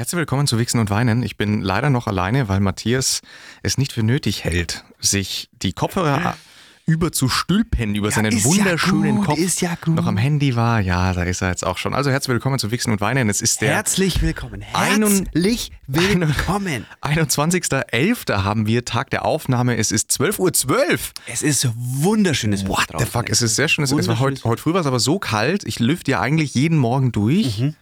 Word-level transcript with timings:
Herzlich 0.00 0.18
willkommen 0.18 0.46
zu 0.46 0.58
Wichsen 0.58 0.80
und 0.80 0.88
Weinen. 0.88 1.22
Ich 1.22 1.36
bin 1.36 1.60
leider 1.60 1.90
noch 1.90 2.06
alleine, 2.06 2.48
weil 2.48 2.60
Matthias 2.60 3.20
es 3.62 3.76
nicht 3.76 3.92
für 3.92 4.02
nötig 4.02 4.44
hält, 4.44 4.82
sich 4.98 5.50
die 5.60 5.74
Kopfhörer 5.74 6.38
über 6.86 7.12
zu 7.12 7.28
stülpen 7.28 7.94
über 7.94 8.08
Ja, 8.08 8.14
seinen 8.14 8.32
ist 8.32 8.44
ja 8.46 8.50
wunderschönen 8.50 9.16
gut, 9.16 9.26
Kopf. 9.26 9.38
ist 9.38 9.60
ja 9.60 9.74
gut. 9.84 9.96
Noch 9.96 10.06
am 10.06 10.16
Handy 10.16 10.56
war. 10.56 10.80
Ja, 10.80 11.12
da 11.12 11.24
ist 11.24 11.42
er 11.42 11.50
jetzt 11.50 11.66
auch 11.66 11.76
schon. 11.76 11.92
Also 11.92 12.10
herzlich 12.10 12.32
willkommen 12.32 12.58
zu 12.58 12.70
Wichsen 12.70 12.92
und 12.92 13.02
Weinen. 13.02 13.28
Es 13.28 13.42
ist 13.42 13.60
der 13.60 13.74
Herzlich 13.74 14.22
willkommen. 14.22 14.62
Herzlich 14.62 15.70
willkommen. 15.86 16.86
21.11. 17.02 18.42
haben 18.42 18.66
wir 18.66 18.86
Tag 18.86 19.10
der 19.10 19.26
Aufnahme. 19.26 19.76
Es 19.76 19.92
ist 19.92 20.10
12.12 20.12 20.38
Uhr. 20.38 20.98
Es 21.26 21.42
ist 21.42 21.68
wunderschönes 21.76 22.66
What 22.66 22.86
the 22.98 23.04
fuck, 23.04 23.28
es 23.28 23.42
ist 23.42 23.54
sehr 23.54 23.68
schön. 23.68 23.84
Es 23.84 23.92
war 23.92 24.18
heute, 24.18 24.44
heute 24.44 24.62
früh 24.62 24.72
war 24.72 24.80
es 24.80 24.86
aber 24.86 24.98
so 24.98 25.18
kalt. 25.18 25.64
Ich 25.64 25.78
lüfte 25.78 26.12
ja 26.12 26.20
eigentlich 26.22 26.54
jeden 26.54 26.78
Morgen 26.78 27.12
durch. 27.12 27.74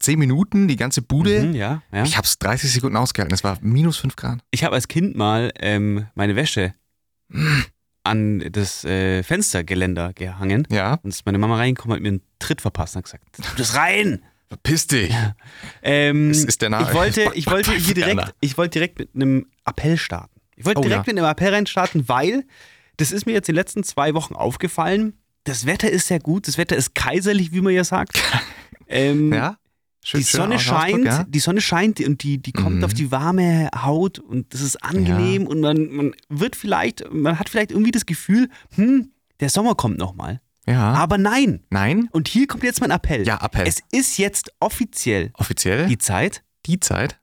Zehn 0.00 0.18
Minuten, 0.18 0.68
die 0.68 0.76
ganze 0.76 1.02
Bude. 1.02 1.42
Mhm, 1.42 1.54
ja, 1.54 1.82
ja. 1.92 2.04
Ich 2.04 2.16
habe 2.16 2.24
es 2.24 2.38
30 2.38 2.70
Sekunden 2.72 2.96
ausgehalten. 2.96 3.34
Es 3.34 3.42
war 3.42 3.58
minus 3.62 3.96
5 3.98 4.14
Grad. 4.16 4.38
Ich 4.52 4.62
habe 4.64 4.74
als 4.74 4.86
Kind 4.88 5.16
mal 5.16 5.52
ähm, 5.58 6.06
meine 6.14 6.36
Wäsche 6.36 6.74
an 8.04 8.38
das 8.52 8.84
äh, 8.84 9.22
Fenstergeländer 9.22 10.12
gehangen. 10.14 10.66
Ja, 10.70 10.94
Und 11.02 11.10
ist 11.10 11.26
meine 11.26 11.38
Mama 11.38 11.56
reingekommen 11.56 11.94
hat 11.96 12.02
mir 12.02 12.08
einen 12.08 12.22
Tritt 12.38 12.60
verpasst 12.60 12.96
und 12.96 13.00
hat 13.00 13.04
gesagt, 13.04 13.24
tu 13.32 13.42
das 13.56 13.74
rein. 13.74 14.22
verpiss 14.48 14.86
dich. 14.86 15.14
Ähm, 15.82 16.30
Es 16.30 16.44
ist 16.44 16.62
der 16.62 16.70
Na- 16.70 16.82
ich 16.88 16.94
wollte, 16.94 17.30
ich 17.34 17.46
wollte 17.48 17.72
hier 17.72 17.94
direkt, 17.94 18.34
ich 18.40 18.56
wollte 18.56 18.78
direkt 18.78 18.98
mit 18.98 19.10
einem 19.14 19.46
Appell 19.66 19.98
starten. 19.98 20.40
Ich 20.56 20.64
wollte 20.64 20.78
Oh, 20.80 20.82
direkt 20.82 21.06
ja. 21.06 21.12
mit 21.12 21.22
einem 21.22 21.30
Appell 21.30 21.52
reinstarten, 21.52 22.08
weil 22.08 22.44
das 22.96 23.12
ist 23.12 23.26
mir 23.26 23.32
jetzt 23.32 23.48
in 23.48 23.54
den 23.54 23.60
letzten 23.60 23.84
zwei 23.84 24.14
Wochen 24.14 24.34
aufgefallen. 24.34 25.14
Das 25.44 25.66
Wetter 25.66 25.90
ist 25.90 26.06
sehr 26.08 26.18
gut, 26.18 26.48
das 26.48 26.56
Wetter 26.58 26.76
ist 26.76 26.94
kaiserlich, 26.94 27.52
wie 27.52 27.60
man 27.60 27.72
ja 27.74 27.84
sagt. 27.84 28.20
Ähm, 28.90 29.34
Ja, 29.34 29.58
schön, 30.10 30.20
die 30.20 30.24
Sonne 30.24 30.54
Ausdruck, 30.56 30.78
scheint, 30.80 31.04
ja. 31.04 31.24
die 31.24 31.38
Sonne 31.38 31.60
scheint 31.60 32.00
und 32.00 32.22
die, 32.22 32.38
die 32.38 32.52
kommt 32.52 32.76
Mhm. 32.76 32.84
auf 32.84 32.94
die 32.94 33.10
warme 33.10 33.68
Haut 33.82 34.18
und 34.18 34.52
das 34.54 34.60
ist 34.60 34.82
angenehm 34.82 35.46
und 35.46 35.60
man, 35.60 35.88
man 35.90 36.14
wird 36.28 36.56
vielleicht, 36.56 37.04
man 37.12 37.38
hat 37.38 37.48
vielleicht 37.48 37.70
irgendwie 37.70 37.90
das 37.90 38.06
Gefühl, 38.06 38.48
hm, 38.74 39.10
der 39.40 39.50
Sommer 39.50 39.74
kommt 39.74 39.98
nochmal. 39.98 40.40
Ja. 40.66 40.92
Aber 40.92 41.16
nein. 41.16 41.60
Nein, 41.70 42.08
Und 42.12 42.28
hier 42.28 42.46
kommt 42.46 42.62
jetzt 42.62 42.80
mein 42.80 42.90
Appell. 42.90 43.26
Ja, 43.26 43.38
Appell. 43.42 43.66
Es 43.66 43.78
ist 43.90 44.18
jetzt 44.18 44.52
offiziell 44.60 45.30
offiziell 45.34 45.86
die 45.86 45.96
Zeit, 45.98 46.42
die 46.66 46.78
Zeit. 46.78 47.18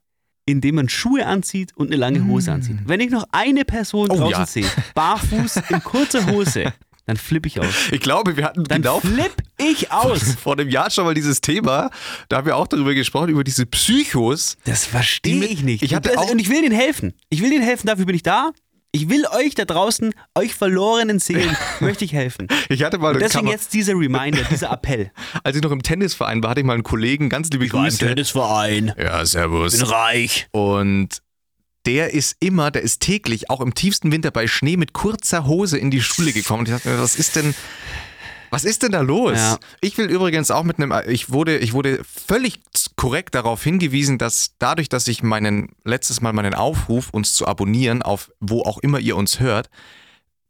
in 0.46 0.60
dem 0.60 0.74
man 0.76 0.88
Schuhe 0.88 1.26
anzieht 1.26 1.76
und 1.76 1.88
eine 1.88 1.96
lange 1.96 2.24
Hose 2.26 2.50
anzieht. 2.52 2.76
Wenn 2.86 3.00
ich 3.00 3.10
noch 3.10 3.24
eine 3.32 3.64
Person. 3.64 4.10
Oh, 4.10 4.16
draußen 4.16 4.30
ja. 4.30 4.46
sehe, 4.46 4.66
barfuß 4.94 5.56
in 5.70 5.82
kurzer 5.82 6.26
Hose, 6.26 6.72
dann 7.06 7.16
flippe 7.16 7.46
ich 7.48 7.60
aus. 7.60 7.88
Ich 7.92 8.00
glaube, 8.00 8.36
wir 8.36 8.44
hatten 8.44 8.64
Dann 8.64 8.82
genau 8.82 8.98
flipp 9.00 9.42
ich 9.58 9.90
aus. 9.92 10.34
vor 10.42 10.54
einem 10.54 10.68
Jahr 10.68 10.90
schon 10.90 11.04
mal 11.04 11.14
dieses 11.14 11.40
Thema. 11.40 11.90
Da 12.28 12.38
haben 12.38 12.46
wir 12.46 12.56
auch 12.56 12.66
darüber 12.66 12.94
gesprochen, 12.94 13.28
über 13.30 13.44
diese 13.44 13.66
Psychos. 13.66 14.56
Das 14.64 14.84
verstehe 14.84 15.44
ich 15.44 15.62
nicht. 15.62 15.82
ich 15.82 15.94
hatte 15.94 16.10
und, 16.10 16.16
das, 16.16 16.24
auch- 16.26 16.30
und 16.30 16.38
ich 16.38 16.48
will 16.48 16.62
denen 16.62 16.74
helfen. 16.74 17.14
Ich 17.30 17.42
will 17.42 17.50
denen 17.50 17.62
helfen, 17.64 17.86
dafür 17.86 18.06
bin 18.06 18.14
ich 18.16 18.22
da. 18.22 18.50
Ich 18.92 19.10
will 19.10 19.26
euch 19.26 19.54
da 19.54 19.66
draußen, 19.66 20.14
euch 20.34 20.54
verlorenen 20.54 21.18
Seelen, 21.18 21.54
möchte 21.80 22.04
ich 22.06 22.14
helfen. 22.14 22.48
Ich 22.70 22.82
hatte 22.82 22.96
mal 22.98 23.12
deswegen 23.12 23.30
Kammer- 23.46 23.50
jetzt 23.50 23.74
dieser 23.74 23.92
Reminder, 23.92 24.42
dieser 24.50 24.70
Appell. 24.72 25.10
als 25.44 25.54
ich 25.56 25.62
noch 25.62 25.70
im 25.72 25.82
Tennisverein 25.82 26.42
war, 26.42 26.50
hatte 26.50 26.60
ich 26.60 26.66
mal 26.66 26.74
einen 26.74 26.82
Kollegen, 26.82 27.28
ganz 27.28 27.50
liebe 27.50 27.66
Grüße. 27.68 27.98
Tennisverein. 27.98 28.94
Ja, 28.96 29.26
servus. 29.26 29.90
reich. 29.90 30.46
Und 30.52 31.20
der 31.84 32.14
ist 32.14 32.36
immer, 32.40 32.70
der 32.70 32.82
ist 32.82 33.00
täglich, 33.00 33.50
auch 33.50 33.60
im 33.60 33.74
tiefsten 33.74 34.12
Winter 34.12 34.30
bei 34.30 34.46
Schnee 34.46 34.76
mit 34.78 34.92
kurzer 34.94 35.46
Hose 35.46 35.76
in 35.78 35.90
die 35.90 36.00
Schule 36.00 36.32
gekommen. 36.32 36.60
Und 36.60 36.68
ich 36.68 36.74
dachte 36.74 36.88
mir, 36.88 36.98
was 36.98 37.16
ist 37.16 37.36
denn, 37.36 37.54
was 38.50 38.64
ist 38.64 38.82
denn 38.82 38.92
da 38.92 39.00
los? 39.00 39.36
Ja. 39.36 39.58
Ich 39.80 39.96
will 39.98 40.06
übrigens 40.06 40.50
auch 40.50 40.64
mit 40.64 40.78
einem, 40.78 40.92
ich 41.08 41.30
wurde, 41.30 41.58
ich 41.58 41.72
wurde 41.72 42.00
völlig 42.04 42.60
korrekt 42.96 43.34
darauf 43.34 43.62
hingewiesen, 43.62 44.18
dass 44.18 44.52
dadurch, 44.58 44.88
dass 44.88 45.08
ich 45.08 45.22
meinen, 45.22 45.74
letztes 45.84 46.20
Mal 46.20 46.32
meinen 46.32 46.54
Aufruf, 46.54 47.10
uns 47.10 47.34
zu 47.34 47.46
abonnieren, 47.46 48.02
auf 48.02 48.30
wo 48.40 48.62
auch 48.62 48.78
immer 48.78 48.98
ihr 48.98 49.16
uns 49.16 49.40
hört, 49.40 49.68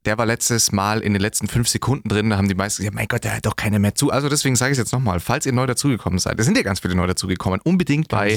der 0.06 0.18
war 0.18 0.26
letztes 0.26 0.72
Mal 0.72 1.00
in 1.00 1.12
den 1.12 1.20
letzten 1.20 1.48
fünf 1.48 1.68
Sekunden 1.68 2.08
drin, 2.08 2.30
da 2.30 2.36
haben 2.36 2.48
die 2.48 2.54
meisten 2.54 2.82
gesagt, 2.82 2.94
mein 2.94 3.08
Gott, 3.08 3.24
der 3.24 3.34
hört 3.34 3.46
doch 3.46 3.56
keiner 3.56 3.78
mehr 3.78 3.94
zu. 3.94 4.10
Also 4.10 4.28
deswegen 4.28 4.54
sage 4.54 4.70
ich 4.70 4.78
es 4.78 4.84
jetzt 4.84 4.92
nochmal, 4.92 5.20
falls 5.20 5.46
ihr 5.46 5.52
neu 5.52 5.66
dazugekommen 5.66 6.18
seid, 6.18 6.38
da 6.38 6.44
sind 6.44 6.56
ja 6.56 6.62
ganz 6.62 6.80
viele 6.80 6.94
neu 6.94 7.06
dazugekommen, 7.06 7.60
unbedingt 7.64 8.08
bei. 8.08 8.34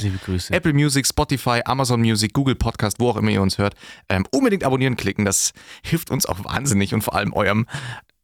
Apple 0.52 0.74
Music, 0.74 1.06
Spotify, 1.06 1.62
Amazon 1.66 2.02
Music, 2.02 2.34
Google 2.34 2.56
Podcast, 2.56 3.00
wo 3.00 3.10
auch 3.10 3.18
immer 3.18 3.30
ihr 3.30 3.42
uns 3.42 3.60
hört, 3.60 3.76
ähm, 4.10 4.26
unbedingt 4.32 4.64
abonnieren 4.64 4.98
klicken. 4.98 5.26
Das 5.26 5.54
hilft 5.84 6.10
uns 6.10 6.26
auch 6.26 6.44
wahnsinnig 6.44 6.94
und 6.94 7.04
vor 7.04 7.16
allem 7.16 7.34
eurem 7.34 7.68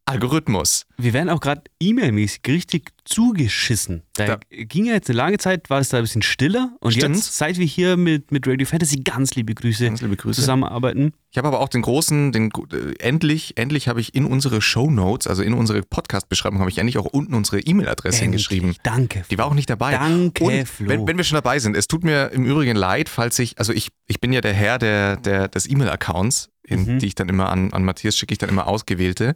Algorithmus. 0.05 0.85
Wir 0.97 1.13
werden 1.13 1.29
auch 1.29 1.39
gerade 1.41 1.63
e-mailmäßig 1.81 2.41
richtig 2.47 2.91
zugeschissen. 3.05 4.03
Da, 4.13 4.25
Da- 4.27 4.39
ging 4.51 4.85
ja 4.85 4.93
jetzt 4.93 5.09
eine 5.09 5.17
lange 5.17 5.38
Zeit, 5.39 5.69
war 5.71 5.79
es 5.79 5.89
da 5.89 5.97
ein 5.97 6.03
bisschen 6.03 6.21
stiller. 6.21 6.75
Und 6.79 6.91
Stimmt's. 6.93 7.25
jetzt, 7.25 7.38
seit 7.38 7.57
wir 7.57 7.66
hier 7.66 7.97
mit, 7.97 8.31
mit 8.31 8.47
Radio 8.47 8.67
Fantasy, 8.67 8.97
ganz 9.01 9.33
liebe 9.35 9.55
Grüße, 9.55 9.85
Ganz 9.85 10.01
liebe 10.01 10.16
Grüße. 10.16 10.41
zusammenarbeiten. 10.41 11.13
Ich 11.31 11.38
habe 11.39 11.47
aber 11.47 11.59
auch 11.59 11.69
den 11.69 11.81
großen, 11.81 12.31
den 12.31 12.51
äh, 12.71 12.93
endlich, 12.99 13.57
endlich 13.57 13.88
habe 13.88 13.99
ich 13.99 14.13
in 14.16 14.25
unsere 14.25 14.61
Show 14.61 14.89
Notes, 14.91 15.25
also 15.27 15.41
in 15.41 15.53
unsere 15.53 15.81
Podcast-Beschreibung, 15.81 16.59
habe 16.59 16.69
ich 16.69 16.77
endlich 16.77 16.97
auch 16.99 17.05
unten 17.05 17.33
unsere 17.33 17.59
E-Mail-Adresse 17.59 18.22
hingeschrieben. 18.22 18.75
Danke. 18.83 19.23
Die 19.31 19.37
war 19.39 19.45
auch 19.47 19.53
nicht 19.55 19.69
dabei. 19.69 19.93
Danke, 19.93 20.43
Und 20.43 20.67
Flo. 20.67 20.87
wenn, 20.87 21.07
wenn 21.07 21.17
wir 21.17 21.23
schon 21.23 21.35
dabei 21.35 21.57
sind, 21.59 21.75
es 21.75 21.87
tut 21.87 22.03
mir 22.03 22.31
im 22.31 22.45
Übrigen 22.45 22.75
leid, 22.75 23.09
falls 23.09 23.39
ich, 23.39 23.57
also 23.57 23.73
ich, 23.73 23.89
ich 24.07 24.22
bin 24.22 24.31
ja 24.31 24.41
der 24.41 24.53
Herr 24.53 24.77
der, 24.77 25.17
der, 25.17 25.47
des 25.47 25.67
E-Mail-Accounts, 25.69 26.49
Mhm. 26.67 26.97
die 26.97 27.05
ich 27.05 27.13
dann 27.13 27.29
immer 27.29 27.49
an, 27.49 27.72
an 27.73 27.83
Matthias 27.85 28.17
schicke 28.17 28.31
ich 28.33 28.39
dann 28.39 28.49
immer 28.49 28.66
ausgewählte. 28.66 29.35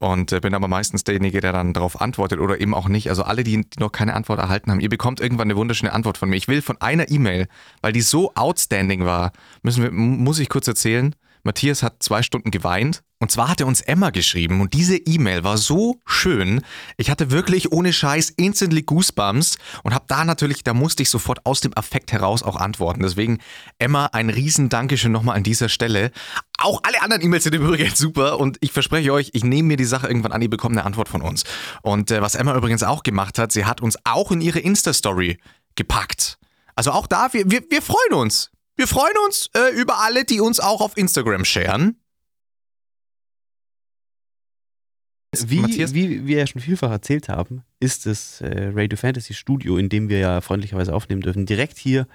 Und 0.00 0.32
äh, 0.32 0.40
bin 0.40 0.54
aber 0.54 0.66
meistens 0.66 1.04
derjenige, 1.04 1.42
der 1.42 1.52
dann 1.52 1.74
darauf 1.74 2.00
antwortet 2.00 2.40
oder 2.40 2.58
eben 2.58 2.74
auch 2.74 2.88
nicht. 2.88 3.10
Also 3.10 3.22
alle, 3.22 3.44
die, 3.44 3.60
die 3.60 3.78
noch 3.78 3.92
keine 3.92 4.14
Antwort 4.14 4.38
erhalten 4.38 4.70
haben, 4.70 4.80
ihr 4.80 4.88
bekommt 4.88 5.20
irgendwann 5.20 5.48
eine 5.48 5.56
wunderschöne 5.56 5.92
Antwort 5.92 6.16
von 6.16 6.30
mir. 6.30 6.36
Ich 6.36 6.48
will 6.48 6.62
von 6.62 6.80
einer 6.80 7.10
E-Mail, 7.10 7.48
weil 7.82 7.92
die 7.92 8.00
so 8.00 8.34
outstanding 8.34 9.04
war, 9.04 9.32
müssen 9.62 9.82
wir, 9.82 9.90
muss 9.92 10.38
ich 10.38 10.48
kurz 10.48 10.66
erzählen. 10.66 11.14
Matthias 11.42 11.82
hat 11.82 12.02
zwei 12.02 12.22
Stunden 12.22 12.50
geweint. 12.50 13.02
Und 13.22 13.30
zwar 13.30 13.48
hat 13.48 13.60
er 13.60 13.66
uns 13.66 13.82
Emma 13.82 14.08
geschrieben 14.08 14.62
und 14.62 14.72
diese 14.72 14.96
E-Mail 14.96 15.44
war 15.44 15.58
so 15.58 16.00
schön. 16.06 16.62
Ich 16.96 17.10
hatte 17.10 17.30
wirklich 17.30 17.70
ohne 17.70 17.92
Scheiß 17.92 18.30
instantly 18.30 18.82
Goosebumps 18.82 19.58
und 19.82 19.92
habe 19.92 20.06
da 20.08 20.24
natürlich, 20.24 20.64
da 20.64 20.72
musste 20.72 21.02
ich 21.02 21.10
sofort 21.10 21.44
aus 21.44 21.60
dem 21.60 21.76
Affekt 21.76 22.12
heraus 22.12 22.42
auch 22.42 22.56
antworten. 22.56 23.02
Deswegen 23.02 23.38
Emma, 23.78 24.06
ein 24.06 24.30
riesen 24.30 24.70
Dankeschön 24.70 25.12
nochmal 25.12 25.36
an 25.36 25.42
dieser 25.42 25.68
Stelle. 25.68 26.12
Auch 26.62 26.80
alle 26.82 27.02
anderen 27.02 27.22
E-Mails 27.22 27.44
sind 27.44 27.54
im 27.56 27.66
Übrigen 27.66 27.94
super 27.94 28.40
und 28.40 28.56
ich 28.62 28.72
verspreche 28.72 29.12
euch, 29.12 29.30
ich 29.34 29.44
nehme 29.44 29.68
mir 29.68 29.76
die 29.76 29.84
Sache 29.84 30.06
irgendwann 30.06 30.32
an, 30.32 30.40
ihr 30.40 30.48
bekommt 30.48 30.78
eine 30.78 30.86
Antwort 30.86 31.10
von 31.10 31.20
uns. 31.20 31.44
Und 31.82 32.10
äh, 32.10 32.22
was 32.22 32.34
Emma 32.34 32.56
übrigens 32.56 32.82
auch 32.82 33.02
gemacht 33.02 33.38
hat, 33.38 33.52
sie 33.52 33.66
hat 33.66 33.82
uns 33.82 33.98
auch 34.04 34.32
in 34.32 34.40
ihre 34.40 34.60
Insta-Story 34.60 35.38
gepackt. 35.74 36.38
Also 36.74 36.92
auch 36.92 37.06
da, 37.06 37.28
wir, 37.32 37.50
wir, 37.50 37.60
wir 37.68 37.82
freuen 37.82 38.14
uns. 38.14 38.50
Wir 38.80 38.86
freuen 38.86 39.12
uns 39.26 39.50
äh, 39.54 39.78
über 39.78 39.98
alle, 39.98 40.24
die 40.24 40.40
uns 40.40 40.58
auch 40.58 40.80
auf 40.80 40.96
Instagram 40.96 41.44
sharen. 41.44 42.00
Wie, 45.38 45.60
Matthias? 45.60 45.92
wie 45.92 46.26
wir 46.26 46.38
ja 46.38 46.46
schon 46.46 46.62
vielfach 46.62 46.90
erzählt 46.90 47.28
haben, 47.28 47.62
ist 47.78 48.06
das 48.06 48.40
äh, 48.40 48.70
Radio 48.74 48.96
Fantasy 48.96 49.34
Studio, 49.34 49.76
in 49.76 49.90
dem 49.90 50.08
wir 50.08 50.18
ja 50.18 50.40
freundlicherweise 50.40 50.94
aufnehmen 50.94 51.20
dürfen, 51.20 51.44
direkt 51.44 51.76
hier 51.76 52.08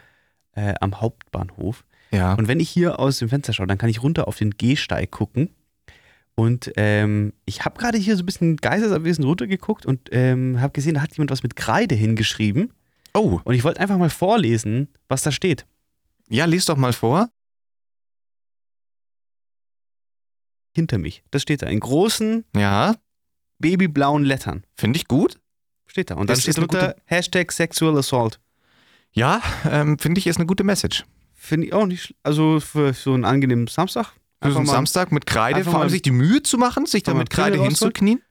äh, 0.53 0.73
am 0.81 1.01
Hauptbahnhof. 1.01 1.85
Ja. 2.09 2.33
Und 2.33 2.47
wenn 2.47 2.59
ich 2.59 2.71
hier 2.71 2.97
aus 2.97 3.19
dem 3.19 3.29
Fenster 3.29 3.53
schaue, 3.53 3.67
dann 3.67 3.77
kann 3.77 3.91
ich 3.91 4.01
runter 4.01 4.27
auf 4.27 4.37
den 4.37 4.57
Gehsteig 4.57 5.11
gucken. 5.11 5.51
Und 6.33 6.71
ähm, 6.77 7.33
ich 7.45 7.63
habe 7.63 7.77
gerade 7.77 7.99
hier 7.99 8.17
so 8.17 8.23
ein 8.23 8.25
bisschen 8.25 8.57
geistesabwesend 8.57 9.27
runtergeguckt 9.27 9.85
und 9.85 10.09
ähm, 10.11 10.59
habe 10.59 10.73
gesehen, 10.73 10.95
da 10.95 11.03
hat 11.03 11.15
jemand 11.15 11.29
was 11.29 11.43
mit 11.43 11.55
Kreide 11.55 11.93
hingeschrieben. 11.93 12.73
oh, 13.13 13.39
Und 13.43 13.53
ich 13.53 13.63
wollte 13.63 13.81
einfach 13.81 13.99
mal 13.99 14.09
vorlesen, 14.09 14.87
was 15.07 15.21
da 15.21 15.31
steht. 15.31 15.67
Ja, 16.29 16.45
lies 16.45 16.65
doch 16.65 16.77
mal 16.77 16.93
vor. 16.93 17.29
Hinter 20.73 20.97
mich. 20.97 21.23
Das 21.31 21.41
steht 21.41 21.61
da 21.61 21.67
in 21.67 21.79
großen 21.79 22.43
Ja, 22.55 22.95
babyblauen 23.59 24.23
Lettern. 24.25 24.65
finde 24.75 24.97
ich 24.97 25.07
gut. 25.07 25.39
Steht 25.87 26.09
da. 26.09 26.15
Und 26.15 26.29
dann 26.29 26.35
Das 26.35 26.41
steht 26.41 26.57
drunter 26.57 26.95
Hashtag 27.05 27.51
Sexual 27.51 27.97
Assault. 27.97 28.39
Ja, 29.13 29.41
ähm, 29.69 29.97
finde 29.97 30.19
ich 30.19 30.27
ist 30.27 30.35
eine 30.37 30.45
gute 30.45 30.63
Message. 30.65 31.05
Finde 31.33 31.67
ich 31.67 31.73
auch 31.73 31.85
nicht, 31.85 32.15
also 32.23 32.59
für 32.59 32.93
so 32.93 33.13
einen 33.13 33.23
angenehmen 33.23 33.67
Samstag. 33.67 34.11
Für 34.41 34.51
so 34.51 34.57
einen 34.57 34.67
Samstag 34.67 35.11
mit 35.11 35.25
Kreide, 35.25 35.63
vor 35.63 35.79
allem 35.79 35.89
sich 35.89 36.01
die 36.01 36.11
Mühe 36.11 36.43
zu 36.43 36.57
machen, 36.57 36.85
sich 36.85 37.03
da 37.03 37.13
mit 37.13 37.29
Kreide 37.29 37.61
hinzuknien 37.61 38.21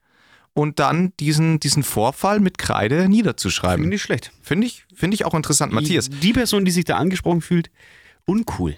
und 0.54 0.78
dann 0.78 1.12
diesen, 1.20 1.60
diesen 1.60 1.82
Vorfall 1.82 2.40
mit 2.40 2.58
Kreide 2.58 3.02
Finde 3.02 3.16
niederzuschreiben. 3.16 3.84
ich 3.84 3.90
nicht 3.90 4.02
schlecht. 4.02 4.32
Finde 4.40 4.66
ich, 4.66 4.84
finde 4.94 5.14
ich 5.16 5.24
auch 5.26 5.34
interessant. 5.34 5.72
Matthias, 5.72 6.08
Die, 6.08 6.16
die 6.20 6.32
Person, 6.32 6.64
die 6.64 6.70
sich 6.70 6.84
da 6.84 6.96
angesprochen 6.96 7.40
fühlt, 7.42 7.70
uncool. 8.24 8.76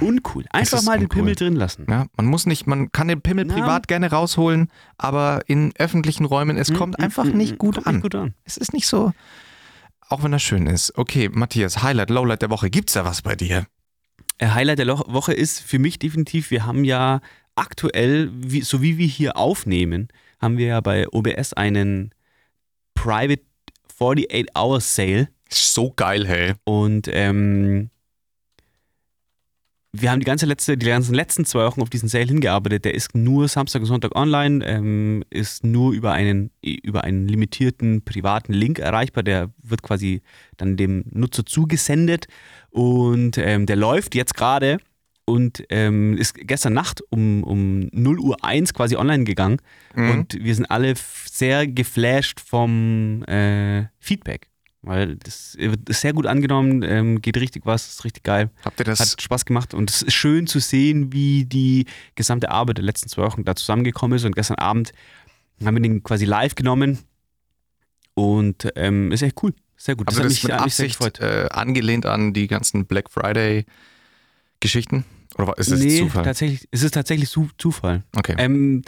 Uncool. 0.00 0.46
Einfach 0.50 0.82
mal 0.82 0.94
den 0.98 1.04
uncool. 1.04 1.16
Pimmel 1.20 1.34
drin 1.36 1.54
lassen. 1.54 1.86
ja, 1.88 2.06
man 2.16 2.26
muss 2.26 2.44
nicht, 2.46 2.66
man 2.66 2.90
kann 2.90 3.06
den 3.06 3.20
Pimmel 3.20 3.44
Na. 3.44 3.54
privat 3.54 3.86
gerne 3.86 4.10
rausholen, 4.10 4.68
aber 4.96 5.42
in 5.46 5.72
öffentlichen 5.78 6.24
Räumen, 6.24 6.56
es 6.56 6.74
kommt 6.74 6.98
einfach 6.98 7.24
nicht 7.24 7.56
gut 7.56 7.76
Kommt 7.76 7.86
an. 7.86 7.94
Nicht 7.96 8.02
gut 8.02 8.14
an. 8.16 8.34
Es 8.44 8.56
ist 8.56 8.72
nicht 8.72 8.88
so, 8.88 9.12
auch 10.08 10.24
wenn 10.24 10.32
er 10.32 10.40
schön 10.40 10.66
ist. 10.66 10.98
Okay, 10.98 11.28
Matthias, 11.28 11.82
Highlight, 11.84 12.10
Lowlight 12.10 12.42
der 12.42 12.50
Woche. 12.50 12.68
Gibt's 12.68 12.94
da 12.94 13.04
was 13.04 13.22
bei 13.22 13.36
dir? 13.36 13.66
Äh, 14.38 14.48
Highlight 14.48 14.80
der 14.80 14.88
Woche 14.88 15.34
ist 15.34 15.60
für 15.60 15.78
mich 15.78 16.00
definitiv, 16.00 16.50
wir 16.50 16.66
haben 16.66 16.82
ja 16.82 17.20
aktuell, 17.54 18.30
wie, 18.34 18.62
so 18.62 18.82
wie 18.82 18.98
wir 18.98 19.06
hier 19.06 19.36
aufnehmen, 19.36 20.08
haben 20.40 20.58
wir 20.58 20.66
ja 20.66 20.80
bei 20.80 21.08
OBS 21.08 21.52
einen 21.52 22.12
Private 22.94 23.42
48-Hour-Sale. 23.98 25.28
So 25.50 25.92
geil, 25.96 26.26
hey. 26.26 26.54
Und 26.64 27.08
ähm, 27.10 27.90
wir 29.92 30.10
haben 30.10 30.20
die 30.20 30.26
ganze 30.26 30.46
letzte, 30.46 30.76
die 30.76 30.86
ganzen 30.86 31.14
letzten 31.14 31.44
zwei 31.44 31.64
Wochen 31.64 31.80
auf 31.80 31.90
diesen 31.90 32.08
Sale 32.08 32.26
hingearbeitet. 32.26 32.84
Der 32.84 32.94
ist 32.94 33.14
nur 33.14 33.48
Samstag 33.48 33.80
und 33.80 33.86
Sonntag 33.86 34.14
online, 34.14 34.64
ähm, 34.64 35.24
ist 35.30 35.64
nur 35.64 35.92
über 35.92 36.12
einen, 36.12 36.50
über 36.62 37.04
einen 37.04 37.26
limitierten 37.26 38.04
privaten 38.04 38.52
Link 38.52 38.78
erreichbar. 38.78 39.22
Der 39.22 39.50
wird 39.62 39.82
quasi 39.82 40.22
dann 40.58 40.76
dem 40.76 41.04
Nutzer 41.10 41.46
zugesendet 41.46 42.26
und 42.70 43.38
ähm, 43.38 43.64
der 43.64 43.76
läuft 43.76 44.14
jetzt 44.14 44.34
gerade 44.34 44.78
und 45.28 45.62
ähm, 45.68 46.16
ist 46.16 46.34
gestern 46.34 46.72
Nacht 46.72 47.02
um, 47.10 47.44
um 47.44 47.88
0 47.92 48.18
Uhr 48.18 48.36
1 48.42 48.72
quasi 48.74 48.96
online 48.96 49.24
gegangen 49.24 49.58
Mhm. 49.94 50.10
und 50.10 50.34
wir 50.42 50.54
sind 50.54 50.70
alle 50.70 50.94
sehr 51.30 51.66
geflasht 51.66 52.40
vom 52.40 53.22
äh, 53.24 53.86
Feedback. 53.98 54.48
Weil 54.82 55.16
das 55.16 55.56
wird 55.58 55.92
sehr 55.92 56.12
gut 56.12 56.26
angenommen, 56.26 56.82
ähm, 56.82 57.20
geht 57.20 57.36
richtig 57.36 57.66
was, 57.66 57.88
ist 57.88 58.04
richtig 58.04 58.22
geil. 58.22 58.48
Habt 58.64 58.78
ihr 58.80 58.84
das? 58.84 59.00
Hat 59.00 59.20
Spaß 59.20 59.44
gemacht 59.44 59.74
und 59.74 59.90
es 59.90 60.02
ist 60.02 60.14
schön 60.14 60.46
zu 60.46 60.60
sehen, 60.60 61.12
wie 61.12 61.44
die 61.44 61.84
gesamte 62.14 62.50
Arbeit 62.50 62.78
der 62.78 62.84
letzten 62.84 63.08
zwei 63.08 63.22
Wochen 63.22 63.44
da 63.44 63.54
zusammengekommen 63.56 64.16
ist. 64.16 64.24
Und 64.24 64.34
gestern 64.36 64.56
Abend 64.58 64.92
haben 65.64 65.74
wir 65.74 65.82
den 65.82 66.02
quasi 66.04 66.24
live 66.24 66.54
genommen 66.54 66.98
und 68.14 68.68
ähm, 68.76 69.10
ist 69.12 69.22
echt 69.22 69.42
cool. 69.42 69.52
Sehr 69.76 69.96
gut. 69.96 70.06
Habt 70.06 70.16
ihr 70.16 70.24
hat 70.24 70.30
das 70.30 70.42
mit 70.42 70.52
hat 70.52 70.70
sehr 70.70 70.86
Absicht 70.86 71.20
äh, 71.20 71.48
angelehnt 71.50 72.06
an 72.06 72.32
die 72.32 72.46
ganzen 72.46 72.86
Black 72.86 73.10
Friday 73.10 73.64
Geschichten? 74.60 75.04
Oder 75.38 75.56
ist 75.58 75.70
das 75.70 75.80
nee, 75.80 75.98
Zufall? 76.00 76.24
tatsächlich, 76.24 76.68
es 76.70 76.82
ist 76.82 76.94
tatsächlich 76.94 77.28
Zu- 77.30 77.48
Zufall. 77.58 78.02
Okay. 78.16 78.34
Ähm, 78.38 78.82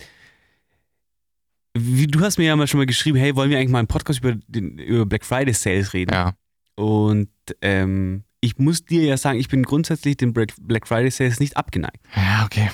wie, 1.75 2.07
du 2.07 2.21
hast 2.21 2.39
mir 2.39 2.47
ja 2.47 2.57
mal 2.57 2.67
schon 2.67 2.79
mal 2.79 2.87
geschrieben, 2.87 3.17
hey, 3.19 3.37
wollen 3.37 3.51
wir 3.51 3.59
eigentlich 3.59 3.71
mal 3.71 3.79
einen 3.79 3.89
Podcast 3.89 4.19
über, 4.21 4.35
den, 4.49 4.79
über 4.79 5.07
Black 5.07 5.25
Friday 5.25 5.55
Sales 5.55 5.93
reden? 5.95 6.13
ja. 6.13 6.35
Und 6.77 7.29
ähm, 7.61 8.25
ich 8.41 8.57
muss 8.57 8.85
dir 8.87 9.03
ja 9.05 9.19
sagen, 9.19 9.39
ich 9.39 9.49
bin 9.49 9.65
grundsätzlich 9.65 10.17
den 10.17 10.33
Black 10.33 10.89
Friday 10.89 11.11
Sales 11.11 11.41
nicht 11.41 11.59
abgeneigt. 11.59 11.99
Ja, 12.17 12.45
okay. 12.47 12.71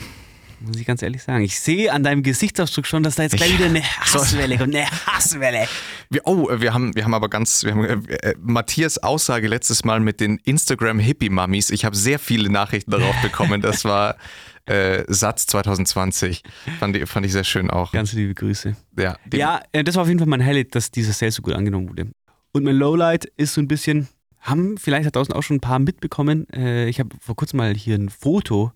Muss 0.60 0.76
ich 0.78 0.86
ganz 0.86 1.02
ehrlich 1.02 1.22
sagen. 1.22 1.44
Ich 1.44 1.60
sehe 1.60 1.92
an 1.92 2.02
deinem 2.02 2.22
Gesichtsausdruck 2.22 2.86
schon, 2.86 3.02
dass 3.02 3.16
da 3.16 3.24
jetzt 3.24 3.36
gleich 3.36 3.50
Ich- 3.50 3.58
wieder 3.58 3.66
eine 3.68 3.82
Hasswelle 4.00 4.56
kommt. 4.58 4.74
Eine 4.74 4.86
Hasswelle. 5.06 5.68
Wir, 6.10 6.22
oh, 6.24 6.48
wir 6.60 6.72
haben, 6.72 6.94
wir 6.94 7.04
haben 7.04 7.14
aber 7.14 7.28
ganz, 7.28 7.62
wir 7.64 7.72
haben 7.72 7.84
äh, 8.08 8.14
äh, 8.14 8.34
Matthias 8.40 8.98
Aussage 8.98 9.48
letztes 9.48 9.84
Mal 9.84 10.00
mit 10.00 10.20
den 10.20 10.38
Instagram 10.44 10.98
Hippie 10.98 11.28
Mummies. 11.30 11.70
Ich 11.70 11.84
habe 11.84 11.94
sehr 11.96 12.18
viele 12.18 12.50
Nachrichten 12.50 12.90
darauf 12.90 13.14
bekommen. 13.22 13.60
Das 13.60 13.84
war 13.84 14.16
äh, 14.66 15.04
Satz 15.08 15.46
2020. 15.46 16.42
Fand 16.80 16.96
ich, 16.96 17.08
fand 17.08 17.26
ich 17.26 17.32
sehr 17.32 17.44
schön 17.44 17.70
auch. 17.70 17.92
Ganz 17.92 18.12
liebe 18.12 18.34
Grüße. 18.34 18.76
Ja, 18.98 19.16
Ja, 19.32 19.60
äh, 19.72 19.84
das 19.84 19.94
war 19.96 20.02
auf 20.02 20.08
jeden 20.08 20.18
Fall 20.20 20.28
mein 20.28 20.44
Highlight, 20.44 20.74
dass 20.74 20.90
dieser 20.90 21.12
Sale 21.12 21.32
so 21.32 21.42
gut 21.42 21.54
angenommen 21.54 21.88
wurde. 21.90 22.10
Und 22.52 22.64
mein 22.64 22.76
Lowlight 22.76 23.26
ist 23.36 23.52
so 23.54 23.60
ein 23.60 23.68
bisschen, 23.68 24.08
haben 24.40 24.78
vielleicht 24.78 25.06
da 25.06 25.10
draußen 25.10 25.34
auch 25.34 25.42
schon 25.42 25.56
ein 25.58 25.60
paar 25.60 25.78
mitbekommen. 25.78 26.48
Äh, 26.50 26.88
ich 26.88 26.98
habe 26.98 27.14
vor 27.20 27.36
kurzem 27.36 27.58
mal 27.58 27.74
hier 27.74 27.96
ein 27.96 28.08
Foto 28.08 28.72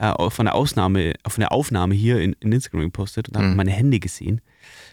äh, 0.00 0.30
von 0.30 0.46
der 0.46 0.54
Ausnahme, 0.54 1.12
von 1.28 1.40
der 1.40 1.52
Aufnahme 1.52 1.94
hier 1.94 2.20
in, 2.20 2.34
in 2.40 2.52
Instagram 2.52 2.82
gepostet 2.82 3.28
und 3.28 3.36
habe 3.36 3.46
Mhm. 3.48 3.56
meine 3.56 3.70
Hände 3.70 4.00
gesehen. 4.00 4.40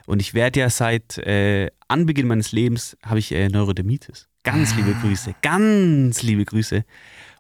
Und 0.06 0.21
ich 0.21 0.33
werde 0.33 0.59
ja 0.62 0.69
seit 0.69 1.18
äh, 1.19 1.69
Anbeginn 1.88 2.27
meines 2.27 2.51
Lebens 2.51 2.98
habe 3.04 3.19
ich 3.19 3.31
äh, 3.31 3.50
Neurodermitis. 3.50 4.27
Ganz 4.44 4.75
liebe 4.75 4.94
Grüße, 5.01 5.36
ganz 5.42 6.21
liebe 6.24 6.45
Grüße. 6.45 6.86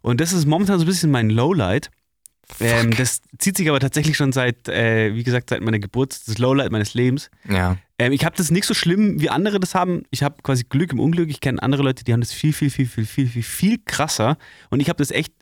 Und 0.01 0.19
das 0.19 0.33
ist 0.33 0.45
momentan 0.45 0.77
so 0.79 0.83
ein 0.83 0.87
bisschen 0.87 1.11
mein 1.11 1.29
Lowlight. 1.29 1.89
Ähm, 2.61 2.91
das 2.95 3.21
zieht 3.39 3.57
sich 3.57 3.67
aber 3.69 3.79
tatsächlich 3.79 4.15
schon 4.15 4.31
seit, 4.31 4.69
äh, 4.69 5.13
wie 5.15 5.23
gesagt, 5.23 5.49
seit 5.49 5.61
meiner 5.61 5.79
Geburt, 5.79 6.17
das 6.27 6.37
Lowlight 6.37 6.71
meines 6.71 6.93
Lebens. 6.93 7.29
ja. 7.49 7.77
Ähm, 7.99 8.11
ich 8.13 8.23
habe 8.25 8.35
das 8.37 8.51
nicht 8.51 8.65
so 8.65 8.75
schlimm, 8.75 9.19
wie 9.21 9.29
andere 9.31 9.59
das 9.59 9.73
haben. 9.73 10.03
Ich 10.11 10.21
habe 10.21 10.35
quasi 10.43 10.63
Glück 10.69 10.91
im 10.93 10.99
Unglück. 10.99 11.29
Ich 11.31 11.39
kenne 11.39 11.61
andere 11.63 11.81
Leute, 11.81 12.03
die 12.03 12.13
haben 12.13 12.21
das 12.21 12.31
viel, 12.31 12.53
viel, 12.53 12.69
viel, 12.69 12.85
viel, 12.85 13.05
viel, 13.07 13.27
viel, 13.27 13.41
viel 13.43 13.77
krasser. 13.85 14.37
Und 14.69 14.81
ich 14.81 14.89
habe 14.89 14.97
das 14.97 15.09
echt 15.09 15.33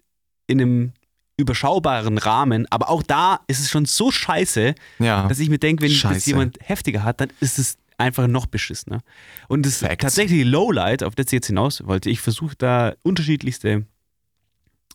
in 0.48 0.62
einem 0.62 0.94
überschaubaren 1.38 2.18
Rahmen. 2.18 2.66
Aber 2.72 2.90
auch 2.90 3.04
da 3.04 3.40
ist 3.48 3.60
es 3.60 3.70
schon 3.70 3.86
so 3.86 4.12
scheiße, 4.12 4.76
Ja. 5.00 5.28
dass 5.28 5.40
ich 5.40 5.50
mir 5.50 5.58
denke, 5.60 5.84
wenn 5.84 5.90
das 5.90 5.98
Scheiße. 6.00 6.30
jemand 6.30 6.58
heftiger 6.62 7.04
hat, 7.04 7.20
dann 7.22 7.30
ist 7.40 7.60
es 7.60 7.78
einfach 7.98 8.28
noch 8.28 8.46
beschissener. 8.46 9.02
Und 9.48 9.66
das 9.66 9.78
Facts. 9.80 10.02
tatsächliche 10.02 10.44
Lowlight, 10.44 11.04
auf 11.04 11.16
das 11.16 11.28
ich 11.28 11.32
jetzt 11.34 11.48
hinaus 11.48 11.86
wollte, 11.86 12.10
ich 12.10 12.20
versuche 12.22 12.56
da 12.58 12.94
unterschiedlichste 13.04 13.86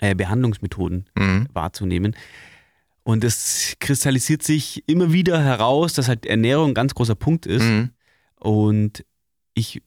äh, 0.01 0.15
Behandlungsmethoden 0.15 1.09
Mhm. 1.19 1.47
wahrzunehmen. 1.53 2.17
Und 3.03 3.25
es 3.25 3.75
kristallisiert 3.81 4.43
sich 4.43 4.85
immer 4.87 5.13
wieder 5.13 5.43
heraus, 5.43 5.95
dass 5.95 6.09
halt 6.09 6.27
Ernährung 6.27 6.71
ein 6.71 6.75
ganz 6.75 6.95
großer 6.95 7.15
Punkt 7.15 7.47
ist. 7.47 7.65
Mhm. 7.65 7.91
Und 8.37 9.05
ich 9.55 9.83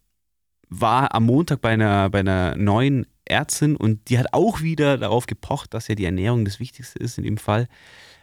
war 0.70 1.14
am 1.16 1.26
Montag 1.26 1.62
bei 1.62 1.70
einer, 1.72 2.10
bei 2.10 2.20
einer 2.20 2.56
neuen 2.56 3.06
Ärztin 3.25 3.75
und 3.75 4.10
die 4.10 4.20
hat 4.20 4.28
auch 4.34 4.62
wieder 4.62 4.98
darauf 4.98 5.25
gepocht, 5.25 5.74
dass 5.74 5.88
ja 5.88 5.96
die 5.96 6.06
Ernährung 6.06 6.46
das 6.46 6.60
Wichtigste 6.60 7.00
ist 7.00 7.18
in 7.18 7.24
dem 7.24 7.38
Fall. 7.38 7.68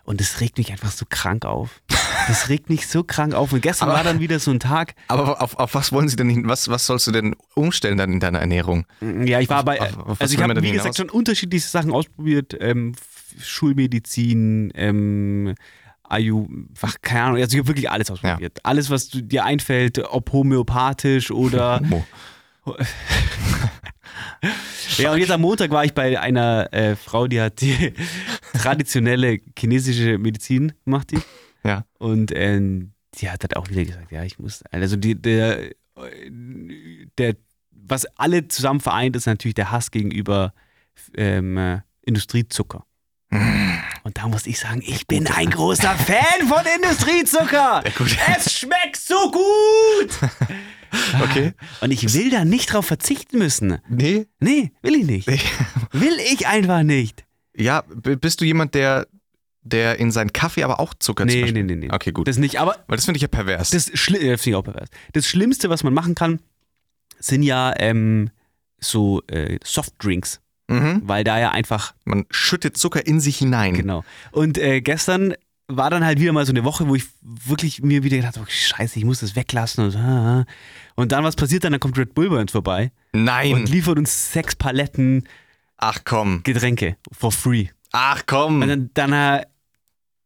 Und 0.04 0.20
das 0.20 0.40
regt 0.40 0.58
mich 0.58 0.72
einfach 0.72 0.90
so 0.90 1.04
krank 1.08 1.44
auf. 1.44 1.82
Das 2.26 2.48
regt 2.48 2.68
mich 2.70 2.86
so 2.88 3.04
krank 3.04 3.34
auf. 3.34 3.52
Und 3.52 3.60
gestern 3.62 3.90
Aber- 3.90 3.98
war 3.98 4.04
dann 4.04 4.18
wieder 4.18 4.38
so 4.40 4.50
ein 4.50 4.58
Tag. 4.58 4.94
Aber 5.08 5.40
auf, 5.42 5.56
auf 5.58 5.74
was 5.74 5.92
wollen 5.92 6.08
Sie 6.08 6.16
denn 6.16 6.28
hin? 6.28 6.48
Was, 6.48 6.68
was 6.68 6.86
sollst 6.86 7.06
du 7.06 7.12
denn 7.12 7.36
umstellen 7.54 7.96
dann 7.98 8.12
in 8.12 8.18
deiner 8.18 8.40
Ernährung? 8.40 8.86
Ja, 9.24 9.40
ich 9.40 9.48
war 9.50 9.62
bei. 9.64 9.80
auf- 9.80 9.98
auf 9.98 10.20
also 10.20 10.34
ich 10.34 10.42
habe, 10.42 10.54
wie 10.62 10.70
gesagt, 10.72 10.84
hinaus? 10.84 10.96
schon 10.96 11.10
unterschiedliche 11.10 11.68
Sachen 11.68 11.92
ausprobiert. 11.92 12.56
Ähm, 12.58 12.94
Schulmedizin, 13.38 14.72
ähm, 14.74 15.54
Ayu, 16.02 16.48
ach, 16.80 16.96
keine 17.02 17.22
Ahnung, 17.24 17.40
also 17.40 17.52
ich 17.54 17.58
habe 17.60 17.68
wirklich 17.68 17.88
alles 17.90 18.10
ausprobiert. 18.10 18.58
Alles, 18.64 18.90
was 18.90 19.10
dir 19.12 19.44
einfällt, 19.44 19.98
ob 19.98 20.32
homöopathisch 20.32 21.30
oder. 21.30 21.80
Homo. 21.90 22.04
ja, 24.98 25.12
und 25.12 25.18
jetzt 25.18 25.30
am 25.30 25.40
Montag 25.40 25.70
war 25.70 25.84
ich 25.84 25.94
bei 25.94 26.18
einer 26.18 26.72
äh, 26.72 26.96
Frau, 26.96 27.26
die 27.26 27.40
hat 27.40 27.60
die 27.60 27.94
traditionelle 28.54 29.40
chinesische 29.58 30.18
Medizin 30.18 30.72
gemacht, 30.84 31.10
die. 31.10 31.18
Ja. 31.64 31.84
Und 31.98 32.32
ähm, 32.34 32.92
die 33.14 33.30
hat 33.30 33.42
halt 33.42 33.56
auch 33.56 33.68
wieder 33.68 33.84
gesagt, 33.84 34.12
ja, 34.12 34.24
ich 34.24 34.38
muss, 34.38 34.62
also 34.70 34.96
die, 34.96 35.20
der, 35.20 35.70
der, 37.18 37.36
was 37.70 38.06
alle 38.16 38.48
zusammen 38.48 38.80
vereint, 38.80 39.16
ist 39.16 39.26
natürlich 39.26 39.54
der 39.54 39.70
Hass 39.70 39.90
gegenüber 39.90 40.54
ähm, 41.16 41.56
äh, 41.56 41.80
Industriezucker. 42.02 42.84
Und 44.02 44.16
da 44.16 44.28
muss 44.28 44.46
ich 44.46 44.58
sagen, 44.58 44.82
ich 44.84 45.06
bin 45.06 45.26
ein 45.26 45.50
großer 45.50 45.94
Fan 45.94 46.48
von 46.48 46.64
Industriezucker. 46.76 47.82
Es 48.36 48.52
schmeckt 48.54 48.96
so 48.96 49.30
gut. 49.30 50.30
Okay. 51.22 51.52
Und 51.80 51.90
ich 51.90 52.12
will 52.14 52.30
da 52.30 52.44
nicht 52.44 52.72
drauf 52.72 52.86
verzichten 52.86 53.38
müssen. 53.38 53.78
Nee. 53.88 54.26
Nee, 54.40 54.72
will 54.82 54.94
ich 54.96 55.06
nicht. 55.06 55.28
Will 55.92 56.16
ich 56.32 56.46
einfach 56.46 56.82
nicht. 56.82 57.24
Ja, 57.56 57.82
bist 57.82 58.40
du 58.40 58.44
jemand, 58.44 58.74
der, 58.74 59.06
der 59.62 59.98
in 59.98 60.10
seinen 60.12 60.32
Kaffee 60.32 60.62
aber 60.62 60.80
auch 60.80 60.94
Zucker 60.94 61.24
zum 61.26 61.34
Nee, 61.34 61.42
Beispiel- 61.42 61.62
nee, 61.64 61.74
nee, 61.76 61.86
nee. 61.88 61.92
Okay, 61.94 62.12
gut. 62.12 62.26
Das 62.28 62.36
nicht, 62.38 62.58
aber 62.60 62.76
Weil 62.86 62.96
das 62.96 63.04
finde 63.04 63.18
ich 63.18 63.22
ja 63.22 63.28
pervers. 63.28 63.70
das, 63.70 63.90
Schli 63.94 64.18
äh, 64.18 64.36
finde 64.38 64.50
ich 64.50 64.54
auch 64.56 64.62
pervers. 64.64 64.88
das 65.12 65.26
Schlimmste, 65.26 65.68
was 65.70 65.82
man 65.84 65.92
machen 65.94 66.14
kann, 66.14 66.40
sind 67.18 67.42
ja 67.42 67.74
ähm, 67.78 68.30
so 68.78 69.20
äh, 69.26 69.58
Softdrinks, 69.64 70.40
mhm. 70.68 71.02
weil 71.04 71.22
da 71.24 71.38
ja 71.38 71.50
einfach 71.50 71.94
Man 72.04 72.24
schüttet 72.30 72.76
Zucker 72.78 73.04
in 73.06 73.20
sich 73.20 73.36
hinein. 73.38 73.74
Genau. 73.74 74.04
Und 74.32 74.56
äh, 74.58 74.80
gestern 74.80 75.34
war 75.76 75.90
dann 75.90 76.04
halt 76.04 76.20
wieder 76.20 76.32
mal 76.32 76.44
so 76.46 76.52
eine 76.52 76.64
Woche, 76.64 76.88
wo 76.88 76.94
ich 76.94 77.04
wirklich 77.22 77.82
mir 77.82 78.02
wieder 78.02 78.16
gedacht 78.16 78.36
habe, 78.36 78.46
oh, 78.48 78.50
scheiße, 78.50 78.98
ich 78.98 79.04
muss 79.04 79.20
das 79.20 79.36
weglassen. 79.36 79.84
Und, 79.84 79.96
ah, 79.96 80.40
ah. 80.40 80.44
und 80.94 81.12
dann, 81.12 81.24
was 81.24 81.36
passiert 81.36 81.64
dann? 81.64 81.72
Dann 81.72 81.80
kommt 81.80 81.98
Red 81.98 82.14
Bull 82.14 82.30
bei 82.30 82.40
uns 82.40 82.52
vorbei 82.52 82.92
Nein. 83.12 83.54
und 83.54 83.68
liefert 83.68 83.98
uns 83.98 84.32
sechs 84.32 84.56
Paletten 84.56 85.24
Ach 85.80 86.00
komm. 86.04 86.42
Getränke 86.42 86.96
for 87.10 87.32
free. 87.32 87.68
Ach 87.92 88.22
komm. 88.26 88.60
Und 88.60 88.68
dann, 88.68 88.90
dann 88.92 89.12
äh, 89.12 89.46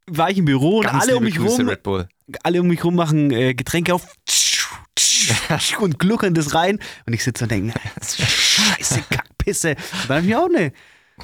war 0.06 0.30
ich 0.30 0.38
im 0.38 0.44
Büro 0.44 0.78
und 0.78 0.86
Ganz 0.86 1.04
alle 1.04 1.16
um 1.16 1.22
mich 1.22 1.36
Grüße, 1.36 1.64
rum, 1.64 2.04
alle 2.42 2.60
um 2.60 2.66
mich 2.66 2.82
rum 2.82 2.96
machen 2.96 3.30
äh, 3.30 3.54
Getränke 3.54 3.94
auf 3.94 4.06
und 5.78 5.98
gluckern 5.98 6.34
das 6.34 6.54
rein. 6.54 6.80
Und 7.06 7.12
ich 7.12 7.22
sitze 7.22 7.44
und 7.44 7.50
denke, 7.50 7.78
scheiße, 8.02 9.02
Kackpisse. 9.10 9.70
Und 9.70 10.10
dann 10.10 10.16
habe 10.18 10.26
ich 10.26 10.36
auch 10.36 10.46
eine, 10.46 10.72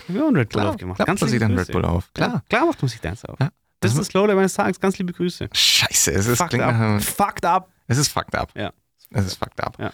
einen 0.08 0.36
Red 0.36 0.50
Bull 0.50 0.62
Klar, 0.62 0.70
aufgemacht. 0.70 0.96
klar 0.96 1.08
macht 1.08 1.20
man 1.20 1.30
sich 1.30 1.40
dann. 1.40 1.58
Red 1.58 1.72
Bull 1.72 1.84
auf. 1.84 2.12
Klar. 2.14 2.30
Ja, 2.34 2.42
klar 2.48 2.66
macht 2.66 2.80
man 2.80 2.88
sich 2.88 3.00
das 3.00 3.24
auf. 3.24 3.38
Ja. 3.40 3.50
Das 3.80 3.96
ist 3.96 4.12
Lowlight 4.12 4.36
meines 4.36 4.54
Tages. 4.54 4.78
Ganz 4.80 4.98
liebe 4.98 5.12
Grüße. 5.12 5.48
Scheiße, 5.52 6.12
es 6.12 6.26
ist, 6.26 6.38
Fucked 6.38 6.60
up. 6.60 6.78
nach, 6.78 7.00
Fucked 7.02 7.44
up. 7.44 7.70
es 7.86 7.98
ist 7.98 8.08
fucked 8.08 8.34
up. 8.34 8.50
Ja. 8.56 8.72
Es 9.10 9.24
ist 9.26 9.36
fucked 9.36 9.60
up. 9.62 9.76
Ja. 9.78 9.92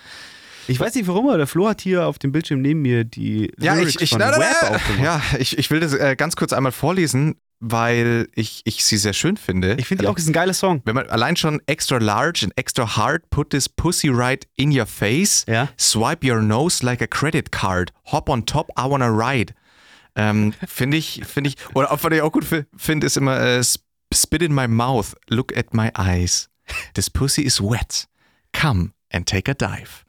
Ich 0.68 0.80
weiß 0.80 0.94
nicht 0.96 1.06
warum, 1.06 1.28
aber 1.28 1.38
der 1.38 1.46
Flo 1.46 1.68
hat 1.68 1.80
hier 1.80 2.06
auf 2.06 2.18
dem 2.18 2.32
Bildschirm 2.32 2.60
neben 2.60 2.82
mir 2.82 3.04
die 3.04 3.52
Ja, 3.60 3.74
Lyrics 3.74 3.94
ich, 3.96 4.02
ich, 4.02 4.10
von 4.10 4.18
na, 4.18 4.36
Web 4.36 4.70
aufgemacht. 4.74 5.00
ja, 5.04 5.22
ich, 5.38 5.56
ich 5.56 5.70
will 5.70 5.78
das 5.78 5.94
äh, 5.94 6.16
ganz 6.16 6.34
kurz 6.34 6.52
einmal 6.52 6.72
vorlesen, 6.72 7.36
weil 7.60 8.28
ich, 8.34 8.62
ich 8.64 8.84
sie 8.84 8.96
sehr 8.96 9.12
schön 9.12 9.36
finde. 9.36 9.76
Ich 9.78 9.86
finde 9.86 10.02
die 10.02 10.08
auch, 10.08 10.16
ist 10.16 10.26
ein 10.26 10.32
geiler 10.32 10.52
Song. 10.54 10.82
Wenn 10.84 10.96
man 10.96 11.08
allein 11.08 11.36
schon 11.36 11.62
extra 11.66 11.98
large 11.98 12.40
and 12.44 12.52
extra 12.58 12.96
hard, 12.96 13.30
put 13.30 13.50
this 13.50 13.68
pussy 13.68 14.08
right 14.08 14.44
in 14.56 14.76
your 14.76 14.86
face, 14.86 15.44
Ja. 15.48 15.68
swipe 15.78 16.26
your 16.28 16.42
nose 16.42 16.84
like 16.84 17.00
a 17.00 17.06
credit 17.06 17.52
card, 17.52 17.92
hop 18.06 18.28
on 18.28 18.44
top, 18.44 18.68
I 18.76 18.90
wanna 18.90 19.08
ride. 19.08 19.54
Ähm, 20.16 20.54
finde 20.66 20.96
ich, 20.96 21.22
finde 21.26 21.50
ich, 21.50 21.56
oder 21.74 21.92
auch, 21.92 22.02
was 22.02 22.12
ich 22.12 22.22
auch 22.22 22.32
gut 22.32 22.44
fi- 22.44 22.64
finde, 22.76 23.06
ist 23.06 23.16
immer 23.16 23.38
äh, 23.40 23.58
sp- 23.62 23.84
spit 24.14 24.42
in 24.42 24.54
my 24.54 24.66
mouth, 24.66 25.14
look 25.28 25.56
at 25.56 25.74
my 25.74 25.90
eyes. 25.96 26.48
This 26.94 27.10
pussy 27.10 27.42
is 27.42 27.60
wet. 27.60 28.08
Come 28.52 28.92
and 29.12 29.28
take 29.28 29.50
a 29.50 29.54
dive. 29.54 30.04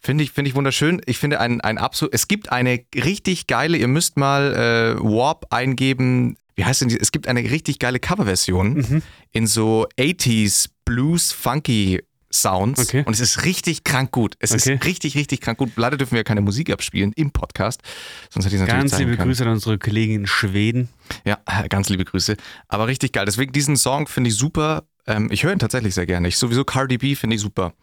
Finde 0.00 0.24
ich, 0.24 0.32
finde 0.32 0.48
ich 0.50 0.56
wunderschön. 0.56 1.00
Ich 1.06 1.18
finde 1.18 1.38
ein, 1.38 1.60
ein 1.60 1.78
absolut, 1.78 2.12
es 2.12 2.26
gibt 2.26 2.50
eine 2.50 2.80
richtig 2.94 3.46
geile, 3.46 3.76
ihr 3.78 3.86
müsst 3.88 4.16
mal 4.16 4.52
äh, 4.98 5.00
Warp 5.02 5.46
eingeben. 5.50 6.36
Wie 6.56 6.64
heißt 6.64 6.80
denn 6.80 6.88
die? 6.88 6.98
Es 7.00 7.12
gibt 7.12 7.28
eine 7.28 7.40
richtig 7.40 7.78
geile 7.78 8.00
Coverversion 8.00 8.72
Mhm. 8.74 9.02
in 9.30 9.46
so 9.46 9.86
80s 9.98 10.68
Blues 10.84 11.30
Funky 11.32 12.02
Sounds 12.34 12.80
Okay. 12.80 13.02
und 13.06 13.12
es 13.12 13.20
ist 13.20 13.44
richtig 13.44 13.84
krank 13.84 14.10
gut. 14.10 14.34
Es 14.38 14.52
Okay. 14.52 14.74
ist 14.74 14.84
richtig, 14.84 15.14
richtig 15.16 15.40
krank 15.40 15.58
gut. 15.58 15.70
Leider 15.76 15.96
dürfen 15.96 16.14
wir 16.14 16.24
keine 16.24 16.40
Musik 16.40 16.70
abspielen 16.70 17.12
im 17.14 17.30
Podcast, 17.30 17.82
sonst 18.30 18.46
hätte 18.46 18.56
ich 18.56 18.60
natürlich 18.62 18.80
Ganz 18.90 18.98
liebe 18.98 19.16
können. 19.16 19.28
Grüße 19.28 19.42
an 19.44 19.50
unsere 19.50 19.78
Kollegen 19.78 20.14
in 20.14 20.26
Schweden. 20.26 20.88
Ja, 21.24 21.38
ganz 21.68 21.88
liebe 21.88 22.04
Grüße. 22.04 22.36
Aber 22.68 22.86
richtig 22.86 23.12
geil. 23.12 23.26
Deswegen 23.26 23.52
diesen 23.52 23.76
Song 23.76 24.06
finde 24.08 24.30
ich 24.30 24.36
super. 24.36 24.84
Ähm, 25.06 25.28
ich 25.30 25.42
höre 25.44 25.52
ihn 25.52 25.58
tatsächlich 25.58 25.94
sehr 25.94 26.06
gerne. 26.06 26.28
Ich 26.28 26.36
sowieso 26.36 26.64
Cardi 26.64 26.96
B 26.98 27.14
finde 27.16 27.36
ich 27.36 27.42
super. 27.42 27.74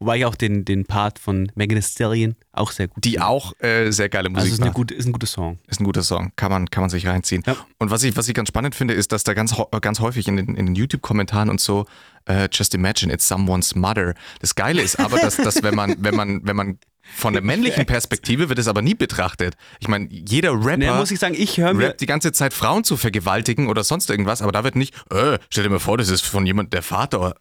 Wobei 0.00 0.18
ich 0.18 0.24
auch 0.24 0.36
den, 0.36 0.64
den 0.64 0.84
Part 0.84 1.18
von 1.18 1.50
Megan 1.56 1.76
Thee 1.80 1.82
Stallion 1.86 2.36
auch 2.52 2.70
sehr 2.70 2.86
gut 2.86 3.04
Die 3.04 3.10
finde. 3.10 3.26
auch 3.26 3.52
äh, 3.60 3.90
sehr 3.90 4.08
geile 4.08 4.28
Musik 4.28 4.42
Also 4.44 4.54
ist, 4.54 4.62
eine 4.62 4.72
gute, 4.72 4.94
ist 4.94 5.06
ein 5.06 5.12
guter 5.12 5.26
Song. 5.26 5.58
Ist 5.66 5.80
ein 5.80 5.84
guter 5.84 6.02
Song, 6.04 6.32
kann 6.36 6.52
man, 6.52 6.70
kann 6.70 6.82
man 6.82 6.90
sich 6.90 7.06
reinziehen. 7.06 7.42
Ja. 7.46 7.56
Und 7.78 7.90
was 7.90 8.02
ich, 8.04 8.16
was 8.16 8.28
ich 8.28 8.34
ganz 8.34 8.48
spannend 8.48 8.74
finde, 8.76 8.94
ist, 8.94 9.10
dass 9.10 9.24
da 9.24 9.34
ganz, 9.34 9.56
ganz 9.80 9.98
häufig 10.00 10.28
in 10.28 10.36
den, 10.36 10.54
in 10.54 10.66
den 10.66 10.74
YouTube-Kommentaren 10.76 11.50
und 11.50 11.60
so, 11.60 11.86
äh, 12.26 12.48
just 12.52 12.74
imagine 12.74 13.12
it's 13.12 13.26
someone's 13.26 13.74
mother. 13.74 14.14
Das 14.40 14.54
Geile 14.54 14.82
ist 14.82 15.00
aber, 15.00 15.18
dass, 15.18 15.36
dass 15.36 15.62
wenn 15.64 15.74
man, 15.74 15.96
wenn 15.98 16.14
man, 16.14 16.40
wenn 16.44 16.54
man 16.54 16.78
von 17.16 17.32
der 17.32 17.42
männlichen 17.42 17.86
Perspektive 17.86 18.48
wird 18.50 18.58
es 18.58 18.68
aber 18.68 18.82
nie 18.82 18.94
betrachtet. 18.94 19.56
Ich 19.80 19.88
meine, 19.88 20.08
jeder 20.10 20.52
Rapper 20.52 20.76
Naja, 20.76 20.96
muss 20.96 21.10
ich 21.10 21.18
sagen, 21.18 21.34
ich 21.36 21.56
höre 21.58 21.72
mir. 21.74 21.92
die 21.94 22.06
ganze 22.06 22.32
Zeit 22.32 22.52
Frauen 22.52 22.84
zu 22.84 22.96
vergewaltigen 22.98 23.68
oder 23.68 23.82
sonst 23.82 24.10
irgendwas, 24.10 24.42
aber 24.42 24.52
da 24.52 24.62
wird 24.62 24.76
nicht, 24.76 24.94
äh, 25.10 25.38
stell 25.48 25.64
dir 25.64 25.70
mal 25.70 25.78
vor, 25.78 25.96
das 25.98 26.10
ist 26.10 26.24
von 26.24 26.44
jemand 26.46 26.72
der 26.72 26.82
Vater. 26.82 27.34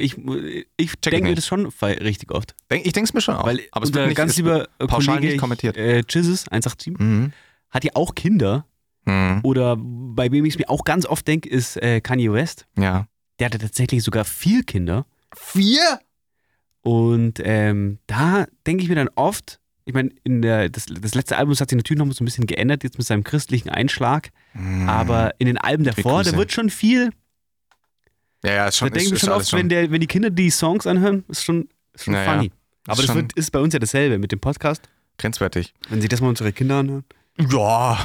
Ich, 0.00 0.16
ich 0.76 0.92
Check 1.00 1.10
denke 1.10 1.28
mir 1.28 1.34
das 1.34 1.46
schon 1.46 1.66
richtig 1.66 2.30
oft. 2.32 2.54
Denk, 2.70 2.86
ich 2.86 2.92
denke 2.92 3.08
es 3.08 3.14
mir 3.14 3.20
schon 3.20 3.34
auch. 3.34 3.44
Weil 3.44 3.60
aber 3.72 3.84
es 3.84 3.92
wird 3.92 4.06
nicht, 4.06 4.16
ganz 4.16 4.36
lieber 4.36 4.68
pauschal 4.78 5.16
Kollege 5.16 5.32
nicht 5.32 5.40
kommentiert. 5.40 5.76
Äh, 5.76 5.98
Jizzes 6.08 6.46
187 6.48 6.98
Mhm. 6.98 7.32
hat 7.70 7.84
ja 7.84 7.90
auch 7.94 8.14
Kinder. 8.14 8.64
Mhm. 9.04 9.40
Oder 9.42 9.76
bei 9.76 10.30
wem 10.30 10.44
ich 10.44 10.54
es 10.54 10.58
mir 10.58 10.70
auch 10.70 10.84
ganz 10.84 11.04
oft 11.04 11.26
denke, 11.26 11.48
ist 11.48 11.76
äh, 11.82 12.00
Kanye 12.00 12.32
West. 12.32 12.66
Ja. 12.78 13.08
Der 13.38 13.46
hatte 13.46 13.58
tatsächlich 13.58 14.02
sogar 14.04 14.24
vier 14.24 14.62
Kinder. 14.62 15.04
Vier? 15.36 16.00
Und 16.82 17.40
ähm, 17.44 17.98
da 18.06 18.46
denke 18.66 18.82
ich 18.84 18.88
mir 18.88 18.94
dann 18.94 19.10
oft, 19.16 19.60
ich 19.84 19.94
meine, 19.94 20.10
in 20.24 20.42
der, 20.42 20.68
das, 20.68 20.86
das 20.86 21.14
letzte 21.14 21.36
Album 21.38 21.50
das 21.52 21.60
hat 21.60 21.70
sich 21.70 21.76
natürlich 21.76 21.98
noch 21.98 22.06
mal 22.06 22.12
so 22.14 22.22
ein 22.22 22.26
bisschen 22.26 22.46
geändert, 22.46 22.84
jetzt 22.84 22.98
mit 22.98 23.06
seinem 23.06 23.24
christlichen 23.24 23.68
Einschlag. 23.68 24.30
Aber 24.86 25.32
in 25.38 25.46
den 25.46 25.58
Alben 25.58 25.84
davor, 25.84 26.22
da 26.24 26.32
wird 26.36 26.52
schon 26.52 26.70
viel. 26.70 27.10
Ja, 28.44 28.52
ja, 28.52 28.66
ist 28.68 28.74
Da 28.76 28.78
schon, 28.86 28.88
denke 28.92 28.98
ich 28.98 29.04
ist, 29.06 29.10
mir 29.10 29.16
ist 29.16 29.20
schon 29.22 29.30
oft, 29.32 29.52
wenn, 29.52 29.68
der, 29.68 29.90
wenn 29.90 30.00
die 30.00 30.06
Kinder 30.06 30.30
die 30.30 30.50
Songs 30.50 30.86
anhören, 30.86 31.24
ist 31.28 31.44
schon, 31.44 31.68
ist 31.92 32.04
schon 32.04 32.14
Naja, 32.14 32.32
funny. 32.34 32.52
Aber 32.86 32.96
das 32.96 33.06
schon- 33.06 33.16
wird, 33.16 33.32
ist 33.34 33.50
bei 33.52 33.58
uns 33.60 33.72
ja 33.74 33.78
dasselbe 33.80 34.18
mit 34.18 34.32
dem 34.32 34.40
Podcast. 34.40 34.88
grenzwertig. 35.18 35.74
Wenn 35.88 36.00
sie 36.00 36.08
das 36.08 36.20
mal 36.20 36.28
unsere 36.28 36.52
Kinder 36.52 36.76
anhören. 36.78 37.04
Ja. 37.38 37.98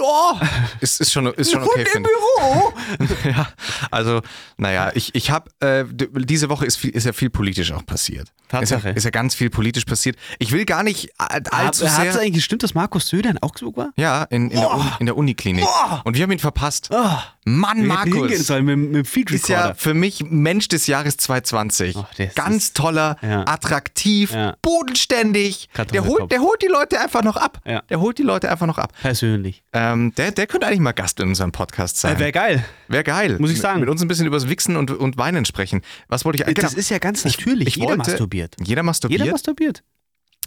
Ja. 0.00 0.40
Ist, 0.80 1.00
ist, 1.00 1.10
schon, 1.12 1.26
ist 1.34 1.50
schon 1.50 1.62
okay, 1.62 1.84
finde 1.86 2.08
Büro! 2.08 2.72
ich. 3.00 3.24
ja, 3.36 3.48
also, 3.90 4.20
naja, 4.58 4.92
ich, 4.94 5.14
ich 5.14 5.30
habe, 5.30 5.50
äh, 5.60 5.84
diese 5.90 6.48
Woche 6.50 6.66
ist, 6.66 6.76
viel, 6.76 6.90
ist 6.90 7.04
ja 7.04 7.12
viel 7.12 7.30
politisch 7.30 7.72
auch 7.72 7.84
passiert. 7.84 8.28
Tatsache. 8.48 8.78
Ist 8.80 8.84
ja, 8.84 8.90
ist 8.92 9.04
ja 9.04 9.10
ganz 9.10 9.34
viel 9.34 9.50
politisch 9.50 9.86
passiert. 9.86 10.16
Ich 10.38 10.52
will 10.52 10.64
gar 10.66 10.82
nicht 10.84 11.10
allzu 11.18 11.52
Hat 11.52 11.74
es 12.06 12.12
sehr. 12.14 12.20
eigentlich 12.20 12.34
gestimmt, 12.34 12.62
dass 12.62 12.74
Markus 12.74 13.08
Söder 13.08 13.30
in 13.30 13.38
Augsburg 13.42 13.76
war? 13.76 13.90
Ja, 13.96 14.22
in, 14.24 14.50
in, 14.50 14.60
der, 14.60 14.70
Uni, 14.70 14.84
in 15.00 15.06
der 15.06 15.16
Uniklinik. 15.16 15.64
Und 16.04 16.16
wir 16.16 16.22
haben 16.22 16.32
ihn 16.32 16.38
verpasst. 16.38 16.90
Oh, 16.92 17.18
Mann, 17.56 17.86
Markus. 17.86 18.46
sollen 18.46 18.64
mit, 18.64 18.78
mit 18.92 19.06
Feed 19.08 19.30
Ist 19.30 19.48
ja 19.48 19.74
für 19.74 19.94
mich 19.94 20.24
Mensch 20.28 20.68
des 20.68 20.86
Jahres 20.86 21.16
2020. 21.16 21.96
Ach, 21.96 22.06
das 22.16 22.34
Ganz 22.34 22.64
ist- 22.64 22.76
toller, 22.76 23.16
Ja. 23.22 23.46
attraktiv, 23.46 24.32
Ja. 24.32 24.56
bodenständig. 24.62 25.68
Der 25.92 26.04
holt, 26.04 26.30
der 26.30 26.40
holt 26.40 26.60
die 26.62 26.66
Leute 26.66 27.00
einfach 27.00 27.22
noch 27.22 27.36
ab. 27.36 27.60
Ja. 27.64 27.82
Der 27.88 28.00
holt 28.00 28.18
die 28.18 28.22
Leute 28.22 28.50
einfach 28.50 28.66
noch 28.66 28.78
ab. 28.78 28.92
Persönlich. 29.00 29.62
Ähm, 29.72 30.12
der, 30.16 30.32
der 30.32 30.46
könnte 30.46 30.66
eigentlich 30.66 30.80
mal 30.80 30.92
Gast 30.92 31.20
in 31.20 31.28
unserem 31.28 31.52
Podcast 31.52 31.98
sein. 31.98 32.16
Äh, 32.16 32.20
Wäre 32.20 32.32
geil. 32.32 32.64
Wäre 32.88 33.04
geil. 33.04 33.36
Muss 33.38 33.50
ich 33.50 33.60
sagen. 33.60 33.80
Mit 33.80 33.88
uns 33.88 34.02
ein 34.02 34.08
bisschen 34.08 34.26
übers 34.26 34.48
Wichsen 34.48 34.76
und, 34.76 34.90
und 34.90 35.16
Weinen 35.18 35.44
sprechen. 35.44 35.82
Was 36.08 36.24
wollte 36.24 36.44
ich 36.48 36.54
Das 36.54 36.74
ist 36.74 36.88
ja 36.90 36.98
ganz 36.98 37.24
natürlich. 37.24 37.68
ich 37.68 37.76
Jeder 37.76 37.88
wollte- 37.88 38.10
masturbiert. 38.10 38.56
Jeder 38.62 38.82
masturbiert. 38.82 39.20
Jeder 39.20 39.32
masturbiert. 39.32 39.82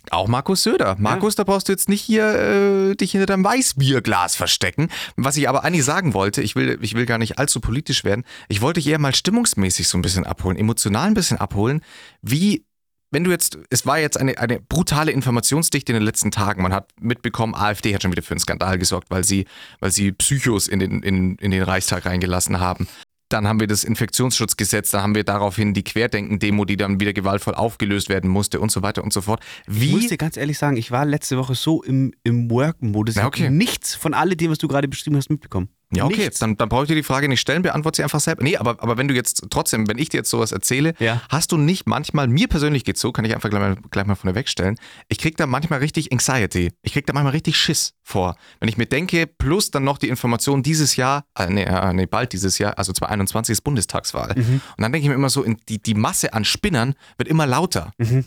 Auch 0.09 0.27
Markus 0.27 0.63
Söder. 0.63 0.95
Markus, 0.99 1.35
da 1.35 1.43
brauchst 1.43 1.67
du 1.67 1.73
jetzt 1.73 1.87
nicht 1.87 2.01
hier 2.01 2.91
äh, 2.91 2.95
dich 2.95 3.11
hinter 3.11 3.27
deinem 3.27 3.43
Weißbierglas 3.43 4.35
verstecken. 4.35 4.89
Was 5.15 5.37
ich 5.37 5.47
aber 5.47 5.63
eigentlich 5.63 5.85
sagen 5.85 6.13
wollte, 6.13 6.41
ich 6.41 6.55
will, 6.55 6.79
ich 6.81 6.95
will 6.95 7.05
gar 7.05 7.17
nicht 7.17 7.37
allzu 7.37 7.59
politisch 7.59 8.03
werden. 8.03 8.25
Ich 8.49 8.61
wollte 8.61 8.79
dich 8.79 8.87
eher 8.89 8.99
mal 8.99 9.13
stimmungsmäßig 9.13 9.87
so 9.87 9.97
ein 9.97 10.01
bisschen 10.01 10.25
abholen, 10.25 10.57
emotional 10.57 11.07
ein 11.07 11.13
bisschen 11.13 11.37
abholen. 11.37 11.81
Wie, 12.21 12.65
wenn 13.11 13.23
du 13.23 13.31
jetzt, 13.31 13.57
es 13.69 13.85
war 13.85 13.99
jetzt 13.99 14.19
eine, 14.19 14.37
eine 14.37 14.59
brutale 14.59 15.11
Informationsdichte 15.11 15.91
in 15.91 15.99
den 15.99 16.05
letzten 16.05 16.31
Tagen. 16.31 16.63
Man 16.63 16.73
hat 16.73 16.89
mitbekommen, 16.99 17.53
AfD 17.53 17.93
hat 17.93 18.01
schon 18.01 18.11
wieder 18.11 18.23
für 18.23 18.31
einen 18.31 18.39
Skandal 18.39 18.79
gesorgt, 18.79 19.11
weil 19.11 19.23
sie, 19.23 19.45
weil 19.79 19.91
sie 19.91 20.11
Psychos 20.11 20.67
in 20.67 20.79
den, 20.79 21.03
in, 21.03 21.35
in 21.35 21.51
den 21.51 21.63
Reichstag 21.63 22.05
reingelassen 22.05 22.59
haben. 22.59 22.87
Dann 23.31 23.47
haben 23.47 23.59
wir 23.59 23.67
das 23.67 23.83
Infektionsschutzgesetz, 23.83 24.91
da 24.91 25.01
haben 25.01 25.15
wir 25.15 25.23
daraufhin 25.23 25.73
die 25.73 25.83
Querdenken-Demo, 25.83 26.65
die 26.65 26.75
dann 26.75 26.99
wieder 26.99 27.13
gewaltvoll 27.13 27.55
aufgelöst 27.55 28.09
werden 28.09 28.29
musste 28.29 28.59
und 28.59 28.71
so 28.71 28.81
weiter 28.81 29.03
und 29.03 29.13
so 29.13 29.21
fort. 29.21 29.41
Wie 29.67 29.85
Ich 29.87 29.91
muss 29.93 30.07
dir 30.07 30.17
ganz 30.17 30.35
ehrlich 30.37 30.57
sagen, 30.57 30.75
ich 30.75 30.91
war 30.91 31.05
letzte 31.05 31.37
Woche 31.37 31.55
so 31.55 31.81
im, 31.81 32.13
im 32.23 32.49
Work-Modus. 32.51 33.15
Ich 33.15 33.17
Ja, 33.17 33.23
habe 33.23 33.35
okay. 33.35 33.49
nichts 33.49 33.95
von 33.95 34.13
alledem, 34.13 34.51
was 34.51 34.57
du 34.57 34.67
gerade 34.67 34.87
beschrieben 34.87 35.15
hast, 35.15 35.29
mitbekommen. 35.29 35.69
Ja, 35.93 36.05
okay, 36.05 36.17
Nichts. 36.17 36.39
dann, 36.39 36.55
dann 36.57 36.69
brauche 36.69 36.83
ich 36.83 36.87
dir 36.87 36.95
die 36.95 37.03
Frage 37.03 37.27
nicht 37.27 37.41
stellen, 37.41 37.61
beantworte 37.63 37.97
sie 37.97 38.03
einfach 38.03 38.19
selber. 38.21 38.43
Nee, 38.43 38.55
aber, 38.57 38.81
aber 38.81 38.97
wenn 38.97 39.07
du 39.07 39.13
jetzt 39.13 39.45
trotzdem, 39.49 39.87
wenn 39.89 39.97
ich 39.97 40.09
dir 40.09 40.17
jetzt 40.17 40.29
sowas 40.29 40.51
erzähle, 40.51 40.93
Ja. 40.99 41.21
hast 41.29 41.51
du 41.51 41.57
nicht 41.57 41.85
manchmal, 41.85 42.27
mir 42.27 42.47
persönlich 42.47 42.85
geht's 42.85 43.01
so, 43.01 43.11
kann 43.11 43.25
ich 43.25 43.33
einfach 43.35 43.49
gleich 43.49 43.61
mal, 43.61 43.75
gleich 43.91 44.05
mal 44.05 44.15
von 44.15 44.33
wegstellen, 44.33 44.77
ich 45.09 45.17
krieg 45.17 45.35
da 45.37 45.45
manchmal 45.47 45.79
richtig 45.79 46.11
Anxiety. 46.11 46.71
Ich 46.81 46.93
krieg 46.93 47.05
da 47.05 47.13
manchmal 47.13 47.33
richtig 47.33 47.57
Schiss 47.57 47.93
vor. 48.03 48.35
Wenn 48.59 48.69
ich 48.69 48.77
mir 48.77 48.85
denke, 48.85 49.27
plus 49.27 49.69
dann 49.71 49.83
noch 49.83 49.97
die 49.97 50.07
Information 50.09 50.63
dieses 50.63 50.95
Jahr, 50.95 51.25
äh, 51.37 51.47
nee, 51.49 51.63
äh, 51.63 51.93
nee, 51.93 52.05
bald 52.05 52.31
dieses 52.33 52.57
Jahr, 52.57 52.77
also 52.77 52.93
2021 52.93 53.51
ist 53.53 53.61
Bundestagswahl. 53.61 54.33
Mhm. 54.35 54.61
Und 54.77 54.81
dann 54.81 54.91
denke 54.91 55.03
ich 55.05 55.09
mir 55.09 55.15
immer 55.15 55.29
so, 55.29 55.43
in 55.43 55.57
die, 55.67 55.81
die 55.81 55.93
Masse 55.93 56.33
an 56.33 56.45
Spinnern 56.45 56.95
wird 57.17 57.27
immer 57.27 57.45
lauter. 57.47 57.91
Mhm. 57.97 58.25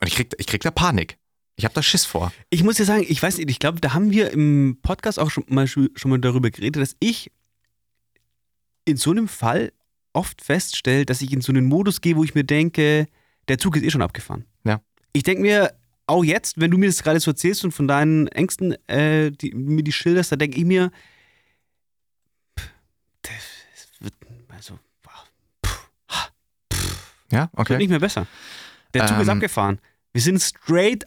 Und 0.00 0.06
ich 0.08 0.14
krieg, 0.14 0.34
ich 0.38 0.46
krieg 0.46 0.62
da 0.62 0.70
Panik. 0.70 1.18
Ich 1.56 1.64
habe 1.64 1.74
da 1.74 1.82
Schiss 1.82 2.04
vor. 2.04 2.32
Ich 2.50 2.64
muss 2.64 2.76
dir 2.76 2.84
sagen, 2.84 3.04
ich 3.08 3.22
weiß 3.22 3.38
nicht, 3.38 3.50
ich 3.50 3.58
glaube, 3.60 3.80
da 3.80 3.94
haben 3.94 4.10
wir 4.10 4.30
im 4.32 4.78
Podcast 4.82 5.18
auch 5.20 5.30
schon 5.30 5.44
mal, 5.48 5.66
schon 5.68 5.90
mal 6.04 6.18
darüber 6.18 6.50
geredet, 6.50 6.82
dass 6.82 6.96
ich 6.98 7.30
in 8.84 8.96
so 8.96 9.12
einem 9.12 9.28
Fall 9.28 9.72
oft 10.12 10.42
feststelle, 10.42 11.06
dass 11.06 11.22
ich 11.22 11.32
in 11.32 11.40
so 11.40 11.52
einen 11.52 11.66
Modus 11.66 12.00
gehe, 12.00 12.16
wo 12.16 12.24
ich 12.24 12.34
mir 12.34 12.44
denke, 12.44 13.06
der 13.48 13.58
Zug 13.58 13.76
ist 13.76 13.82
eh 13.84 13.90
schon 13.90 14.02
abgefahren. 14.02 14.44
Ja. 14.64 14.80
Ich 15.12 15.22
denke 15.22 15.42
mir, 15.42 15.72
auch 16.06 16.24
jetzt, 16.24 16.60
wenn 16.60 16.70
du 16.70 16.76
mir 16.78 16.86
das 16.86 17.02
gerade 17.02 17.20
so 17.20 17.30
erzählst 17.30 17.64
und 17.64 17.72
von 17.72 17.88
deinen 17.88 18.26
Ängsten 18.28 18.72
äh, 18.88 19.30
die, 19.30 19.54
mir 19.54 19.82
die 19.82 19.92
schilderst, 19.92 20.32
da 20.32 20.36
denke 20.36 20.58
ich 20.58 20.64
mir, 20.64 20.90
pff, 22.58 22.68
das 23.22 23.32
wird, 24.00 24.14
also, 24.48 24.78
Ja, 27.30 27.48
wird 27.52 27.58
okay. 27.58 27.76
nicht 27.78 27.88
mehr 27.88 28.00
besser. 28.00 28.26
Der 28.92 29.06
Zug 29.06 29.18
ist 29.18 29.24
Ähm. 29.28 29.34
abgefahren. 29.34 29.80
Wir 30.12 30.20
sind 30.22 30.40
straight 30.40 31.04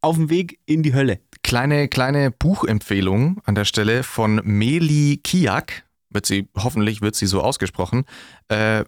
auf 0.00 0.16
dem 0.16 0.30
Weg 0.30 0.58
in 0.66 0.82
die 0.82 0.94
Hölle. 0.94 1.20
Kleine, 1.42 1.88
kleine 1.88 2.30
Buchempfehlung 2.30 3.40
an 3.44 3.54
der 3.54 3.64
Stelle 3.64 4.02
von 4.02 4.40
Meli 4.44 5.20
Kiak. 5.22 5.84
Wird 6.10 6.26
sie, 6.26 6.48
hoffentlich 6.56 7.02
wird 7.02 7.14
sie 7.14 7.26
so 7.26 7.42
ausgesprochen. 7.42 8.04
Äh, 8.48 8.84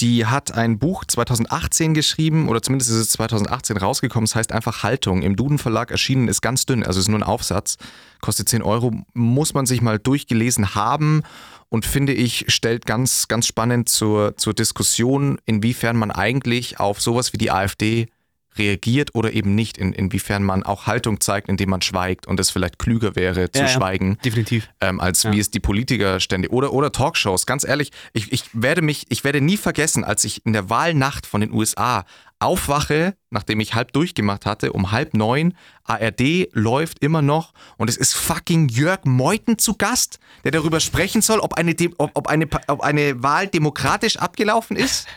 die 0.00 0.26
hat 0.26 0.52
ein 0.52 0.78
Buch 0.78 1.04
2018 1.04 1.94
geschrieben 1.94 2.48
oder 2.48 2.60
zumindest 2.62 2.90
ist 2.90 2.96
es 2.96 3.10
2018 3.10 3.76
rausgekommen. 3.76 4.24
Es 4.24 4.34
heißt 4.34 4.52
einfach 4.52 4.82
Haltung. 4.82 5.22
Im 5.22 5.36
Duden 5.36 5.58
Verlag 5.58 5.92
erschienen 5.92 6.26
ist 6.26 6.40
ganz 6.40 6.66
dünn, 6.66 6.82
also 6.82 6.98
ist 6.98 7.08
nur 7.08 7.18
ein 7.18 7.22
Aufsatz. 7.22 7.76
Kostet 8.20 8.48
10 8.48 8.62
Euro. 8.62 8.92
Muss 9.12 9.54
man 9.54 9.66
sich 9.66 9.82
mal 9.82 10.00
durchgelesen 10.00 10.74
haben 10.74 11.22
und 11.68 11.86
finde 11.86 12.12
ich, 12.12 12.46
stellt 12.48 12.86
ganz, 12.86 13.28
ganz 13.28 13.46
spannend 13.46 13.88
zur, 13.88 14.36
zur 14.36 14.52
Diskussion, 14.52 15.38
inwiefern 15.46 15.96
man 15.96 16.10
eigentlich 16.10 16.80
auf 16.80 17.00
sowas 17.00 17.32
wie 17.32 17.38
die 17.38 17.52
AfD 17.52 18.08
reagiert 18.56 19.10
oder 19.14 19.32
eben 19.32 19.54
nicht, 19.54 19.76
in, 19.78 19.92
inwiefern 19.92 20.42
man 20.42 20.62
auch 20.62 20.86
Haltung 20.86 21.20
zeigt, 21.20 21.48
indem 21.48 21.70
man 21.70 21.82
schweigt 21.82 22.26
und 22.26 22.38
es 22.40 22.50
vielleicht 22.50 22.78
klüger 22.78 23.16
wäre 23.16 23.50
zu 23.50 23.60
Ja, 23.60 23.66
ja. 23.66 23.72
schweigen, 23.72 24.18
Definitiv. 24.24 24.68
ähm, 24.80 25.00
als 25.00 25.22
Ja. 25.24 25.32
wie 25.32 25.38
es 25.40 25.50
die 25.50 25.60
Politiker 25.60 26.20
ständig 26.20 26.52
oder, 26.52 26.72
oder 26.72 26.92
Talkshows. 26.92 27.46
Ganz 27.46 27.64
ehrlich, 27.64 27.90
ich, 28.12 28.32
ich 28.32 28.44
werde 28.52 28.82
mich, 28.82 29.06
ich 29.08 29.24
werde 29.24 29.40
nie 29.40 29.56
vergessen, 29.56 30.04
als 30.04 30.24
ich 30.24 30.44
in 30.46 30.52
der 30.52 30.70
Wahlnacht 30.70 31.26
von 31.26 31.40
den 31.40 31.52
USA 31.52 32.04
aufwache, 32.40 33.16
nachdem 33.30 33.60
ich 33.60 33.74
halb 33.74 33.92
durchgemacht 33.92 34.44
hatte, 34.44 34.72
um 34.72 34.90
halb 34.92 35.14
neun, 35.14 35.54
ARD 35.84 36.48
läuft 36.52 36.98
immer 37.02 37.22
noch 37.22 37.52
und 37.78 37.88
es 37.88 37.96
ist 37.96 38.14
fucking 38.14 38.68
Jörg 38.68 39.00
Meuthen 39.04 39.58
zu 39.58 39.74
Gast, 39.74 40.18
der 40.44 40.50
darüber 40.52 40.80
sprechen 40.80 41.22
soll, 41.22 41.38
ob 41.40 41.54
eine, 41.54 41.74
Dem- 41.74 41.94
ob, 41.98 42.10
ob 42.14 42.26
eine, 42.26 42.46
ob 42.68 42.82
eine 42.82 43.22
Wahl 43.22 43.46
demokratisch 43.48 44.16
abgelaufen 44.18 44.76
ist. 44.76 45.06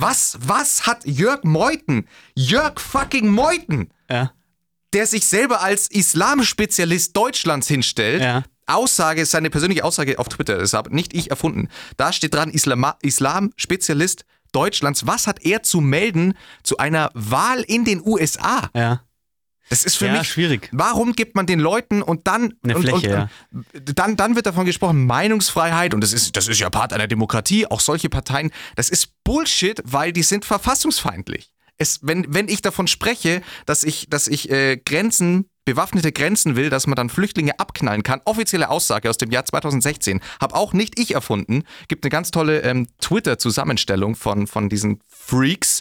Was, 0.00 0.38
was 0.40 0.86
hat 0.86 1.04
Jörg 1.04 1.44
Meuthen, 1.44 2.06
Jörg 2.34 2.80
fucking 2.80 3.28
Meuthen, 3.28 3.92
Ja. 4.10 4.32
der 4.92 5.06
sich 5.06 5.26
selber 5.26 5.60
als 5.62 5.88
Islamspezialist 5.90 7.16
Deutschlands 7.16 7.68
hinstellt. 7.68 8.22
Ja. 8.22 8.42
Aussage, 8.66 9.26
seine 9.26 9.50
persönliche 9.50 9.84
Aussage 9.84 10.18
auf 10.18 10.28
Twitter, 10.28 10.56
das 10.58 10.72
habe 10.74 10.94
nicht 10.94 11.12
ich 11.12 11.30
erfunden. 11.30 11.68
Da 11.96 12.12
steht 12.12 12.34
dran, 12.34 12.50
Islam-Spezialist 12.50 14.24
Deutschlands, 14.52 15.06
was 15.06 15.26
hat 15.26 15.44
er 15.44 15.62
zu 15.62 15.80
melden 15.80 16.34
zu 16.62 16.78
einer 16.78 17.10
Wahl 17.14 17.62
in 17.62 17.84
den 17.84 18.00
USA? 18.04 18.68
Ja. 18.74 19.02
Das 19.70 19.84
ist 19.84 19.96
für 19.96 20.06
Ja, 20.06 20.18
mich 20.18 20.28
schwierig. 20.28 20.68
Warum 20.72 21.14
gibt 21.14 21.36
man 21.36 21.46
den 21.46 21.60
Leuten 21.60 22.02
und 22.02 22.26
dann 22.26 22.54
Eine 22.62 22.76
und, 22.76 22.82
Fläche, 22.82 23.30
und, 23.52 23.98
dann 23.98 24.16
dann 24.16 24.36
wird 24.36 24.44
davon 24.44 24.66
gesprochen 24.66 25.06
Meinungsfreiheit 25.06 25.94
und 25.94 26.02
das 26.02 26.12
ist 26.12 26.36
das 26.36 26.48
ist 26.48 26.58
ja 26.60 26.68
Part 26.68 26.92
einer 26.92 27.06
Demokratie. 27.06 27.66
Auch 27.66 27.80
solche 27.80 28.08
Parteien, 28.10 28.50
das 28.76 28.90
ist 28.90 29.24
Bullshit, 29.24 29.80
weil 29.84 30.12
die 30.12 30.24
sind 30.24 30.44
verfassungsfeindlich. 30.44 31.52
Es, 31.78 32.00
wenn, 32.02 32.26
wenn 32.28 32.48
ich 32.48 32.60
davon 32.60 32.88
spreche, 32.88 33.40
dass 33.64 33.84
ich, 33.84 34.10
dass 34.10 34.26
ich 34.28 34.50
äh, 34.50 34.76
Grenzen, 34.76 35.48
bewaffnete 35.64 36.12
Grenzen 36.12 36.54
will, 36.54 36.68
dass 36.68 36.86
man 36.86 36.94
dann 36.96 37.08
Flüchtlinge 37.08 37.58
abknallen 37.58 38.02
kann, 38.02 38.20
offizielle 38.26 38.68
Aussage 38.68 39.08
aus 39.08 39.16
dem 39.16 39.30
Jahr 39.30 39.46
2016, 39.46 40.20
habe 40.42 40.56
auch 40.56 40.74
nicht 40.74 40.98
ich 40.98 41.14
erfunden, 41.14 41.62
gibt 41.88 42.04
eine 42.04 42.10
ganz 42.10 42.32
tolle 42.32 42.60
ähm, 42.62 42.86
Twitter-Zusammenstellung 43.00 44.14
von, 44.14 44.46
von 44.46 44.68
diesen 44.68 45.00
Freaks, 45.08 45.80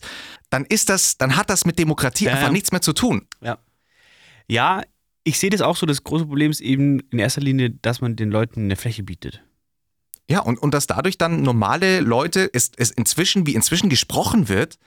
dann 0.50 0.64
ist 0.66 0.88
das, 0.90 1.18
dann 1.18 1.36
hat 1.36 1.50
das 1.50 1.66
mit 1.66 1.78
Demokratie 1.80 2.26
Ja, 2.26 2.32
einfach 2.32 2.48
ja. 2.48 2.54
nichts 2.54 2.72
mehr 2.72 2.82
zu 2.82 2.94
tun. 2.94 3.28
Ja. 3.42 3.58
Ja, 4.50 4.82
ich 5.24 5.40
sehe 5.40 5.50
das 5.50 5.62
auch 5.62 5.76
so. 5.76 5.86
Das 5.86 6.04
große 6.04 6.26
Problem 6.26 6.52
ist 6.52 6.62
eben 6.62 7.00
in 7.12 7.20
erster 7.20 7.42
Linie, 7.42 7.70
dass 7.72 8.02
man 8.02 8.16
den 8.16 8.32
Leuten 8.32 8.64
eine 8.66 8.76
Fläche 8.76 9.04
bietet. 9.04 9.44
Ja, 10.30 10.40
und, 10.42 10.58
und 10.60 10.74
dass 10.74 10.88
dadurch 10.88 11.18
dann 11.18 11.42
normale 11.42 12.02
Leute, 12.02 12.50
es, 12.54 12.72
es 12.78 12.92
inzwischen, 12.92 13.48
wie 13.48 13.56
inzwischen 13.56 13.90
gesprochen 13.90 14.48
wird, 14.48 14.78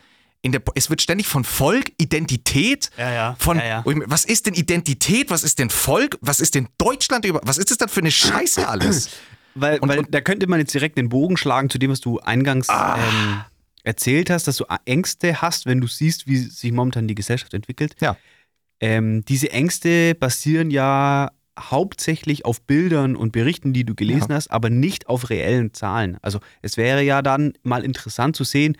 in 0.40 0.50
der, 0.52 0.62
es 0.74 0.90
wird 0.90 1.00
ständig 1.02 1.26
von 1.28 1.44
Volk, 1.44 1.92
Identität, 1.98 2.90
Ja, 2.96 3.12
ja. 3.12 3.36
von, 3.38 3.58
Ja, 3.58 3.82
was 3.84 4.24
ist 4.24 4.46
denn 4.46 4.54
Identität, 4.54 5.30
was 5.30 5.44
ist 5.44 5.58
denn 5.60 5.70
Volk, 5.70 6.18
was 6.20 6.40
ist 6.40 6.54
denn 6.56 6.68
Deutschland, 6.78 7.24
über, 7.24 7.40
was 7.44 7.58
ist 7.58 7.70
das 7.70 7.78
dann 7.78 7.88
für 7.88 8.00
eine 8.00 8.10
Scheiße 8.10 8.66
alles? 8.68 9.10
Weil, 9.54 9.78
Und- 9.80 9.88
weil 9.90 9.98
und- 9.98 10.14
da 10.14 10.20
könnte 10.22 10.46
man 10.46 10.60
jetzt 10.60 10.72
direkt 10.72 10.96
den 10.96 11.10
Bogen 11.10 11.36
schlagen 11.36 11.68
zu 11.68 11.78
dem, 11.78 11.90
was 11.90 12.00
du 12.00 12.18
eingangs 12.20 12.70
Ah. 12.70 12.96
ähm, 12.98 13.40
erzählt 13.84 14.30
hast, 14.30 14.46
dass 14.48 14.56
du 14.56 14.64
Ängste 14.86 15.42
hast, 15.42 15.66
wenn 15.66 15.78
du 15.80 15.86
siehst, 15.88 16.26
wie 16.26 16.38
sich 16.38 16.72
momentan 16.72 17.06
die 17.06 17.14
Gesellschaft 17.14 17.52
entwickelt. 17.52 17.94
Ja. 18.00 18.16
Ähm, 18.82 19.24
diese 19.24 19.50
Ängste 19.52 20.14
basieren 20.14 20.70
ja 20.70 21.30
hauptsächlich 21.58 22.44
auf 22.44 22.60
Bildern 22.62 23.14
und 23.16 23.32
Berichten, 23.32 23.72
die 23.72 23.84
du 23.84 23.94
gelesen 23.94 24.30
Ja. 24.30 24.36
hast, 24.36 24.50
aber 24.50 24.68
nicht 24.70 25.06
auf 25.08 25.30
reellen 25.30 25.72
Zahlen. 25.72 26.18
Also 26.20 26.40
es 26.62 26.76
wäre 26.76 27.02
ja 27.02 27.22
dann 27.22 27.52
mal 27.62 27.84
interessant 27.84 28.36
zu 28.36 28.44
sehen, 28.44 28.76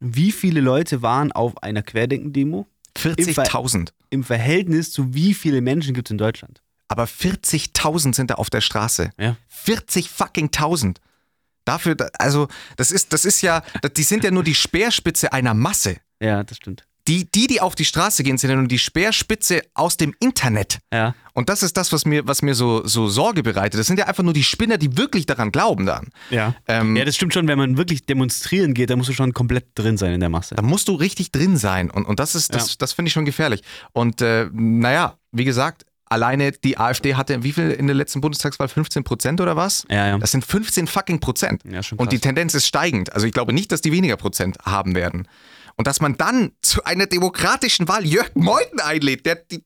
wie 0.00 0.32
viele 0.32 0.60
Leute 0.60 1.00
waren 1.02 1.30
auf 1.32 1.62
einer 1.62 1.82
Querdenken-Demo 1.82 2.66
40.000. 2.98 3.90
im 4.10 4.24
Verhältnis 4.24 4.90
zu 4.90 5.14
wie 5.14 5.32
viele 5.34 5.60
Menschen 5.60 5.94
gibt 5.94 6.08
es 6.08 6.10
in 6.12 6.18
Deutschland. 6.18 6.62
Aber 6.88 7.04
40.000 7.04 8.14
sind 8.14 8.30
da 8.30 8.34
auf 8.34 8.50
der 8.50 8.60
Straße. 8.60 9.10
Ja. 9.18 9.36
40 9.48 10.08
fucking 10.08 10.46
1000. 10.50 11.00
Dafür, 11.64 11.94
da- 11.96 12.08
also, 12.18 12.48
das 12.76 12.90
ist, 12.92 13.12
das 13.12 13.24
ist 13.24 13.42
ja, 13.42 13.62
die 13.96 14.02
sind 14.04 14.22
ja 14.24 14.30
nur 14.30 14.44
die 14.44 14.54
Speerspitze 14.54 15.32
einer 15.32 15.52
Masse. 15.54 15.96
Ja, 16.20 16.44
das 16.44 16.56
stimmt. 16.58 16.86
Die, 17.08 17.30
die, 17.30 17.46
die 17.46 17.60
auf 17.60 17.74
die 17.74 17.84
Straße 17.84 18.22
gehen, 18.24 18.36
sind 18.36 18.50
ja 18.50 18.56
nur 18.56 18.66
die 18.66 18.78
Speerspitze 18.78 19.62
aus 19.74 19.96
dem 19.96 20.14
Internet. 20.18 20.78
Ja. 20.92 21.14
Und 21.34 21.48
das 21.48 21.62
ist 21.62 21.76
das, 21.76 21.92
was 21.92 22.04
mir, 22.04 22.26
was 22.26 22.42
mir 22.42 22.54
so, 22.54 22.86
so 22.86 23.08
Sorge 23.08 23.42
bereitet. 23.42 23.78
Das 23.78 23.86
sind 23.86 23.98
ja 23.98 24.06
einfach 24.06 24.22
nur 24.24 24.32
die 24.32 24.42
Spinner, 24.42 24.78
die 24.78 24.96
wirklich 24.96 25.26
daran 25.26 25.52
glauben 25.52 25.86
dann. 25.86 26.08
Ja. 26.30 26.54
Ähm, 26.66 26.96
ja, 26.96 27.04
das 27.04 27.14
stimmt 27.14 27.32
schon, 27.34 27.46
wenn 27.46 27.58
man 27.58 27.76
wirklich 27.76 28.06
demonstrieren 28.06 28.74
geht, 28.74 28.90
dann 28.90 28.98
musst 28.98 29.10
du 29.10 29.12
schon 29.14 29.32
komplett 29.34 29.66
drin 29.74 29.96
sein 29.96 30.14
in 30.14 30.20
der 30.20 30.30
Masse. 30.30 30.54
Da 30.56 30.62
musst 30.62 30.88
du 30.88 30.94
richtig 30.94 31.30
drin 31.30 31.56
sein. 31.56 31.90
Und, 31.90 32.06
und 32.06 32.18
das 32.18 32.34
ist, 32.34 32.54
das, 32.54 32.70
Ja. 32.70 32.74
das 32.78 32.92
finde 32.94 33.08
ich 33.08 33.12
schon 33.12 33.24
gefährlich. 33.24 33.62
Und 33.92 34.20
äh, 34.22 34.48
naja, 34.52 35.16
wie 35.30 35.44
gesagt, 35.44 35.84
alleine 36.06 36.52
die 36.52 36.78
AfD 36.78 37.14
hatte 37.16 37.42
wie 37.42 37.52
viel 37.52 37.70
in 37.70 37.86
der 37.86 37.96
letzten 37.96 38.20
Bundestagswahl? 38.20 38.68
15 38.68 39.04
Prozent 39.04 39.40
oder 39.40 39.56
was? 39.56 39.84
Ja, 39.90 40.06
ja. 40.08 40.18
Das 40.18 40.30
sind 40.30 40.44
15 40.44 40.86
fucking 40.86 41.20
Prozent. 41.20 41.62
Ja, 41.70 41.82
schon 41.82 41.98
und 41.98 42.12
die 42.12 42.16
krass. 42.16 42.22
Tendenz 42.22 42.54
ist 42.54 42.66
steigend. 42.66 43.12
Also 43.12 43.26
ich 43.26 43.32
glaube 43.32 43.52
nicht, 43.52 43.70
dass 43.72 43.80
die 43.80 43.92
weniger 43.92 44.16
Prozent 44.16 44.56
haben 44.64 44.94
werden. 44.94 45.28
Und 45.76 45.86
dass 45.86 46.00
man 46.00 46.16
dann 46.16 46.52
zu 46.62 46.84
einer 46.84 47.06
demokratischen 47.06 47.86
Wahl 47.86 48.04
Jörg 48.06 48.30
Meuthen 48.34 48.80
einlädt, 48.80 49.26
der, 49.26 49.36
die, 49.36 49.62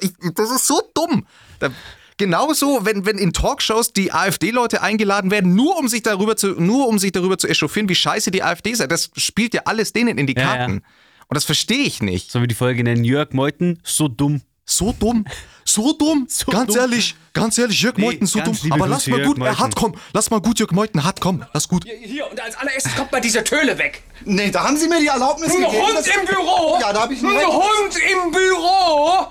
ich, 0.00 0.12
das 0.34 0.50
ist 0.50 0.66
so 0.66 0.80
dumm. 0.94 1.26
Da, 1.58 1.70
genauso, 2.16 2.84
wenn, 2.84 3.04
wenn 3.04 3.18
in 3.18 3.32
Talkshows 3.32 3.92
die 3.92 4.12
AfD-Leute 4.12 4.80
eingeladen 4.82 5.30
werden, 5.30 5.54
nur 5.54 5.76
um 5.78 5.88
sich 5.88 6.02
darüber 6.02 6.36
zu, 6.36 6.60
nur 6.60 6.88
um 6.88 6.98
sich 6.98 7.12
darüber 7.12 7.36
zu 7.36 7.48
echauffieren, 7.48 7.88
wie 7.88 7.94
scheiße 7.94 8.30
die 8.30 8.42
AfD 8.42 8.72
sei. 8.74 8.86
Das 8.86 9.10
spielt 9.16 9.52
ja 9.52 9.62
alles 9.66 9.92
denen 9.92 10.16
in 10.16 10.26
die 10.26 10.34
Ja, 10.34 10.42
ja. 10.42 10.56
Karten. 10.56 10.82
Und 11.28 11.34
das 11.34 11.44
verstehe 11.44 11.84
ich 11.84 12.02
nicht. 12.02 12.30
Sollen 12.30 12.44
wir 12.44 12.48
die 12.48 12.54
Folge 12.54 12.82
nennen? 12.84 13.04
Jörg 13.04 13.32
Meuthen, 13.32 13.78
so 13.84 14.08
dumm. 14.08 14.42
So 14.72 14.92
dumm. 14.98 15.24
So 15.64 15.92
dumm. 15.92 16.26
So 16.28 16.50
ganz 16.50 16.72
dumm. 16.72 16.78
ehrlich, 16.80 17.14
ganz 17.34 17.56
ehrlich, 17.58 17.80
Jörg 17.82 17.96
Nee, 17.96 18.04
Meuthen, 18.06 18.26
so 18.26 18.40
dumm. 18.40 18.56
Aber 18.70 18.86
Grüße, 18.88 18.90
lass 18.90 19.06
mal 19.08 19.22
gut, 19.24 19.36
er 19.38 19.44
Meuthen. 19.44 19.58
hat, 19.58 19.76
komm, 19.76 19.94
lass 20.12 20.30
mal 20.30 20.40
gut, 20.40 20.58
Jörg 20.58 20.72
Meuthen 20.72 21.04
hat, 21.04 21.20
komm, 21.20 21.44
lass 21.52 21.68
gut. 21.68 21.84
Hier, 21.84 22.28
und 22.30 22.40
als 22.40 22.56
allererstes 22.56 22.94
kommt 22.96 23.12
mal 23.12 23.20
diese 23.20 23.44
Töle 23.44 23.78
weg. 23.78 24.02
Nee, 24.24 24.50
da 24.50 24.64
haben 24.64 24.76
Sie 24.76 24.88
mir 24.88 24.98
die 25.00 25.06
Erlaubnis 25.06 25.50
Ein 25.54 25.62
gegeben. 25.62 25.86
Hund 25.86 25.98
dass- 25.98 26.06
im 26.06 26.26
Büro! 26.26 26.78
Ja, 26.80 26.92
da 26.92 27.02
habe 27.02 27.14
ich 27.14 27.20
Ein 27.22 27.26
einen 27.28 27.36
Recht. 27.38 27.48
Hund 27.48 27.96
im 28.24 28.30
Büro! 28.32 29.26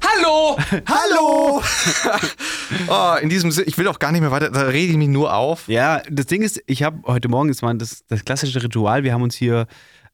Hallo! 0.00 0.56
Hallo! 0.86 1.62
oh, 2.88 3.14
in 3.22 3.28
diesem 3.28 3.50
Sinne, 3.50 3.66
ich 3.66 3.76
will 3.78 3.88
auch 3.88 3.98
gar 3.98 4.12
nicht 4.12 4.20
mehr 4.20 4.30
weiter, 4.30 4.50
da 4.50 4.62
rede 4.62 4.92
ich 4.92 4.96
mich 4.98 5.08
nur 5.08 5.34
auf. 5.34 5.66
Ja, 5.68 6.02
das 6.08 6.26
Ding 6.26 6.42
ist, 6.42 6.62
ich 6.66 6.82
habe 6.84 6.98
heute 7.06 7.28
Morgen, 7.28 7.48
das 7.48 7.62
war 7.62 7.74
das, 7.74 8.04
das 8.08 8.24
klassische 8.24 8.62
Ritual, 8.62 9.02
wir 9.02 9.12
haben 9.12 9.22
uns 9.22 9.34
hier 9.34 9.66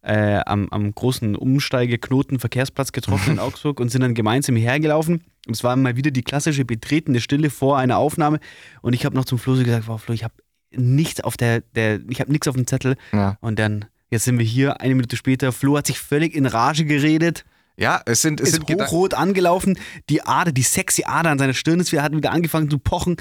äh, 0.04 0.40
am, 0.46 0.68
am 0.70 0.94
großen 0.94 1.34
Umsteigeknoten 1.34 2.38
Verkehrsplatz 2.38 2.92
getroffen 2.92 3.32
in 3.32 3.38
Augsburg 3.40 3.80
und 3.80 3.90
sind 3.90 4.02
dann 4.02 4.14
gemeinsam 4.14 4.56
hierher 4.56 4.80
gelaufen. 4.80 5.24
Und 5.46 5.54
es 5.54 5.64
war 5.64 5.74
mal 5.76 5.96
wieder 5.96 6.10
die 6.10 6.22
klassische 6.22 6.64
betretene 6.64 7.20
Stille 7.20 7.50
vor 7.50 7.78
einer 7.78 7.98
Aufnahme. 7.98 8.38
Und 8.82 8.92
ich 8.92 9.04
habe 9.04 9.16
noch 9.16 9.24
zum 9.24 9.38
Flo 9.38 9.54
so 9.54 9.64
gesagt, 9.64 9.88
wow, 9.88 10.00
Flo, 10.00 10.14
ich 10.14 10.24
habe 10.24 10.34
nichts 10.72 11.20
auf 11.20 11.36
der, 11.36 11.60
der 11.74 12.00
ich 12.08 12.20
habe 12.20 12.30
nichts 12.30 12.48
auf 12.48 12.54
dem 12.54 12.66
Zettel. 12.66 12.96
Ja. 13.12 13.38
Und 13.40 13.58
dann, 13.58 13.86
jetzt 14.10 14.24
sind 14.24 14.38
wir 14.38 14.44
hier, 14.44 14.80
eine 14.80 14.94
Minute 14.94 15.16
später, 15.16 15.52
Flo 15.52 15.76
hat 15.76 15.86
sich 15.86 15.98
völlig 15.98 16.34
in 16.34 16.46
Rage 16.46 16.84
geredet. 16.84 17.44
Ja, 17.76 18.00
es 18.06 18.22
sind, 18.22 18.40
es 18.40 18.50
ist 18.50 18.66
sind 18.66 18.70
hochrot 18.70 19.14
angelaufen, 19.14 19.78
die 20.08 20.22
Ader, 20.22 20.52
die 20.52 20.62
sexy 20.62 21.04
Ader 21.04 21.30
an 21.30 21.38
seiner 21.38 21.54
Stirn 21.54 21.80
ist 21.80 21.90
wieder, 21.90 22.02
hat 22.02 22.14
wieder 22.14 22.30
angefangen 22.30 22.70
zu 22.70 22.78
pochen. 22.78 23.16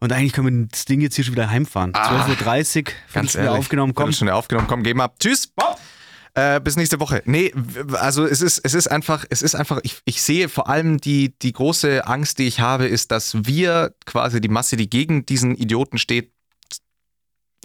Und 0.00 0.12
eigentlich 0.12 0.32
können 0.32 0.60
wir 0.60 0.68
das 0.70 0.84
Ding 0.84 1.00
jetzt 1.00 1.16
hier 1.16 1.24
schon 1.24 1.34
wieder 1.34 1.50
heimfahren. 1.50 1.92
12.30 1.92 2.86
Uhr, 2.86 2.92
Ah, 2.92 2.92
ganz 3.14 3.34
ehrlich. 3.34 3.50
aufgenommen, 3.50 3.94
komm. 3.94 4.12
Schon 4.12 4.28
aufgenommen, 4.28 4.68
komm, 4.68 4.82
gehen 4.84 4.96
wir 4.96 5.04
ab. 5.04 5.16
Tschüss. 5.18 5.52
Äh, 6.34 6.60
bis 6.60 6.76
nächste 6.76 7.00
Woche. 7.00 7.22
Nee, 7.24 7.52
also 7.94 8.24
es 8.24 8.40
ist, 8.40 8.58
es 8.62 8.74
ist 8.74 8.86
einfach, 8.88 9.24
es 9.28 9.42
ist 9.42 9.56
einfach, 9.56 9.80
ich, 9.82 9.96
ich 10.04 10.22
sehe 10.22 10.48
vor 10.48 10.68
allem 10.68 11.00
die, 11.00 11.36
die 11.40 11.52
große 11.52 12.06
Angst, 12.06 12.38
die 12.38 12.44
ich 12.44 12.60
habe, 12.60 12.86
ist, 12.86 13.10
dass 13.10 13.44
wir 13.46 13.92
quasi 14.06 14.40
die 14.40 14.48
Masse, 14.48 14.76
die 14.76 14.88
gegen 14.88 15.26
diesen 15.26 15.56
Idioten 15.56 15.98
steht, 15.98 16.30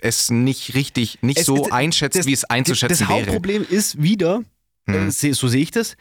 es 0.02 0.32
nicht 0.32 0.74
richtig, 0.74 1.20
nicht 1.22 1.40
Es- 1.40 1.46
so 1.46 1.58
das- 1.58 1.72
einschätzt, 1.72 2.18
das- 2.18 2.26
wie 2.26 2.34
es 2.34 2.46
einzuschätzen 2.46 2.98
Das 3.00 3.10
wäre. 3.10 3.20
Hauptproblem 3.20 3.66
ist 3.70 4.02
wieder, 4.02 4.44
Hm. 4.88 5.08
äh, 5.10 5.12
se- 5.12 5.34
so 5.36 5.48
sehe 5.48 5.62
ich 5.62 5.72
das, 5.72 5.96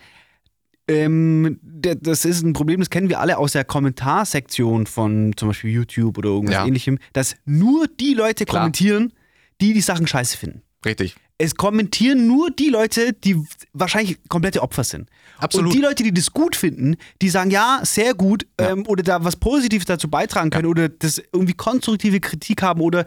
ähm, 0.88 1.58
das 1.62 2.24
ist 2.24 2.42
ein 2.42 2.52
Problem, 2.52 2.80
das 2.80 2.90
kennen 2.90 3.08
wir 3.08 3.20
alle 3.20 3.38
aus 3.38 3.52
der 3.52 3.64
Kommentarsektion 3.64 4.86
von 4.86 5.32
zum 5.36 5.48
Beispiel 5.48 5.70
YouTube 5.70 6.18
oder 6.18 6.30
irgendwas 6.30 6.54
Ja. 6.56 6.66
ähnlichem, 6.66 6.98
dass 7.12 7.36
nur 7.44 7.86
die 7.88 8.14
Leute 8.14 8.44
Klar. 8.44 8.62
kommentieren, 8.62 9.12
die 9.60 9.72
die 9.74 9.80
Sachen 9.80 10.06
scheiße 10.06 10.36
finden. 10.36 10.62
Richtig. 10.84 11.14
Es 11.38 11.54
kommentieren 11.56 12.26
nur 12.26 12.50
die 12.50 12.68
Leute, 12.68 13.12
die 13.12 13.36
wahrscheinlich 13.72 14.18
komplette 14.28 14.62
Opfer 14.62 14.84
sind. 14.84 15.08
Absolut. 15.38 15.68
Und 15.68 15.74
die 15.76 15.80
Leute, 15.82 16.02
die 16.04 16.12
das 16.14 16.32
gut 16.32 16.54
finden, 16.54 16.96
die 17.20 17.28
sagen, 17.30 17.50
ja, 17.50 17.80
sehr 17.84 18.14
gut, 18.14 18.46
Ja. 18.60 18.70
ähm, 18.70 18.84
oder 18.86 19.02
da 19.02 19.24
was 19.24 19.36
Positives 19.36 19.86
dazu 19.86 20.08
beitragen 20.08 20.50
können 20.50 20.66
oder 20.66 20.88
das 20.88 21.18
irgendwie 21.32 21.54
konstruktive 21.54 22.20
Kritik 22.20 22.62
haben 22.62 22.80
oder 22.80 23.04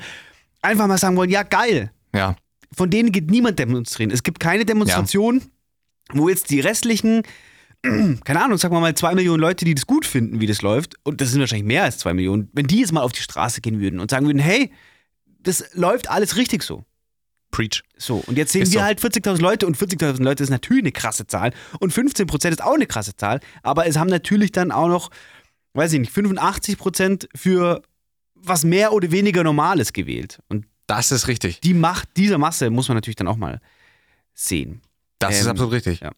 einfach 0.62 0.88
mal 0.88 0.98
sagen 0.98 1.16
wollen, 1.16 1.30
ja, 1.30 1.44
geil. 1.44 1.92
Ja. 2.14 2.36
Von 2.76 2.90
denen 2.90 3.12
geht 3.12 3.30
niemand 3.30 3.60
demonstrieren. 3.60 4.12
Es 4.12 4.24
gibt 4.24 4.40
keine 4.40 4.66
Demonstration, 4.66 5.42
wo 6.14 6.28
jetzt 6.28 6.50
die 6.50 6.60
restlichen, 6.60 7.24
keine 8.24 8.44
Ahnung, 8.44 8.58
sagen 8.58 8.74
wir 8.74 8.80
mal 8.80 8.96
zwei 8.96 9.14
Millionen 9.16 9.40
Leute, 9.42 9.66
die 9.66 9.76
das 9.76 9.86
gut 9.86 10.06
finden, 10.06 10.40
wie 10.40 10.48
das 10.48 10.62
läuft, 10.62 10.96
und 11.04 11.22
das 11.22 11.32
sind 11.32 11.40
wahrscheinlich 11.40 11.66
mehr 11.68 11.84
als 11.84 11.98
zwei 11.98 12.14
Millionen, 12.14 12.50
wenn 12.54 12.68
die 12.68 12.80
jetzt 12.80 12.92
mal 12.92 13.02
auf 13.02 13.12
die 13.12 13.22
Straße 13.22 13.62
gehen 13.62 13.80
würden 13.80 14.00
und 14.00 14.12
sagen 14.12 14.26
würden, 14.26 14.40
hey, 14.40 14.72
das 15.40 15.64
läuft 15.74 16.10
alles 16.10 16.36
richtig 16.36 16.64
so. 16.64 16.84
Preach. 17.52 17.84
So, 17.96 18.24
und 18.28 18.38
jetzt 18.38 18.52
sehen 18.52 18.64
Ist 18.64 18.74
wir 18.74 18.80
so. 18.82 18.86
halt 18.86 19.00
40.000 19.00 19.40
Leute 19.40 19.66
und 19.68 19.78
40.000 19.78 20.22
Leute 20.24 20.44
ist 20.44 20.50
natürlich 20.50 20.84
eine 20.84 20.92
krasse 20.92 21.26
Zahl 21.28 21.54
und 21.80 21.94
15% 21.94 22.50
ist 22.50 22.64
auch 22.64 22.74
eine 22.74 22.86
krasse 22.88 23.16
Zahl, 23.16 23.40
aber 23.64 23.86
es 23.88 23.98
haben 23.98 24.10
natürlich 24.10 24.52
dann 24.52 24.72
auch 24.72 24.88
noch, 24.90 25.10
weiß 25.74 25.94
ich 25.94 26.00
nicht, 26.00 26.12
85% 26.12 27.28
für 27.36 27.82
was 28.34 28.64
mehr 28.64 28.92
oder 28.94 29.12
weniger 29.12 29.44
Normales 29.44 29.94
gewählt. 29.94 30.40
Und 30.50 30.66
Das 30.88 31.12
ist 31.12 31.28
richtig. 31.28 31.62
die 31.62 31.74
Macht 31.74 32.10
dieser 32.18 32.38
Masse 32.38 32.70
muss 32.70 32.88
man 32.90 32.96
natürlich 32.98 33.16
dann 33.16 33.28
auch 33.28 33.38
mal 33.38 33.62
sehen. 34.34 34.82
Das 35.20 35.36
ist 35.40 35.46
Ähm, 35.46 35.52
absolut 35.52 35.74
richtig. 35.74 36.02
ja. 36.02 36.12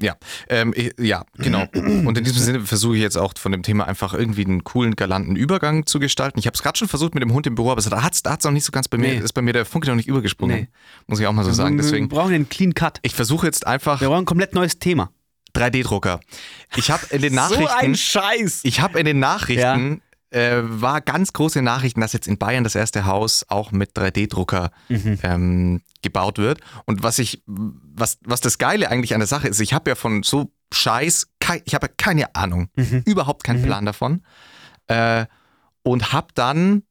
Ja, 0.00 0.16
ähm, 0.48 0.72
ich, 0.76 0.92
ja, 0.98 1.24
genau. 1.38 1.66
Und 1.74 2.18
in 2.18 2.24
diesem 2.24 2.38
Sinne 2.42 2.60
versuche 2.60 2.96
ich 2.96 3.02
jetzt 3.02 3.16
auch 3.16 3.32
von 3.38 3.52
dem 3.52 3.62
Thema 3.62 3.86
einfach 3.86 4.12
irgendwie 4.12 4.44
einen 4.44 4.64
coolen, 4.64 4.96
galanten 4.96 5.36
Übergang 5.36 5.86
zu 5.86 6.00
gestalten. 6.00 6.38
Ich 6.40 6.46
habe 6.46 6.54
es 6.54 6.62
gerade 6.62 6.76
schon 6.76 6.88
versucht 6.88 7.14
mit 7.14 7.22
dem 7.22 7.32
Hund 7.32 7.46
im 7.46 7.54
Büro, 7.54 7.70
aber 7.70 7.80
da 7.80 8.02
hat 8.02 8.14
es 8.14 8.22
da 8.24 8.32
hat's 8.32 8.44
noch 8.44 8.50
nicht 8.52 8.64
so 8.64 8.72
ganz 8.72 8.88
bei 8.88 8.98
mir, 8.98 9.08
Nee. 9.14 9.18
ist 9.18 9.32
bei 9.34 9.42
mir 9.42 9.52
der 9.52 9.64
Funke 9.64 9.88
noch 9.88 9.94
nicht 9.96 10.08
übergesprungen. 10.08 10.56
Nee. 10.62 10.68
Muss 11.06 11.20
ich 11.20 11.26
auch 11.28 11.32
mal 11.32 11.44
so 11.44 11.52
sagen. 11.52 11.76
wir, 11.76 11.82
Deswegen, 11.84 12.10
wir 12.10 12.16
brauchen 12.16 12.34
einen 12.34 12.48
Clean 12.48 12.74
Cut. 12.74 12.98
ich 13.02 13.14
versuche 13.14 13.46
jetzt 13.46 13.66
einfach 13.66 14.00
Wir 14.00 14.08
brauchen 14.08 14.22
ein 14.22 14.26
komplett 14.26 14.54
neues 14.54 14.78
Thema. 14.80 15.10
3D-Drucker. 15.56 16.18
Ich 16.74 16.90
habe 16.90 17.06
in 17.10 17.22
den 17.22 17.34
So 17.34 17.40
ein 17.40 17.50
Nachrichten, 17.52 17.94
Scheiß. 17.94 18.60
ich 18.64 18.80
habe 18.80 18.98
in 18.98 19.06
den 19.06 19.20
Nachrichten 19.20 20.02
äh, 20.34 20.62
war 20.64 21.00
ganz 21.00 21.32
große 21.32 21.62
Nachrichten, 21.62 22.00
dass 22.00 22.12
jetzt 22.12 22.26
in 22.26 22.38
Bayern 22.38 22.64
das 22.64 22.74
erste 22.74 23.06
Haus 23.06 23.44
auch 23.48 23.70
mit 23.70 23.96
3D-Drucker 23.96 24.70
ähm, 25.22 25.80
gebaut 26.02 26.38
wird. 26.38 26.60
Und 26.86 27.02
was 27.02 27.18
ich, 27.18 27.42
was, 27.46 28.18
was 28.24 28.40
das 28.40 28.58
Geile 28.58 28.90
eigentlich 28.90 29.14
an 29.14 29.20
der 29.20 29.28
Sache 29.28 29.48
ist, 29.48 29.60
ich 29.60 29.72
habe 29.72 29.90
ja 29.90 29.94
von 29.94 30.22
so 30.22 30.52
Scheiß, 30.72 31.28
kei, 31.40 31.62
ich 31.64 31.74
habe 31.74 31.86
ja 31.86 31.92
keine 31.96 32.34
Ahnung, 32.34 32.68
überhaupt 33.04 33.44
keinen 33.44 33.62
Plan 33.62 33.86
davon. 33.86 34.22
Äh, 34.88 35.26
und 35.82 36.12
habe 36.12 36.28
dann 36.34 36.82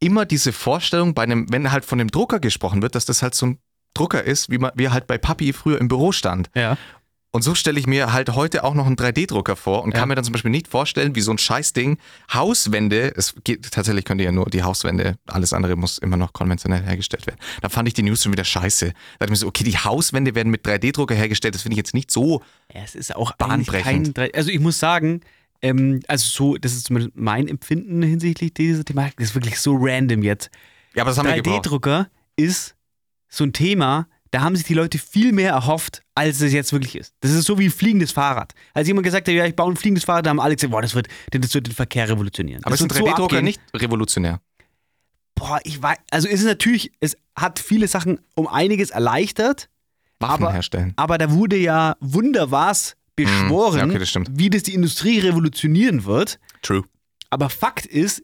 immer 0.00 0.26
diese 0.26 0.52
Vorstellung 0.52 1.14
bei 1.14 1.22
einem, 1.22 1.46
wenn 1.52 1.70
halt 1.70 1.84
von 1.84 1.98
dem 1.98 2.08
Drucker 2.08 2.40
gesprochen 2.40 2.82
wird, 2.82 2.94
dass 2.94 3.04
das 3.04 3.22
halt 3.22 3.34
so 3.34 3.46
ein 3.46 3.58
Drucker 3.94 4.24
ist, 4.24 4.50
wie 4.50 4.58
man, 4.58 4.72
wie 4.74 4.84
er 4.84 4.92
halt 4.92 5.06
bei 5.06 5.18
Papi 5.18 5.52
früher 5.52 5.78
im 5.78 5.88
Büro 5.88 6.12
stand. 6.12 6.50
Ja. 6.54 6.76
Und 7.34 7.40
so 7.42 7.54
stelle 7.54 7.80
ich 7.80 7.86
mir 7.86 8.12
halt 8.12 8.28
heute 8.34 8.62
auch 8.62 8.74
noch 8.74 8.84
einen 8.86 8.96
3D-Drucker 8.96 9.56
vor 9.56 9.82
und 9.84 9.92
Ja. 9.94 10.00
kann 10.00 10.08
mir 10.10 10.14
dann 10.14 10.24
zum 10.24 10.32
Beispiel 10.32 10.50
nicht 10.50 10.68
vorstellen, 10.68 11.14
wie 11.14 11.22
so 11.22 11.30
ein 11.30 11.38
Scheißding 11.38 11.96
Hauswände, 12.32 13.12
es 13.16 13.34
geht, 13.42 13.70
tatsächlich 13.70 14.04
könnt 14.04 14.20
ihr 14.20 14.26
ja 14.26 14.32
nur 14.32 14.46
die 14.46 14.62
Hauswände, 14.62 15.16
alles 15.26 15.52
andere 15.54 15.76
muss 15.76 15.96
immer 15.98 16.16
noch 16.18 16.32
konventionell 16.34 16.82
hergestellt 16.82 17.26
werden. 17.26 17.38
Da 17.62 17.68
fand 17.70 17.88
ich 17.88 17.94
die 17.94 18.02
News 18.02 18.22
schon 18.22 18.32
wieder 18.32 18.44
scheiße. 18.44 18.86
Da 18.88 18.92
dachte 18.92 19.24
ich 19.24 19.30
mir 19.30 19.36
so, 19.36 19.46
okay, 19.46 19.64
die 19.64 19.78
Hauswände 19.78 20.34
werden 20.34 20.50
mit 20.50 20.66
3D-Drucker 20.66 21.14
hergestellt, 21.14 21.54
das 21.54 21.62
finde 21.62 21.74
ich 21.74 21.78
jetzt 21.78 21.94
nicht 21.94 22.10
so. 22.10 22.42
Ja, 22.74 22.82
es 22.84 22.94
ist 22.94 23.16
auch 23.16 23.32
Bahnbrechend. 23.32 24.14
kein. 24.14 24.30
Also 24.34 24.50
ich 24.50 24.60
muss 24.60 24.78
sagen, 24.78 25.22
ähm, 25.62 26.00
also 26.08 26.28
so, 26.28 26.56
das 26.58 26.72
ist 26.74 26.86
zumindest 26.88 27.16
mein 27.16 27.48
Empfinden 27.48 28.02
hinsichtlich 28.02 28.52
dieser 28.52 28.84
Thematik, 28.84 29.16
das 29.16 29.28
ist 29.30 29.34
wirklich 29.34 29.58
so 29.58 29.74
random 29.80 30.22
jetzt. 30.22 30.50
Ja, 30.94 31.02
aber 31.02 31.10
das 31.12 31.18
haben 31.18 31.28
wir 31.28 31.36
gebraucht. 31.36 31.64
3D-Drucker 31.66 32.08
ist 32.36 32.74
so 33.28 33.44
ein 33.44 33.54
Thema, 33.54 34.06
da 34.32 34.42
haben 34.42 34.54
sich 34.56 34.66
die 34.66 34.74
Leute 34.74 34.98
viel 34.98 35.32
mehr 35.32 35.52
erhofft, 35.52 36.01
als 36.14 36.40
es 36.40 36.52
jetzt 36.52 36.72
wirklich 36.72 36.96
ist. 36.96 37.14
Das 37.20 37.30
ist 37.30 37.44
so 37.46 37.58
wie 37.58 37.66
ein 37.66 37.70
fliegendes 37.70 38.12
Fahrrad. 38.12 38.52
Als 38.74 38.86
jemand 38.88 39.04
gesagt 39.04 39.26
hat, 39.28 39.34
ja, 39.34 39.46
ich 39.46 39.56
baue 39.56 39.72
ein 39.72 39.76
fliegendes 39.76 40.04
Fahrrad, 40.04 40.26
da 40.26 40.30
haben 40.30 40.40
alle 40.40 40.54
gesagt, 40.54 40.70
boah, 40.70 40.82
das 40.82 40.94
wird, 40.94 41.08
das 41.30 41.54
wird 41.54 41.66
den 41.68 41.74
Verkehr 41.74 42.08
revolutionieren. 42.08 42.62
Aber 42.64 42.72
das 42.72 42.80
ist 42.80 42.86
ein 42.86 42.90
wird 42.90 42.98
so 42.98 43.04
3D-Drucker 43.06 43.22
abgehen. 43.36 43.44
nicht 43.44 43.60
revolutionär? 43.74 44.40
Boah, 45.34 45.58
ich 45.64 45.80
weiß, 45.82 45.96
also 46.10 46.28
ist 46.28 46.40
es 46.40 46.46
natürlich, 46.46 46.92
es 47.00 47.16
hat 47.36 47.58
viele 47.58 47.88
Sachen 47.88 48.20
um 48.34 48.46
einiges 48.46 48.90
erleichtert, 48.90 49.68
Waffen 50.20 50.44
Aber- 50.44 50.52
herstellen. 50.52 50.92
aber 50.96 51.18
da 51.18 51.30
wurde 51.32 51.56
ja 51.56 51.96
wunderwas 52.00 52.96
beschworen, 53.16 53.78
ja, 53.78 53.84
okay, 53.86 53.98
das 53.98 54.14
wie 54.38 54.50
das 54.50 54.62
die 54.62 54.74
Industrie 54.74 55.18
revolutionieren 55.18 56.04
wird. 56.04 56.38
True. 56.62 56.84
Aber 57.30 57.48
Fakt 57.50 57.86
ist, 57.86 58.22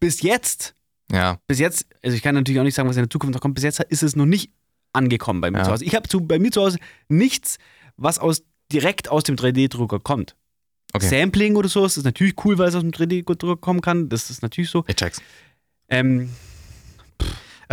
bis 0.00 0.22
jetzt, 0.22 0.74
Ja. 1.10 1.38
bis 1.46 1.58
jetzt, 1.58 1.86
also 2.02 2.16
ich 2.16 2.22
kann 2.22 2.34
natürlich 2.34 2.58
auch 2.60 2.64
nicht 2.64 2.74
sagen, 2.74 2.88
was 2.88 2.96
in 2.96 3.02
der 3.02 3.10
Zukunft 3.10 3.34
noch 3.34 3.40
kommt, 3.40 3.54
bis 3.54 3.64
jetzt 3.64 3.80
ist 3.80 4.02
es 4.02 4.16
noch 4.16 4.26
nicht 4.26 4.50
angekommen 4.92 5.40
bei 5.40 5.50
mir 5.50 5.58
Ja. 5.58 5.64
zu 5.64 5.70
Hause. 5.72 5.84
Ich 5.84 5.94
habe 5.94 6.08
bei 6.20 6.38
mir 6.38 6.50
zu 6.50 6.62
Hause 6.62 6.78
nichts, 7.08 7.58
was 7.96 8.18
aus, 8.18 8.42
direkt 8.72 9.08
aus 9.08 9.22
dem 9.24 9.36
3D-Drucker 9.36 10.00
kommt. 10.00 10.36
Okay. 10.94 11.06
Sampling 11.08 11.56
oder 11.56 11.68
so, 11.68 11.82
das 11.82 11.96
ist 11.96 12.04
natürlich 12.04 12.34
cool, 12.44 12.58
weil 12.58 12.68
es 12.68 12.74
aus 12.74 12.82
dem 12.82 12.90
3D-Drucker 12.90 13.56
kommen 13.56 13.80
kann. 13.80 14.08
Das 14.08 14.28
ist 14.30 14.42
natürlich 14.42 14.70
so. 14.70 14.84
Ich 14.88 14.96
check's. 14.96 15.22
Ähm, 15.88 16.30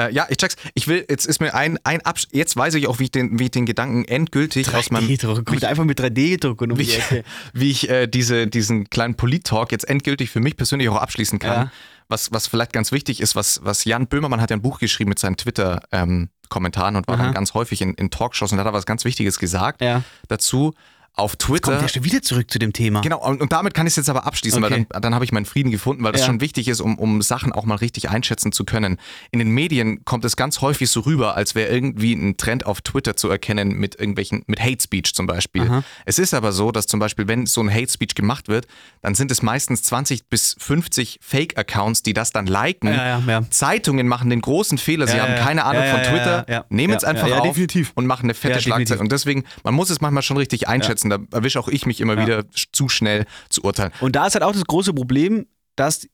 Äh, 0.07 0.13
ja, 0.13 0.25
ich 0.29 0.37
check's. 0.37 0.55
Ich 0.73 0.87
will, 0.87 1.05
jetzt 1.09 1.25
ist 1.25 1.41
mir 1.41 1.53
ein, 1.53 1.77
ein 1.83 2.01
Absch 2.01 2.27
jetzt 2.31 2.55
weiß 2.55 2.73
ich 2.75 2.87
auch, 2.87 2.99
wie 2.99 3.05
ich 3.05 3.11
den, 3.11 3.39
wie 3.39 3.45
ich 3.45 3.51
den 3.51 3.65
Gedanken 3.65 4.05
endgültig 4.05 4.73
aus 4.73 4.91
meinem 4.91 5.07
3D-Drucker, 5.07 5.43
kommt 5.43 5.63
einfach 5.65 5.85
mit 5.85 5.99
3D-Druckern 5.99 6.71
um 6.71 6.77
wie 6.77 6.83
die 6.83 6.89
ich, 6.91 6.97
Ecke. 6.99 7.23
wie 7.53 7.71
ich 7.71 7.89
äh, 7.89 8.07
diese, 8.07 8.47
diesen 8.47 8.89
kleinen 8.89 9.15
Polit-Talk 9.15 9.71
jetzt 9.71 9.87
endgültig 9.89 10.29
für 10.29 10.39
mich 10.39 10.57
persönlich 10.57 10.89
auch 10.89 10.97
abschließen 10.97 11.39
kann. 11.39 11.65
Ja. 11.65 11.71
Was, 12.07 12.31
was 12.31 12.47
vielleicht 12.47 12.73
ganz 12.73 12.91
wichtig 12.91 13.21
ist, 13.21 13.35
was, 13.35 13.59
was 13.63 13.85
Jan 13.85 14.07
Böhmermann 14.07 14.41
hat 14.41 14.49
ja 14.49 14.55
ein 14.55 14.63
Buch 14.63 14.79
geschrieben 14.79 15.09
mit 15.09 15.19
seinen 15.19 15.37
Twitter-Kommentaren 15.37 16.95
und 16.95 17.07
war 17.07 17.15
Aha. 17.15 17.25
dann 17.25 17.33
ganz 17.33 17.53
häufig 17.53 17.81
in, 17.81 17.93
in 17.95 18.09
Talkshows 18.09 18.51
und 18.51 18.57
da 18.57 18.63
hat 18.63 18.71
er 18.71 18.73
was 18.73 18.85
ganz 18.85 19.05
Wichtiges 19.05 19.37
gesagt 19.39 19.81
Ja. 19.81 20.03
dazu. 20.27 20.73
Auf 21.13 21.35
Twitter. 21.35 21.71
Kommt 21.71 21.81
ja 21.81 21.87
schon 21.89 22.03
wieder 22.03 22.21
zurück 22.21 22.49
zu 22.49 22.59
dem 22.59 22.71
Thema. 22.73 23.01
Genau, 23.01 23.19
und, 23.25 23.41
und 23.41 23.51
damit 23.51 23.73
kann 23.73 23.85
ich 23.87 23.91
es 23.91 23.97
jetzt 23.97 24.09
aber 24.09 24.25
abschließen, 24.25 24.63
Okay. 24.63 24.73
weil 24.73 24.85
dann, 24.89 25.01
dann 25.01 25.15
habe 25.15 25.25
ich 25.25 25.31
meinen 25.31 25.45
Frieden 25.45 25.69
gefunden, 25.71 26.03
weil 26.03 26.11
das 26.13 26.21
Ja. 26.21 26.27
schon 26.27 26.41
wichtig 26.41 26.67
ist, 26.67 26.79
um, 26.79 26.97
um 26.97 27.21
Sachen 27.21 27.51
auch 27.51 27.65
mal 27.65 27.75
richtig 27.75 28.09
einschätzen 28.09 28.51
zu 28.51 28.63
können. 28.63 28.97
In 29.31 29.39
den 29.39 29.49
Medien 29.49 30.05
kommt 30.05 30.23
es 30.25 30.35
ganz 30.35 30.61
häufig 30.61 30.89
so 30.89 31.01
rüber, 31.01 31.35
als 31.35 31.55
wäre 31.55 31.69
irgendwie 31.69 32.13
ein 32.13 32.37
Trend 32.37 32.65
auf 32.65 32.81
Twitter 32.81 33.15
zu 33.15 33.29
erkennen 33.29 33.73
mit 33.73 33.95
irgendwelchen, 33.95 34.43
mit 34.47 34.61
Hate 34.61 34.81
Speech 34.81 35.13
zum 35.13 35.27
Beispiel. 35.27 35.63
Aha. 35.63 35.83
Es 36.05 36.19
ist 36.19 36.33
aber 36.33 36.51
so, 36.51 36.71
dass 36.71 36.87
zum 36.87 36.99
Beispiel, 36.99 37.27
wenn 37.27 37.45
so 37.45 37.61
ein 37.61 37.73
Hate 37.73 37.91
Speech 37.91 38.15
gemacht 38.15 38.47
wird, 38.47 38.67
dann 39.01 39.15
sind 39.15 39.31
es 39.31 39.41
meistens 39.41 39.83
20 39.83 40.27
bis 40.29 40.55
50 40.59 41.19
Fake-Accounts, 41.21 42.03
die 42.03 42.13
das 42.13 42.31
dann 42.31 42.45
liken. 42.47 42.87
Ja, 42.93 43.19
ja. 43.19 43.49
Zeitungen 43.49 44.07
machen 44.07 44.29
den 44.29 44.41
großen 44.41 44.77
Fehler, 44.77 45.07
sie 45.07 45.19
haben 45.19 45.35
keine 45.35 45.65
Ahnung 45.65 45.83
von 45.85 46.03
Twitter, 46.03 46.65
nehmen 46.69 46.93
es 46.93 47.03
einfach 47.03 47.29
auf 47.39 47.57
und 47.95 48.05
machen 48.05 48.23
eine 48.25 48.33
fette 48.33 48.61
Schlagzeile. 48.61 48.99
Und 48.99 49.11
deswegen, 49.11 49.43
man 49.63 49.73
muss 49.73 49.89
es 49.89 50.01
manchmal 50.01 50.23
schon 50.23 50.37
richtig 50.37 50.67
einschätzen. 50.67 50.98
Da 51.07 51.19
erwische 51.31 51.59
auch 51.59 51.67
ich 51.69 51.85
mich 51.85 52.01
immer 52.01 52.17
wieder 52.17 52.39
sch- 52.55 52.67
zu 52.73 52.89
schnell 52.89 53.25
zu 53.49 53.63
urteilen. 53.63 53.91
Und 54.01 54.15
da 54.15 54.27
ist 54.27 54.33
halt 54.33 54.43
auch 54.43 54.51
das 54.53 54.65
große 54.65 54.93
Problem, 54.93 55.45
dass 55.75 56.07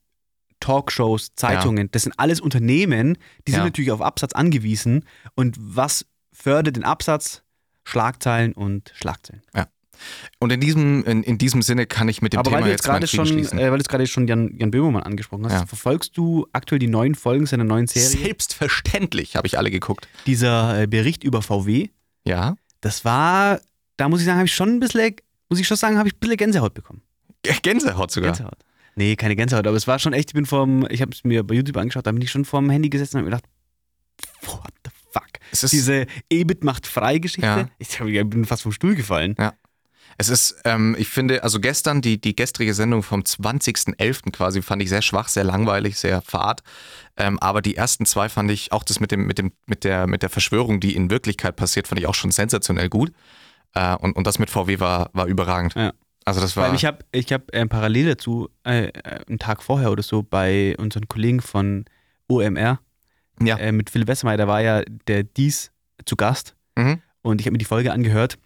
Talkshows, 0.60 1.34
Zeitungen, 1.36 1.90
das 1.92 2.04
sind 2.04 2.14
alles 2.18 2.40
Unternehmen, 2.40 3.18
die 3.48 3.52
sind 3.52 3.60
Ja. 3.60 3.66
natürlich 3.66 3.92
auf 3.92 4.02
Absatz 4.02 4.34
angewiesen. 4.34 5.06
Und 5.36 5.56
was 5.60 6.06
fördert 6.34 6.76
den 6.76 6.84
Absatz? 6.84 7.42
Schlagzeilen 7.84 8.54
und 8.54 8.92
Schlagzeilen. 8.96 9.44
Und 10.40 10.52
in 10.52 10.60
diesem, 10.60 11.04
in, 11.06 11.24
in 11.24 11.38
diesem 11.38 11.62
Sinne 11.62 11.86
kann 11.86 12.10
ich 12.10 12.22
mit 12.22 12.34
dem 12.34 12.40
Aber 12.40 12.50
Thema 12.50 12.58
weil 12.62 12.66
du 12.66 12.72
jetzt 12.72 12.86
jetzt 12.86 13.12
schon, 13.16 13.26
schließen. 13.28 13.58
äh, 13.60 13.64
weil 13.64 13.72
du 13.72 13.78
jetzt 13.78 13.90
gerade 13.90 14.08
schon 14.08 14.28
Jan, 14.28 14.54
Jan 14.58 14.72
Böhmermann 14.72 15.04
angesprochen 15.04 15.46
hast, 15.46 15.54
Ja. 15.54 15.66
verfolgst 15.66 16.18
du 16.18 16.48
aktuell 16.52 16.80
die 16.80 16.88
neuen 16.88 17.16
Folgen 17.16 17.46
seiner 17.46 17.64
neuen 17.64 17.88
Serie? 17.88 18.10
Selbstverständlich 18.10 19.36
habe 19.36 19.48
ich 19.48 19.58
alle 19.58 19.72
geguckt. 19.72 20.08
Dieser 20.26 20.82
äh, 20.82 20.88
Bericht 20.88 21.24
über 21.24 21.42
VW, 21.42 21.90
Ja. 22.26 22.56
das 22.82 23.06
war, 23.06 23.62
da 23.98 24.10
muss 24.10 24.20
ich 24.20 24.26
sagen, 24.26 24.38
habe 24.38 24.48
ich 24.48 24.56
schon 24.56 24.70
ein 24.70 24.80
bisschen, 24.80 25.16
muss 25.50 25.60
ich 25.60 25.68
schon 25.68 25.78
sagen, 25.78 25.98
habe 25.98 26.08
ich 26.08 26.16
ein 26.16 26.20
bisschen 26.20 26.38
Gänsehaut 26.38 26.74
bekommen. 26.74 27.02
Gänsehaut 27.62 28.12
sogar. 28.12 28.32
Gänsehaut. 28.32 28.58
Nee, 28.96 29.16
keine 29.16 29.36
Gänsehaut, 29.36 29.68
aber 29.68 29.76
es 29.76 29.88
war 29.88 30.00
schon 30.00 30.14
echt, 30.14 30.30
ich 30.30 30.34
bin 30.34 30.46
vom, 30.46 30.88
ich 30.90 31.02
habe 31.02 31.12
es 31.12 31.24
mir 31.24 31.44
bei 31.44 31.56
YouTube 31.56 31.78
angeschaut, 31.78 32.08
da 32.08 32.12
bin 32.12 32.22
ich 32.22 32.32
schon 32.32 32.46
vorm 32.46 32.70
Handy 32.70 32.90
gesessen 32.90 33.18
und 33.18 33.26
habe 33.26 33.30
mir 33.30 33.38
gedacht, 33.38 33.50
what 34.44 34.74
the 34.86 34.92
fuck? 35.12 35.28
Es 35.52 35.64
ist, 35.64 35.74
Diese 35.74 36.06
EBIT 36.30 36.64
macht 36.64 36.88
frei 36.88 37.18
Geschichte. 37.18 37.46
Ja. 37.46 37.70
Ich, 37.78 38.00
hab, 38.00 38.08
ich 38.08 38.30
bin 38.30 38.46
fast 38.46 38.64
vom 38.64 38.72
Stuhl 38.72 38.96
gefallen. 38.96 39.36
es 40.18 40.30
ist, 40.30 40.62
ähm, 40.64 40.96
ich 40.98 41.10
finde, 41.10 41.44
also 41.44 41.60
gestern, 41.60 42.02
die, 42.02 42.22
die 42.22 42.36
gestrige 42.36 42.74
Sendung 42.74 43.04
vom 43.04 43.22
20.11. 43.22 44.32
quasi, 44.32 44.62
fand 44.62 44.82
ich 44.82 44.88
sehr 44.88 45.02
schwach, 45.02 45.28
sehr 45.28 45.44
langweilig, 45.44 45.98
sehr 45.98 46.22
fad. 46.22 46.64
Ähm, 47.18 47.38
aber 47.40 47.62
die 47.62 47.76
ersten 47.76 48.06
zwei 48.06 48.30
fand 48.30 48.50
ich, 48.50 48.72
auch 48.72 48.84
das 48.84 49.02
mit, 49.02 49.12
dem, 49.12 49.28
mit, 49.28 49.38
dem, 49.40 49.52
mit, 49.66 49.84
der, 49.84 50.08
mit 50.08 50.22
der 50.22 50.30
Verschwörung, 50.30 50.80
die 50.80 50.96
in 50.96 51.10
Wirklichkeit 51.10 51.58
passiert, 51.58 51.90
fand 51.90 52.00
ich 52.00 52.08
auch 52.08 52.16
schon 52.16 52.32
sensationell 52.32 52.88
gut. 52.88 53.12
Äh, 53.76 53.96
und, 53.98 54.16
und 54.16 54.26
das 54.26 54.40
mit 54.40 54.50
VW 54.50 54.80
war, 54.80 55.10
war 55.14 55.28
überragend. 55.28 55.76
Ja. 55.76 55.94
Also 56.26 56.42
das 56.42 56.58
war. 56.58 56.68
Weil 56.70 56.76
ich 56.76 56.86
habe 56.86 57.00
ich 57.12 57.32
hab, 57.32 57.54
äh, 57.54 57.66
parallel 57.68 58.08
dazu, 58.08 58.50
äh, 58.66 58.86
äh, 58.88 58.92
einen 59.28 59.38
Tag 59.38 59.62
vorher 59.62 59.92
oder 59.92 60.02
so, 60.02 60.24
bei 60.24 60.76
unseren 60.78 61.08
Kollegen 61.08 61.40
von 61.42 61.86
OMR, 62.28 62.80
ja. 63.42 63.58
äh, 63.58 63.72
mit 63.72 63.90
Philipp 63.92 64.08
Wessemeyer, 64.08 64.38
da 64.38 64.48
war 64.48 64.62
ja 64.62 64.82
der 65.08 65.24
Dies 65.24 65.72
zu 66.06 66.16
Gast 66.16 66.56
Mhm. 66.78 67.02
und 67.22 67.40
ich 67.42 67.48
habe 67.48 67.54
mir 67.54 67.58
die 67.60 67.66
Folge 67.66 67.94
angehört 67.94 68.38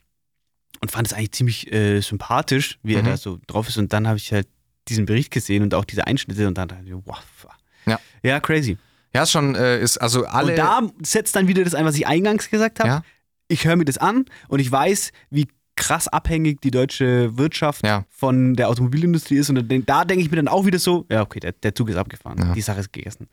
und 0.82 0.92
fand 0.92 1.08
es 1.08 1.14
eigentlich 1.14 1.32
ziemlich 1.32 1.72
äh, 1.74 2.02
sympathisch, 2.02 2.80
wie 2.84 2.96
er 2.96 3.02
Mhm. 3.04 3.08
da 3.08 3.18
so 3.18 3.40
drauf 3.48 3.68
ist. 3.70 3.78
Und 3.78 3.92
dann 3.94 4.08
habe 4.08 4.18
ich 4.18 4.32
halt 4.34 4.48
diesen 4.88 5.06
Bericht 5.06 5.32
gesehen 5.32 5.64
und 5.64 5.74
auch 5.74 5.86
diese 5.86 6.06
Einschnitte 6.06 6.48
und 6.48 6.58
dann 6.58 6.68
dachte 6.68 6.84
ich, 6.86 6.94
wow. 7.06 7.20
Ja. 7.86 8.00
Ja, 8.24 8.40
crazy. 8.40 8.78
Ja, 9.14 9.26
schon, 9.26 9.56
äh, 9.56 9.80
ist 9.82 9.98
also 9.98 10.26
alle. 10.26 10.52
Und 10.52 10.58
da 10.58 10.82
setzt 11.02 11.36
dann 11.36 11.48
wieder 11.48 11.64
das 11.64 11.74
ein, 11.76 11.86
was 11.86 11.96
ich 11.96 12.06
eingangs 12.06 12.50
gesagt 12.50 12.80
habe. 12.80 12.90
Ja. 12.90 13.04
Ich 13.50 13.66
höre 13.66 13.76
mir 13.76 13.86
das 13.86 13.98
an 13.98 14.26
und 14.48 14.60
ich 14.60 14.72
weiß, 14.72 15.12
wie 15.32 15.48
krass 15.76 16.08
abhängig 16.10 16.60
die 16.62 16.72
deutsche 16.72 17.38
Wirtschaft 17.38 17.86
Ja. 17.86 18.04
von 18.10 18.54
der 18.54 18.68
Automobilindustrie 18.70 19.38
ist. 19.38 19.50
Und 19.50 19.56
da 19.56 19.62
denk- 19.62 19.88
da 19.88 20.04
denke 20.06 20.24
ich 20.24 20.30
mir 20.30 20.36
dann 20.36 20.50
auch 20.50 20.66
wieder 20.66 20.78
so, 20.78 21.06
ja, 21.10 21.22
okay, 21.22 21.40
der, 21.40 21.54
der 21.54 21.74
Zug 21.74 21.90
ist 21.90 21.96
abgefahren. 21.96 22.38
Ja. 22.38 22.54
Die 22.54 22.62
Sache 22.62 22.82
ist 22.82 22.92
gegessen. 22.92 23.28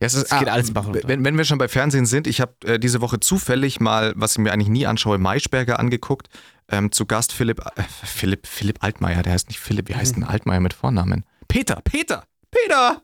Ja, 0.00 0.06
es 0.06 0.14
ist, 0.14 0.30
Es 0.32 0.38
geht 0.38 0.48
ah, 0.48 0.52
alles 0.52 0.72
Bach 0.72 0.86
runter. 0.86 1.00
wenn, 1.06 1.24
wenn 1.24 1.36
wir 1.38 1.44
schon 1.44 1.58
bei 1.58 1.68
Fernsehen 1.68 2.04
sind, 2.06 2.26
ich 2.26 2.40
habe 2.40 2.52
äh, 2.64 2.78
diese 2.80 3.00
Woche 3.00 3.20
zufällig 3.20 3.78
mal, 3.80 4.12
was 4.16 4.32
ich 4.32 4.38
mir 4.38 4.52
eigentlich 4.52 4.68
nie 4.68 4.84
anschaue, 4.86 5.18
Maischberger 5.18 5.78
angeguckt. 5.78 6.28
Ähm, 6.68 6.90
zu 6.90 7.06
Gast 7.06 7.32
Philipp, 7.32 7.60
äh, 7.60 7.82
Philipp, 8.04 8.46
Philipp 8.48 8.82
Altmaier, 8.82 9.22
der 9.22 9.32
heißt 9.34 9.48
nicht 9.48 9.60
Philipp, 9.60 9.88
wie 9.88 9.94
heißt 9.94 10.16
denn 10.16 10.24
Altmaier 10.24 10.60
mit 10.60 10.74
Vornamen? 10.74 11.24
Peter, 11.48 11.80
Peter, 11.84 12.24
Peter! 12.52 13.02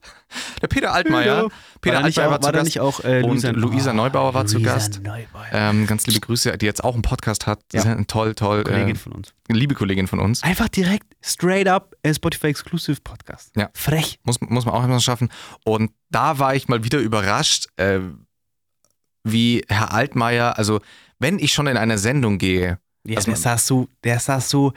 Der 0.61 0.69
Peter 0.69 0.93
Altmaier. 0.93 1.49
Peter 1.81 2.03
nicht 2.03 2.19
Altmaier 2.19 2.31
war 2.31 2.41
zu 2.41 2.45
war 2.47 2.53
da 2.53 2.59
Gast. 2.59 2.67
nicht 2.67 2.81
auch 2.81 3.03
äh, 3.03 3.23
und 3.23 3.43
Luisa, 3.57 3.93
Neubauer 3.95 4.35
war 4.35 4.47
zu 4.47 4.59
Luisa 4.59 4.75
Gast. 4.75 5.01
Neubauer. 5.03 5.47
Ähm, 5.53 5.87
ganz 5.87 6.07
liebe 6.07 6.21
Grüße, 6.21 6.57
die 6.59 6.67
jetzt 6.67 6.85
auch 6.85 6.93
einen 6.93 7.03
Podcast 7.03 7.47
hat. 7.47 7.61
Ja. 7.73 7.83
Toll, 8.05 8.35
toll. 8.35 8.63
Kollegin 8.65 8.95
äh, 8.95 8.99
von 8.99 9.13
uns. 9.13 9.33
liebe 9.49 9.75
Kollegin 9.75 10.07
von 10.07 10.21
uns. 10.21 10.43
Einfach 10.43 10.69
direkt, 10.69 11.07
straight 11.23 11.67
up, 11.67 11.97
äh, 12.03 12.13
Spotify 12.13 12.49
Exclusive 12.49 13.01
Podcast. 13.03 13.53
Ja. 13.57 13.71
Frech. 13.75 14.21
Muss, 14.25 14.41
muss 14.43 14.67
man 14.67 14.75
auch 14.75 14.85
immer 14.85 15.01
schaffen. 15.01 15.31
Und 15.65 15.93
da 16.11 16.39
war 16.39 16.55
ich 16.55 16.69
mal 16.69 16.85
wieder 16.85 16.99
überrascht, 16.99 17.69
äh, 17.77 18.01
wie 19.25 19.65
Herr 19.69 19.93
Altmaier, 19.93 20.59
also 20.59 20.81
wenn 21.19 21.39
ich 21.39 21.53
schon 21.53 21.67
in 21.67 21.77
eine 21.77 21.97
Sendung 21.99 22.37
gehe, 22.39 22.79
Ja, 23.05 23.17
Also 23.17 23.31
der 23.31 23.37
sah 23.37 23.59
so, 23.59 23.89
der 24.05 24.21
sah 24.21 24.41
so, 24.41 24.73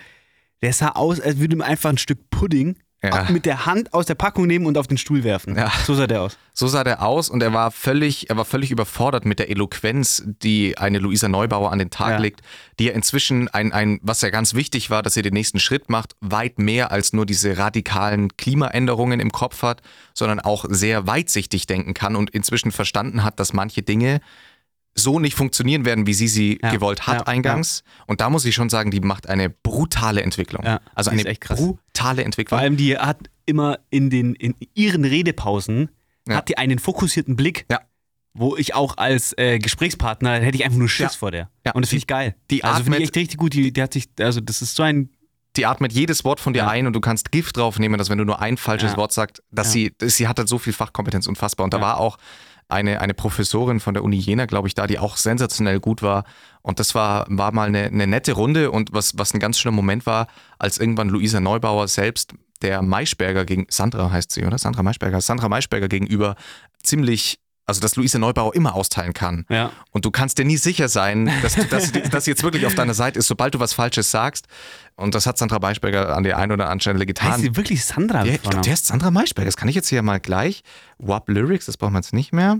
der 0.61 0.73
sah 0.73 0.89
aus, 0.89 1.19
als 1.19 1.39
würde 1.39 1.55
ihm 1.55 1.61
einfach 1.61 1.89
ein 1.89 1.97
Stück 1.97 2.29
Pudding 2.29 2.77
Ja. 3.03 3.25
mit 3.31 3.45
der 3.47 3.65
Hand 3.65 3.93
aus 3.95 4.05
der 4.05 4.13
Packung 4.13 4.45
nehmen 4.45 4.67
und 4.67 4.77
auf 4.77 4.85
den 4.87 4.97
Stuhl 4.97 5.23
werfen. 5.23 5.55
Ja. 5.55 5.71
So 5.85 5.95
sah 5.95 6.05
der 6.05 6.21
aus. 6.21 6.37
So 6.53 6.67
sah 6.67 6.83
der 6.83 7.01
aus 7.01 7.29
und 7.29 7.41
er 7.41 7.51
war 7.51 7.71
völlig, 7.71 8.29
er 8.29 8.37
war 8.37 8.45
völlig 8.45 8.69
überfordert 8.69 9.25
mit 9.25 9.39
der 9.39 9.49
Eloquenz, 9.49 10.23
die 10.25 10.77
eine 10.77 10.99
Luisa 10.99 11.27
Neubauer 11.27 11.71
an 11.71 11.79
den 11.79 11.89
Tag 11.89 12.11
Ja. 12.11 12.17
legt, 12.19 12.41
die 12.77 12.85
ja 12.85 12.93
inzwischen 12.93 13.47
ein, 13.47 13.71
ein, 13.73 13.99
was 14.03 14.21
ja 14.21 14.29
ganz 14.29 14.53
wichtig 14.53 14.89
war, 14.91 15.01
dass 15.01 15.15
sie 15.15 15.23
den 15.23 15.33
nächsten 15.33 15.59
Schritt 15.59 15.89
macht, 15.89 16.15
weit 16.19 16.59
mehr 16.59 16.91
als 16.91 17.11
nur 17.13 17.25
diese 17.25 17.57
radikalen 17.57 18.37
Klimaänderungen 18.37 19.19
im 19.19 19.31
Kopf 19.31 19.63
hat, 19.63 19.81
sondern 20.13 20.39
auch 20.39 20.65
sehr 20.69 21.07
weitsichtig 21.07 21.65
denken 21.65 21.93
kann 21.95 22.15
und 22.15 22.29
inzwischen 22.29 22.71
verstanden 22.71 23.23
hat, 23.23 23.39
dass 23.39 23.53
manche 23.53 23.81
Dinge 23.81 24.21
so 24.95 25.19
nicht 25.19 25.35
funktionieren 25.35 25.85
werden, 25.85 26.05
wie 26.05 26.13
sie 26.13 26.27
sie 26.27 26.59
Ja. 26.61 26.71
gewollt 26.71 27.07
hat 27.07 27.19
Ja. 27.21 27.27
eingangs. 27.27 27.83
Und 28.07 28.19
da 28.21 28.29
muss 28.29 28.43
ich 28.45 28.53
schon 28.55 28.69
sagen, 28.69 28.91
die 28.91 28.99
macht 28.99 29.27
eine 29.29 29.49
brutale 29.49 30.21
Entwicklung. 30.21 30.65
Ja, 30.65 30.81
Also 30.95 31.11
eine 31.11 31.23
brutale 31.23 32.23
Entwicklung. 32.23 32.57
Vor 32.57 32.63
allem, 32.63 32.77
die 32.77 32.97
hat 32.97 33.29
immer 33.45 33.79
in, 33.89 34.09
den, 34.09 34.35
in 34.35 34.55
ihren 34.73 35.05
Redepausen 35.05 35.89
Ja. 36.27 36.35
hat 36.35 36.49
die 36.49 36.57
einen 36.57 36.77
fokussierten 36.77 37.35
Blick, 37.35 37.65
Ja. 37.71 37.79
wo 38.33 38.55
ich 38.57 38.75
auch 38.75 38.97
als 38.97 39.33
äh, 39.37 39.59
Gesprächspartner 39.59 40.39
hätte 40.39 40.57
ich 40.57 40.65
einfach 40.65 40.77
nur 40.77 40.89
Schiss 40.89 41.13
Ja. 41.13 41.17
vor 41.19 41.31
der. 41.31 41.49
Ja. 41.65 41.71
Und 41.73 41.81
das 41.83 41.89
finde 41.89 41.99
ich 41.99 42.07
geil. 42.07 42.35
die 42.49 42.63
also 42.63 42.83
finde 42.83 42.97
ich 42.99 43.03
atmet- 43.03 43.07
echt 43.07 43.15
richtig 43.15 43.37
gut. 43.39 43.53
Die, 43.53 43.71
die 43.73 43.81
hat 43.81 43.93
sich, 43.93 44.09
also 44.19 44.39
das 44.41 44.61
ist 44.61 44.75
so 44.75 44.83
ein 44.83 45.09
die 45.57 45.65
atmet 45.65 45.91
jedes 45.91 46.23
Wort 46.23 46.39
von 46.39 46.53
dir 46.53 46.59
Ja. 46.59 46.69
ein 46.69 46.87
und 46.87 46.93
du 46.93 47.01
kannst 47.01 47.29
Gift 47.33 47.57
draufnehmen, 47.57 47.97
dass 47.97 48.09
wenn 48.09 48.17
du 48.17 48.23
nur 48.23 48.41
ein 48.41 48.55
falsches 48.55 48.91
Ja. 48.91 48.97
Wort 48.97 49.11
sagst, 49.11 49.43
dass 49.51 49.75
Ja. 49.75 49.89
sie, 49.99 50.09
sie 50.09 50.27
hat 50.29 50.37
halt 50.37 50.47
so 50.47 50.57
viel 50.57 50.71
Fachkompetenz, 50.71 51.27
unfassbar. 51.27 51.65
Und 51.65 51.73
da 51.73 51.77
Ja. 51.79 51.83
war 51.83 51.97
auch 51.99 52.17
eine, 52.71 53.01
eine 53.01 53.13
Professorin 53.13 53.79
von 53.79 53.93
der 53.93 54.03
Uni 54.03 54.17
Jena, 54.17 54.45
glaube 54.45 54.67
ich, 54.67 54.75
da, 54.75 54.87
die 54.87 54.99
auch 54.99 55.17
sensationell 55.17 55.79
gut 55.79 56.01
war. 56.01 56.23
Und 56.61 56.79
das 56.79 56.95
war, 56.95 57.25
war 57.29 57.51
mal 57.51 57.67
eine, 57.67 57.85
eine 57.85 58.07
nette 58.07 58.33
Runde 58.33 58.71
und 58.71 58.93
was, 58.93 59.17
was 59.17 59.33
ein 59.33 59.39
ganz 59.39 59.59
schöner 59.59 59.75
Moment 59.75 60.05
war, 60.05 60.27
als 60.59 60.77
irgendwann 60.77 61.09
Luisa 61.09 61.39
Neubauer 61.39 61.87
selbst 61.87 62.33
der 62.61 62.81
Maischberger 62.81 63.45
gegen, 63.45 63.65
Sandra 63.69 64.11
heißt 64.11 64.31
sie, 64.31 64.45
oder? 64.45 64.57
Sandra 64.57 64.83
Maischberger, 64.83 65.19
Sandra 65.21 65.49
Maischberger 65.49 65.87
gegenüber 65.87 66.35
ziemlich, 66.83 67.39
also 67.65 67.79
dass 67.81 67.95
Luisa 67.95 68.19
Neubauer 68.19 68.53
immer 68.55 68.75
austeilen 68.75 69.13
kann. 69.13 69.45
Ja. 69.49 69.71
Und 69.91 70.05
du 70.05 70.11
kannst 70.11 70.37
dir 70.37 70.45
nie 70.45 70.57
sicher 70.57 70.89
sein, 70.89 71.31
dass, 71.41 71.55
du, 71.55 71.65
dass, 71.65 71.91
dass 71.91 72.25
sie 72.25 72.31
jetzt 72.31 72.43
wirklich 72.43 72.65
auf 72.65 72.75
deiner 72.75 72.93
Seite 72.93 73.19
ist, 73.19 73.27
sobald 73.27 73.53
du 73.53 73.59
was 73.59 73.73
Falsches 73.73 74.11
sagst. 74.11 74.47
Und 74.95 75.15
das 75.15 75.25
hat 75.25 75.37
Sandra 75.37 75.59
Maischberger 75.59 76.15
an 76.15 76.23
der 76.23 76.37
einen 76.37 76.51
oder 76.51 76.65
anderen 76.65 76.81
Stelle 76.81 77.05
getan. 77.05 77.33
Heißt 77.33 77.41
sie 77.41 77.55
wirklich 77.55 77.85
Sandra? 77.85 78.23
Der, 78.23 78.35
ich 78.35 78.41
glaube, 78.41 78.61
der 78.61 78.73
ist 78.73 78.87
Sandra 78.87 79.11
Maischberger. 79.11 79.47
Das 79.47 79.57
kann 79.57 79.69
ich 79.69 79.75
jetzt 79.75 79.89
hier 79.89 80.01
mal 80.01 80.19
gleich. 80.19 80.63
WAP 80.97 81.29
Lyrics, 81.29 81.65
das 81.65 81.77
brauchen 81.77 81.93
wir 81.93 81.99
jetzt 81.99 82.13
nicht 82.13 82.33
mehr. 82.33 82.59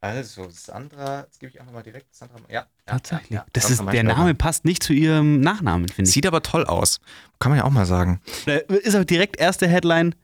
Also, 0.00 0.48
Sandra, 0.50 1.22
jetzt 1.22 1.40
gebe 1.40 1.50
ich 1.50 1.60
einfach 1.60 1.72
mal 1.72 1.82
direkt 1.82 2.14
Sandra. 2.14 2.36
Ja, 2.48 2.66
Tatsächlich. 2.86 3.30
Ja, 3.30 3.38
ja, 3.38 3.46
das 3.52 3.68
ist, 3.68 3.82
der. 3.92 4.04
Name 4.04 4.34
passt 4.34 4.64
nicht 4.64 4.82
zu 4.82 4.92
ihrem 4.92 5.40
Nachnamen, 5.40 5.88
finde 5.88 6.08
ich. 6.08 6.14
Sieht 6.14 6.26
aber 6.26 6.42
toll 6.42 6.64
aus. 6.64 7.00
Kann 7.40 7.50
man 7.50 7.58
ja 7.58 7.64
auch 7.64 7.70
mal 7.70 7.84
sagen. 7.84 8.20
Da 8.46 8.54
ist 8.56 8.94
auch 8.94 9.04
direkt 9.04 9.38
erste 9.38 9.66
Headline: 9.66 10.14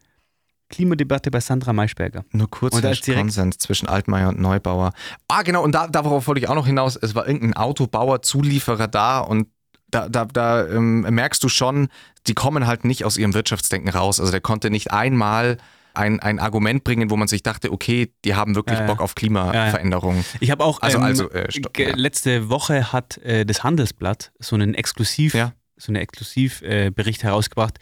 Klimadebatte 0.74 1.30
bei 1.30 1.40
Sandra 1.40 1.72
Maischberger. 1.72 2.24
Nur 2.32 2.50
kurz 2.50 2.74
Und 2.74 2.84
da 2.84 2.90
ist 2.90 3.04
Konsens 3.06 3.58
zwischen 3.58 3.88
Altmaier 3.88 4.28
und 4.30 4.40
Neubauer. 4.40 4.92
Ah, 5.28 5.42
genau, 5.42 5.62
und 5.62 5.72
da, 5.72 5.87
darauf 5.87 6.26
wollte 6.26 6.40
ich 6.40 6.48
auch 6.48 6.54
noch 6.54 6.66
hinaus. 6.66 6.96
Es 7.00 7.14
war 7.14 7.26
irgendein 7.26 7.54
Autobauer, 7.54 8.22
Zulieferer 8.22 8.88
da 8.88 9.20
und 9.20 9.48
da, 9.90 10.08
da, 10.08 10.24
da 10.24 10.66
ähm, 10.66 11.02
merkst 11.02 11.42
du 11.44 11.48
schon, 11.48 11.88
die 12.26 12.34
kommen 12.34 12.66
halt 12.66 12.84
nicht 12.84 13.04
aus 13.04 13.16
ihrem 13.16 13.34
Wirtschaftsdenken 13.34 13.90
raus. 13.90 14.18
Also 14.18 14.32
der 14.32 14.40
konnte 14.40 14.70
nicht 14.70 14.90
einmal 14.90 15.58
ein, 15.94 16.18
ein 16.18 16.40
Argument 16.40 16.82
bringen, 16.82 17.08
wo 17.10 17.16
man 17.16 17.28
sich 17.28 17.44
dachte, 17.44 17.70
okay, 17.72 18.12
die 18.24 18.34
haben 18.34 18.56
wirklich 18.56 18.76
Ja, 18.78 18.84
ja. 18.87 18.90
Bock 18.90 19.00
auf 19.00 19.14
Klimaveränderung. 19.14 20.24
Ich 20.40 20.50
habe 20.50 20.64
auch 20.64 20.82
Also- 20.82 20.98
ähm, 20.98 21.04
also, 21.04 21.30
äh, 21.30 21.52
stopp, 21.52 21.78
ja. 21.78 21.94
letzte 21.94 22.48
Woche 22.48 22.92
hat 22.92 23.18
äh, 23.18 23.46
das 23.46 23.62
Handelsblatt 23.62 24.32
so 24.40 24.56
einen 24.56 24.74
Exklusiv, 24.74 25.34
Ja. 25.34 25.52
so 25.76 25.92
einen 25.92 26.02
Exklusivbericht 26.02 26.87
äh, 26.88 26.90
Bericht 26.90 27.22
herausgebracht, 27.22 27.78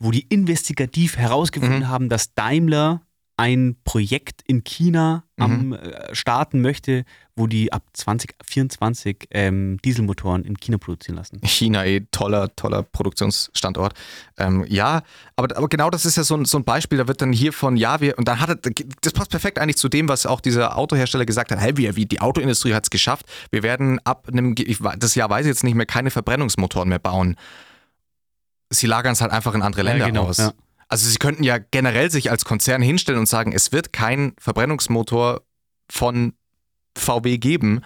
wo 0.00 0.10
die 0.10 0.22
investigativ 0.22 1.16
herausgefunden 1.16 1.80
Mhm. 1.80 1.88
haben, 1.88 2.08
dass 2.08 2.34
Daimler 2.34 3.02
ein 3.36 3.76
Projekt 3.84 4.42
in 4.46 4.64
China 4.64 5.24
Mhm. 5.38 5.42
am 5.44 5.72
äh, 5.72 6.14
starten 6.14 6.60
möchte, 6.60 7.04
wo 7.36 7.46
die 7.46 7.72
ab 7.72 7.82
2024 7.94 9.28
ähm, 9.30 9.78
Dieselmotoren 9.82 10.44
in 10.44 10.58
China 10.58 10.76
produzieren 10.76 11.16
lassen. 11.16 11.40
China 11.46 11.86
eh 11.86 12.00
toller, 12.10 12.54
toller 12.54 12.82
Produktionsstandort. 12.82 13.94
Ähm, 14.36 14.66
ja, 14.68 15.02
aber, 15.36 15.56
aber 15.56 15.68
genau 15.68 15.88
das 15.88 16.04
ist 16.04 16.16
ja 16.18 16.22
so 16.24 16.36
ein, 16.36 16.44
so 16.44 16.58
ein 16.58 16.64
Beispiel, 16.64 16.98
da 16.98 17.08
wird 17.08 17.22
dann 17.22 17.32
hier 17.32 17.54
von, 17.54 17.78
ja, 17.78 18.02
wir, 18.02 18.18
und 18.18 18.28
dann 18.28 18.40
hat 18.40 18.50
er, 18.50 18.56
das 19.00 19.12
passt 19.14 19.30
perfekt 19.30 19.58
eigentlich 19.58 19.76
zu 19.78 19.88
dem, 19.88 20.08
was 20.08 20.26
auch 20.26 20.42
dieser 20.42 20.76
Autohersteller 20.76 21.24
gesagt 21.24 21.50
hat, 21.50 21.60
hey, 21.60 21.76
wie, 21.78 21.96
wie 21.96 22.04
die 22.06 22.20
Autoindustrie 22.20 22.74
hat 22.74 22.84
es 22.84 22.90
geschafft, 22.90 23.24
wir 23.50 23.62
werden 23.62 24.00
ab 24.04 24.28
einem, 24.30 24.54
ich, 24.58 24.80
das 24.98 25.14
Jahr 25.14 25.30
weiß 25.30 25.46
ich 25.46 25.50
jetzt 25.50 25.64
nicht 25.64 25.74
mehr, 25.76 25.86
keine 25.86 26.10
Verbrennungsmotoren 26.10 26.90
mehr 26.90 26.98
bauen. 26.98 27.36
Sie 28.70 28.86
lagern 28.86 29.12
es 29.12 29.20
halt 29.20 29.32
einfach 29.32 29.54
in 29.54 29.62
andere 29.62 29.82
Ja, 29.82 29.90
Länder 29.90 30.06
genau, 30.06 30.24
aus. 30.28 30.38
ja. 30.38 30.52
Also 30.88 31.08
sie 31.08 31.18
könnten 31.18 31.44
ja 31.44 31.58
generell 31.58 32.10
sich 32.10 32.30
als 32.30 32.44
Konzern 32.44 32.82
hinstellen 32.82 33.20
und 33.20 33.26
sagen, 33.26 33.52
es 33.52 33.70
wird 33.72 33.92
kein 33.92 34.32
Verbrennungsmotor 34.38 35.42
von 35.88 36.34
VW 36.96 37.38
geben, 37.38 37.80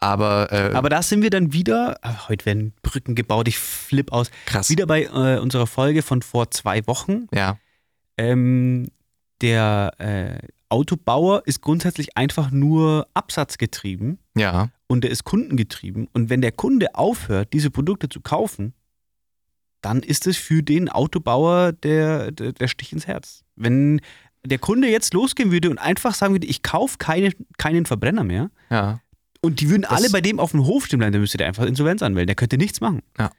aber, 0.00 0.52
äh, 0.52 0.74
Aber 0.74 0.88
da 0.90 1.02
sind 1.02 1.22
wir 1.22 1.30
dann 1.30 1.52
wieder, 1.52 1.98
heute 2.28 2.46
werden 2.46 2.72
Brücken 2.82 3.16
gebaut, 3.16 3.48
ich 3.48 3.58
flipp 3.58 4.12
aus, 4.12 4.30
krass. 4.46 4.70
wieder 4.70 4.86
bei 4.86 5.04
äh, 5.04 5.38
unserer 5.40 5.66
Folge 5.66 6.02
von 6.02 6.22
vor 6.22 6.50
zwei 6.52 6.86
Wochen. 6.86 7.26
Ja, 7.34 7.58
Ähm, 8.16 8.88
der 9.40 9.92
äh, 9.98 10.38
Autobauer 10.68 11.42
ist 11.46 11.62
grundsätzlich 11.62 12.16
einfach 12.16 12.50
nur 12.50 13.06
absatzgetrieben 13.14 14.18
ja, 14.36 14.70
und 14.88 15.02
der 15.04 15.10
ist 15.10 15.24
kundengetrieben. 15.24 16.08
Und 16.12 16.28
wenn 16.30 16.40
der 16.42 16.52
Kunde 16.52 16.94
aufhört, 16.94 17.52
diese 17.52 17.70
Produkte 17.70 18.08
zu 18.08 18.20
kaufen, 18.20 18.74
dann 19.88 20.02
ist 20.02 20.26
es 20.26 20.36
für 20.36 20.62
den 20.62 20.88
Autobauer 20.90 21.72
der, 21.72 22.30
der, 22.30 22.52
der 22.52 22.68
Stich 22.68 22.92
ins 22.92 23.06
Herz. 23.06 23.42
Wenn 23.56 24.00
der 24.44 24.58
Kunde 24.58 24.88
jetzt 24.88 25.14
losgehen 25.14 25.50
würde 25.50 25.70
und 25.70 25.78
einfach 25.78 26.14
sagen 26.14 26.34
würde, 26.34 26.46
ich 26.46 26.62
kaufe 26.62 26.96
keine, 26.98 27.32
keinen 27.56 27.86
Verbrenner 27.86 28.22
mehr 28.24 28.50
ja. 28.70 29.00
und 29.40 29.60
die 29.60 29.70
würden 29.70 29.82
Das- 29.82 29.92
alle 29.92 30.10
bei 30.10 30.20
dem 30.20 30.38
auf 30.40 30.50
dem 30.52 30.64
Hof 30.66 30.86
stehen 30.86 30.98
bleiben, 30.98 31.12
dann 31.12 31.20
müsste 31.22 31.38
der 31.38 31.46
einfach 31.48 31.64
Insolvenz 31.64 32.02
anmelden. 32.02 32.26
Der 32.28 32.36
könnte 32.36 32.58
nichts 32.58 32.80
machen. 32.80 33.00
Ja. 33.18 33.30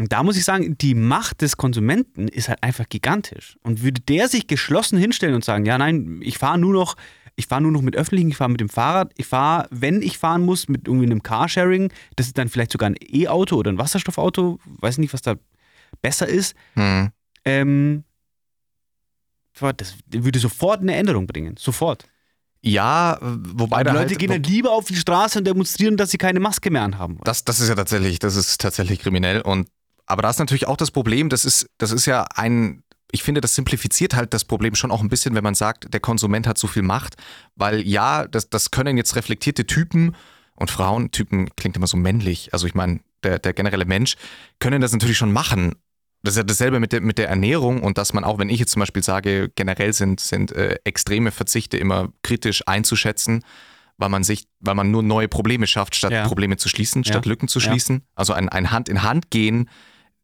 Und 0.00 0.10
da 0.12 0.22
muss 0.22 0.36
ich 0.36 0.44
sagen, 0.44 0.76
die 0.78 0.94
Macht 0.94 1.40
des 1.42 1.56
Konsumenten 1.56 2.26
ist 2.28 2.48
halt 2.48 2.62
einfach 2.62 2.88
gigantisch. 2.88 3.56
Und 3.62 3.82
würde 3.82 4.00
der 4.00 4.28
sich 4.28 4.46
geschlossen 4.48 4.98
hinstellen 4.98 5.34
und 5.36 5.44
sagen, 5.44 5.66
ja, 5.66 5.78
nein, 5.78 6.20
ich 6.22 6.38
fahre 6.38 6.58
nur 6.58 6.72
noch, 6.72 6.96
ich 7.36 7.46
fahre 7.46 7.62
nur 7.62 7.70
noch 7.72 7.82
mit 7.82 7.94
öffentlichen, 7.96 8.30
ich 8.30 8.36
fahre 8.36 8.50
mit 8.50 8.60
dem 8.60 8.68
Fahrrad, 8.68 9.12
ich 9.16 9.26
fahre, 9.26 9.68
wenn 9.70 10.02
ich 10.02 10.18
fahren 10.18 10.42
muss, 10.44 10.68
mit 10.68 10.88
irgendwie 10.88 11.06
einem 11.06 11.22
Carsharing, 11.22 11.92
das 12.16 12.26
ist 12.26 12.38
dann 12.38 12.48
vielleicht 12.48 12.72
sogar 12.72 12.88
ein 12.90 12.96
E-Auto 13.00 13.56
oder 13.56 13.70
ein 13.72 13.78
Wasserstoffauto, 13.78 14.58
weiß 14.80 14.98
nicht, 14.98 15.12
was 15.12 15.22
da 15.22 15.36
besser 16.00 16.28
ist. 16.28 16.54
Hm. 16.74 17.10
Ähm, 17.44 18.04
das 19.76 19.94
würde 20.10 20.38
sofort 20.38 20.80
eine 20.80 20.94
Änderung 20.96 21.26
bringen. 21.26 21.56
Sofort. 21.56 22.04
Ja, 22.60 23.18
wobei 23.20 23.84
Die 23.84 23.90
Leute 23.90 23.98
halt, 23.98 24.18
gehen 24.18 24.30
dann 24.30 24.42
lieber 24.42 24.72
auf 24.72 24.86
die 24.86 24.96
Straße 24.96 25.38
und 25.38 25.46
demonstrieren, 25.46 25.98
dass 25.98 26.10
sie 26.10 26.18
keine 26.18 26.40
Maske 26.40 26.70
mehr 26.70 26.82
anhaben 26.82 27.14
wollen. 27.14 27.24
das, 27.24 27.44
das 27.44 27.60
ist 27.60 27.68
ja 27.68 27.74
tatsächlich, 27.74 28.18
das 28.18 28.36
ist 28.36 28.58
tatsächlich 28.60 29.00
kriminell 29.00 29.42
und 29.42 29.68
aber 30.06 30.22
da 30.22 30.30
ist 30.30 30.38
natürlich 30.38 30.66
auch 30.66 30.76
das 30.76 30.90
Problem, 30.90 31.28
das 31.28 31.44
ist, 31.44 31.68
das 31.78 31.90
ist 31.90 32.06
ja 32.06 32.26
ein, 32.34 32.82
ich 33.10 33.22
finde, 33.22 33.40
das 33.40 33.54
simplifiziert 33.54 34.14
halt 34.14 34.34
das 34.34 34.44
Problem 34.44 34.74
schon 34.74 34.90
auch 34.90 35.02
ein 35.02 35.08
bisschen, 35.08 35.34
wenn 35.34 35.44
man 35.44 35.54
sagt, 35.54 35.92
der 35.92 36.00
Konsument 36.00 36.46
hat 36.46 36.58
so 36.58 36.66
viel 36.66 36.82
Macht, 36.82 37.16
weil 37.54 37.86
ja, 37.86 38.26
das, 38.26 38.48
das 38.50 38.70
können 38.70 38.96
jetzt 38.96 39.14
reflektierte 39.16 39.66
Typen 39.66 40.16
und 40.56 40.70
Frauen, 40.70 41.10
Typen 41.10 41.54
klingt 41.56 41.76
immer 41.76 41.86
so 41.86 41.96
männlich, 41.96 42.52
also 42.52 42.66
ich 42.66 42.74
meine, 42.74 43.00
der, 43.22 43.38
der 43.38 43.52
generelle 43.52 43.84
Mensch, 43.84 44.16
können 44.58 44.80
das 44.80 44.92
natürlich 44.92 45.18
schon 45.18 45.32
machen. 45.32 45.74
Das 46.24 46.32
ist 46.32 46.38
ja 46.38 46.42
dasselbe 46.42 46.80
mit 46.80 46.92
der, 46.92 47.02
mit 47.02 47.18
der 47.18 47.28
Ernährung 47.28 47.82
und 47.82 47.98
dass 47.98 48.12
man 48.14 48.24
auch, 48.24 48.38
wenn 48.38 48.48
ich 48.48 48.58
jetzt 48.58 48.72
zum 48.72 48.80
Beispiel 48.80 49.02
sage, 49.02 49.50
generell 49.54 49.92
sind, 49.92 50.20
sind 50.20 50.52
äh, 50.52 50.78
extreme 50.84 51.30
Verzichte 51.30 51.76
immer 51.76 52.12
kritisch 52.22 52.66
einzuschätzen, 52.66 53.44
weil 53.98 54.08
man 54.08 54.24
sich, 54.24 54.46
weil 54.60 54.74
man 54.74 54.90
nur 54.90 55.02
neue 55.02 55.28
Probleme 55.28 55.66
schafft, 55.66 55.94
statt 55.94 56.12
Ja. 56.12 56.26
Probleme 56.26 56.56
zu 56.56 56.68
schließen, 56.70 57.04
statt 57.04 57.26
Ja. 57.26 57.30
Lücken 57.30 57.46
zu 57.46 57.58
Ja. 57.60 57.66
schließen. 57.66 58.02
Also 58.14 58.32
ein, 58.32 58.48
ein 58.48 58.70
Hand 58.70 58.88
in 58.88 59.02
Hand 59.02 59.30
gehen 59.30 59.68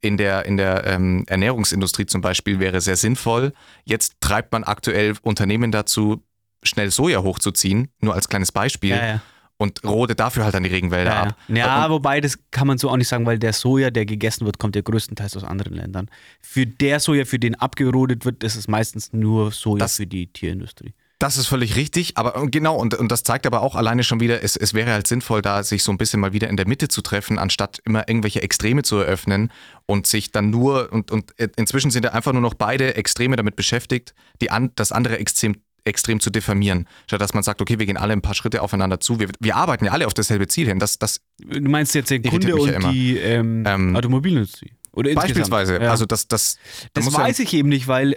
in 0.01 0.17
der, 0.17 0.47
in 0.47 0.57
der 0.57 0.87
ähm, 0.87 1.25
Ernährungsindustrie 1.27 2.07
zum 2.07 2.23
Beispiel 2.23 2.59
wäre 2.59 2.81
sehr 2.81 2.97
sinnvoll. 2.97 3.53
Jetzt 3.85 4.15
treibt 4.21 4.53
man 4.53 4.65
aktuell 4.65 5.15
Unternehmen 5.21 5.71
dazu, 5.71 6.25
schnell 6.63 6.91
Soja 6.91 7.23
hochzuziehen, 7.23 7.89
nur 8.01 8.15
als 8.15 8.29
kleines 8.31 8.53
Beispiel, 8.53 8.97
Ja, 8.97 9.07
ja. 9.07 9.21
Und 9.61 9.85
rodet 9.85 10.19
dafür 10.21 10.45
halt 10.45 10.55
dann 10.55 10.63
die 10.63 10.71
Regenwälder 10.71 11.11
Ja, 11.11 11.23
ab. 11.25 11.37
ja. 11.49 11.85
Und, 11.85 11.91
wobei 11.93 12.21
das 12.23 12.39
kann 12.51 12.67
man 12.67 12.79
so 12.79 12.89
auch 12.89 12.97
nicht 12.97 13.09
sagen, 13.09 13.27
weil 13.27 13.39
der 13.39 13.53
Soja, 13.53 13.91
der 13.91 14.07
gegessen 14.07 14.47
wird, 14.47 14.59
kommt 14.59 14.75
ja 14.75 14.81
größtenteils 14.83 15.37
aus 15.37 15.45
anderen 15.45 15.75
Ländern. 15.75 16.09
Für 16.41 16.67
der 16.67 16.99
Soja, 16.99 17.27
für 17.27 17.39
den 17.39 17.55
abgerodet 17.57 18.25
wird, 18.25 18.43
ist 18.43 18.57
es 18.57 18.69
meistens 18.69 19.13
nur 19.13 19.53
Soja 19.53 19.81
Das- 19.81 19.97
für 19.97 20.07
die 20.07 20.29
Tierindustrie. 20.29 20.95
Das 21.19 21.37
ist 21.37 21.49
völlig 21.49 21.77
richtig, 21.77 22.17
aber 22.17 22.47
genau, 22.47 22.77
und, 22.77 22.95
und 22.95 23.13
das 23.13 23.23
zeigt 23.23 23.45
aber 23.47 23.61
auch 23.61 23.75
alleine 23.75 24.03
schon 24.05 24.21
wieder, 24.21 24.43
es, 24.43 24.57
es 24.57 24.73
wäre 24.73 24.91
halt 24.93 25.07
sinnvoll, 25.07 25.43
da 25.43 25.63
sich 25.63 25.83
so 25.83 25.93
ein 25.93 25.99
bisschen 25.99 26.19
mal 26.19 26.33
wieder 26.33 26.49
in 26.49 26.57
der 26.57 26.67
Mitte 26.67 26.89
zu 26.89 27.03
treffen, 27.03 27.39
anstatt 27.39 27.79
immer 27.85 28.09
irgendwelche 28.09 28.41
Extreme 28.43 28.83
zu 28.85 28.97
eröffnen 28.97 29.53
und 29.85 30.07
sich 30.07 30.33
dann 30.33 30.49
nur, 30.49 30.91
und, 30.91 31.11
und 31.11 31.33
inzwischen 31.59 31.91
sind 31.91 32.07
ja 32.07 32.13
einfach 32.13 32.33
nur 32.33 32.41
noch 32.41 32.55
beide 32.55 32.95
Extreme 32.95 33.37
damit 33.37 33.55
beschäftigt, 33.55 34.15
die 34.41 34.51
an, 34.51 34.71
das 34.77 34.93
andere 34.93 35.19
Extrem, 35.19 35.57
extrem 35.85 36.21
zu 36.21 36.31
diffamieren. 36.31 36.87
Statt 37.07 37.21
dass 37.21 37.35
man 37.35 37.43
sagt, 37.43 37.61
okay, 37.61 37.79
wir 37.79 37.87
gehen 37.87 37.97
alle 37.97 38.13
ein 38.13 38.23
paar 38.23 38.35
Schritte 38.35 38.63
aufeinander 38.63 39.01
zu, 39.01 39.19
wir, 39.21 39.29
wir 39.41 39.57
arbeiten 39.57 39.85
ja 39.85 39.93
alle 39.93 40.07
auf 40.07 40.15
dasselbe 40.15 40.47
Ziel 40.49 40.67
hin. 40.67 40.79
Das, 40.79 40.99
das, 40.99 41.21
Du 41.39 41.61
meinst 41.69 41.95
jetzt 41.95 42.11
den 42.11 42.23
Kunde 42.23 42.55
und 42.57 42.69
ja 42.71 42.91
die 42.93 43.17
ähm, 43.17 43.65
Ähm, 43.67 43.97
Automobilindustrie? 43.97 44.73
Oder. 44.93 45.15
Beispielsweise. 45.15 45.81
Ja. 45.81 45.91
Also 45.91 46.05
das, 46.07 46.27
das, 46.29 46.57
da 46.93 47.01
Das 47.01 47.13
ja- 47.13 47.19
weiß 47.19 47.39
ich 47.41 47.55
eben 47.55 47.69
nicht, 47.69 47.87
weil 47.89 48.17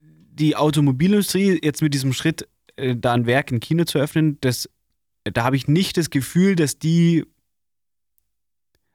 die 0.00 0.56
Automobilindustrie 0.56 1.58
jetzt 1.62 1.82
mit 1.82 1.92
diesem 1.94 2.12
Schritt, 2.12 2.48
äh, 2.76 2.94
da 2.96 3.12
ein 3.12 3.26
Werk 3.26 3.50
in 3.50 3.60
China 3.60 3.86
zu 3.86 3.98
öffnen, 3.98 4.38
das, 4.40 4.68
da 5.24 5.44
habe 5.44 5.56
ich 5.56 5.68
nicht 5.68 5.96
das 5.96 6.10
Gefühl, 6.10 6.56
dass 6.56 6.78
die. 6.78 7.24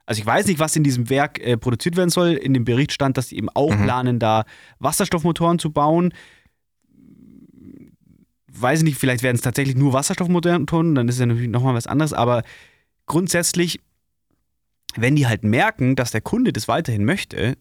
Also 0.06 0.20
ich 0.20 0.26
weiß 0.26 0.46
nicht, 0.46 0.58
was 0.58 0.76
in 0.76 0.84
diesem 0.84 1.08
Werk 1.08 1.38
äh, 1.38 1.56
produziert 1.56 1.96
werden 1.96 2.10
soll. 2.10 2.32
In 2.32 2.52
dem 2.52 2.64
Bericht 2.64 2.92
stand, 2.92 3.16
dass 3.16 3.28
sie 3.28 3.36
eben 3.36 3.48
auch 3.50 3.74
Mhm. 3.74 3.84
planen, 3.84 4.18
da 4.18 4.44
Wasserstoffmotoren 4.78 5.58
zu 5.58 5.70
bauen. 5.72 6.12
Weiß 8.56 8.80
ich 8.80 8.84
nicht, 8.84 8.98
vielleicht 8.98 9.22
werden 9.22 9.36
es 9.36 9.42
tatsächlich 9.42 9.76
nur 9.76 9.92
Wasserstoffmotoren, 9.92 10.94
dann 10.94 11.08
ist 11.08 11.18
ja 11.18 11.26
natürlich 11.26 11.48
nochmal 11.48 11.74
was 11.74 11.86
anderes, 11.86 12.12
aber 12.12 12.42
grundsätzlich, 13.06 13.80
wenn 14.96 15.16
die 15.16 15.26
halt 15.26 15.42
merken, 15.42 15.96
dass 15.96 16.12
der 16.12 16.20
Kunde 16.20 16.52
das 16.52 16.68
weiterhin 16.68 17.04
möchte, 17.04 17.56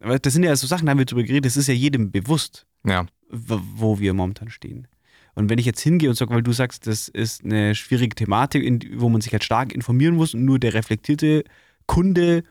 das 0.00 0.32
sind 0.32 0.42
ja 0.42 0.56
so 0.56 0.66
Sachen, 0.66 0.86
da 0.86 0.90
haben 0.90 0.98
wir 0.98 1.04
drüber 1.04 1.22
geredet, 1.22 1.44
das 1.46 1.56
ist 1.56 1.68
ja 1.68 1.74
jedem 1.74 2.10
bewusst, 2.10 2.66
Ja. 2.84 3.06
wo 3.28 3.98
wir 4.00 4.12
momentan 4.14 4.50
stehen. 4.50 4.88
Und 5.34 5.48
wenn 5.50 5.58
ich 5.58 5.66
jetzt 5.66 5.80
hingehe 5.80 6.08
und 6.08 6.16
sage, 6.16 6.34
weil 6.34 6.42
du 6.42 6.52
sagst, 6.52 6.86
das 6.86 7.06
ist 7.08 7.44
eine 7.44 7.74
schwierige 7.76 8.16
Thematik, 8.16 8.90
wo 9.00 9.08
man 9.08 9.20
sich 9.20 9.32
halt 9.32 9.44
stark 9.44 9.72
informieren 9.72 10.16
muss 10.16 10.34
und 10.34 10.44
nur 10.44 10.58
der 10.58 10.74
reflektierte 10.74 11.44
Kunde 11.86 12.42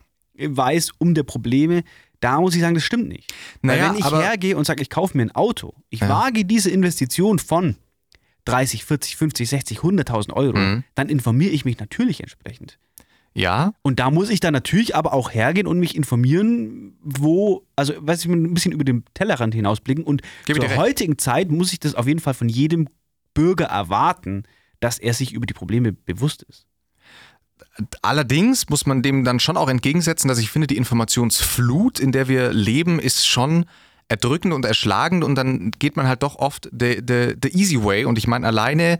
weiß 0.41 0.91
um 0.99 1.13
der 1.13 1.23
Probleme, 1.23 1.83
da 2.19 2.39
muss 2.41 2.55
ich 2.55 2.61
sagen, 2.61 2.75
das 2.75 2.83
stimmt 2.83 3.07
nicht. 3.07 3.33
Naja, 3.61 3.83
weil 3.83 3.91
wenn 3.91 3.99
ich 3.99 4.11
hergehe 4.11 4.57
und 4.57 4.65
sage, 4.65 4.81
ich 4.81 4.89
kaufe 4.89 5.15
mir 5.17 5.23
ein 5.23 5.31
Auto, 5.35 5.73
ich 5.89 6.01
Ja. 6.01 6.09
wage 6.09 6.45
diese 6.45 6.69
Investition 6.69 7.39
von 7.39 7.75
30, 8.45 8.83
40, 8.85 9.15
50, 9.15 9.49
60, 9.49 9.79
100.000 9.79 10.33
Euro, 10.33 10.57
Mhm. 10.57 10.83
dann 10.95 11.09
informiere 11.09 11.51
ich 11.51 11.65
mich 11.65 11.79
natürlich 11.79 12.21
entsprechend. 12.21 12.79
Ja, 13.35 13.73
Und 13.83 13.99
da 13.99 14.09
muss 14.09 14.29
ich 14.31 14.39
dann 14.39 14.53
natürlich 14.53 14.95
aber 14.95 15.13
auch 15.13 15.31
hergehen 15.31 15.67
und 15.67 15.79
mich 15.79 15.95
informieren, 15.95 16.97
wo, 17.01 17.63
also 17.75 17.93
weiß 17.99 18.25
ich, 18.25 18.31
ein 18.31 18.53
bisschen 18.55 18.71
über 18.71 18.83
den 18.83 19.05
Tellerrand 19.13 19.53
hinausblicken. 19.53 20.03
Und 20.03 20.23
Gebe 20.45 20.59
zur 20.59 20.75
heutigen 20.75 21.17
Zeit 21.19 21.49
muss 21.51 21.71
ich 21.71 21.79
das 21.79 21.93
auf 21.93 22.07
jeden 22.07 22.19
Fall 22.19 22.33
von 22.33 22.49
jedem 22.49 22.87
Bürger 23.35 23.65
erwarten, 23.65 24.43
dass 24.79 24.97
er 24.97 25.13
sich 25.13 25.31
über 25.33 25.45
die 25.45 25.53
Probleme 25.53 25.93
bewusst 25.93 26.41
ist. 26.43 26.65
Allerdings 28.01 28.69
muss 28.69 28.85
man 28.85 29.01
dem 29.01 29.23
dann 29.23 29.39
schon 29.39 29.57
auch 29.57 29.69
entgegensetzen, 29.69 30.27
dass 30.27 30.39
ich 30.39 30.49
finde, 30.49 30.67
die 30.67 30.77
Informationsflut, 30.77 31.99
in 31.99 32.11
der 32.11 32.27
wir 32.27 32.51
leben, 32.51 32.99
ist 32.99 33.27
schon 33.27 33.65
erdrückend 34.07 34.53
und 34.53 34.65
erschlagend 34.65 35.23
und 35.23 35.35
dann 35.35 35.71
geht 35.71 35.95
man 35.95 36.07
halt 36.07 36.23
doch 36.23 36.35
oft 36.35 36.69
the, 36.71 37.01
the, 37.07 37.35
the 37.41 37.49
easy 37.49 37.83
way. 37.83 38.05
Und 38.05 38.17
ich 38.17 38.27
meine 38.27 38.47
alleine 38.47 38.97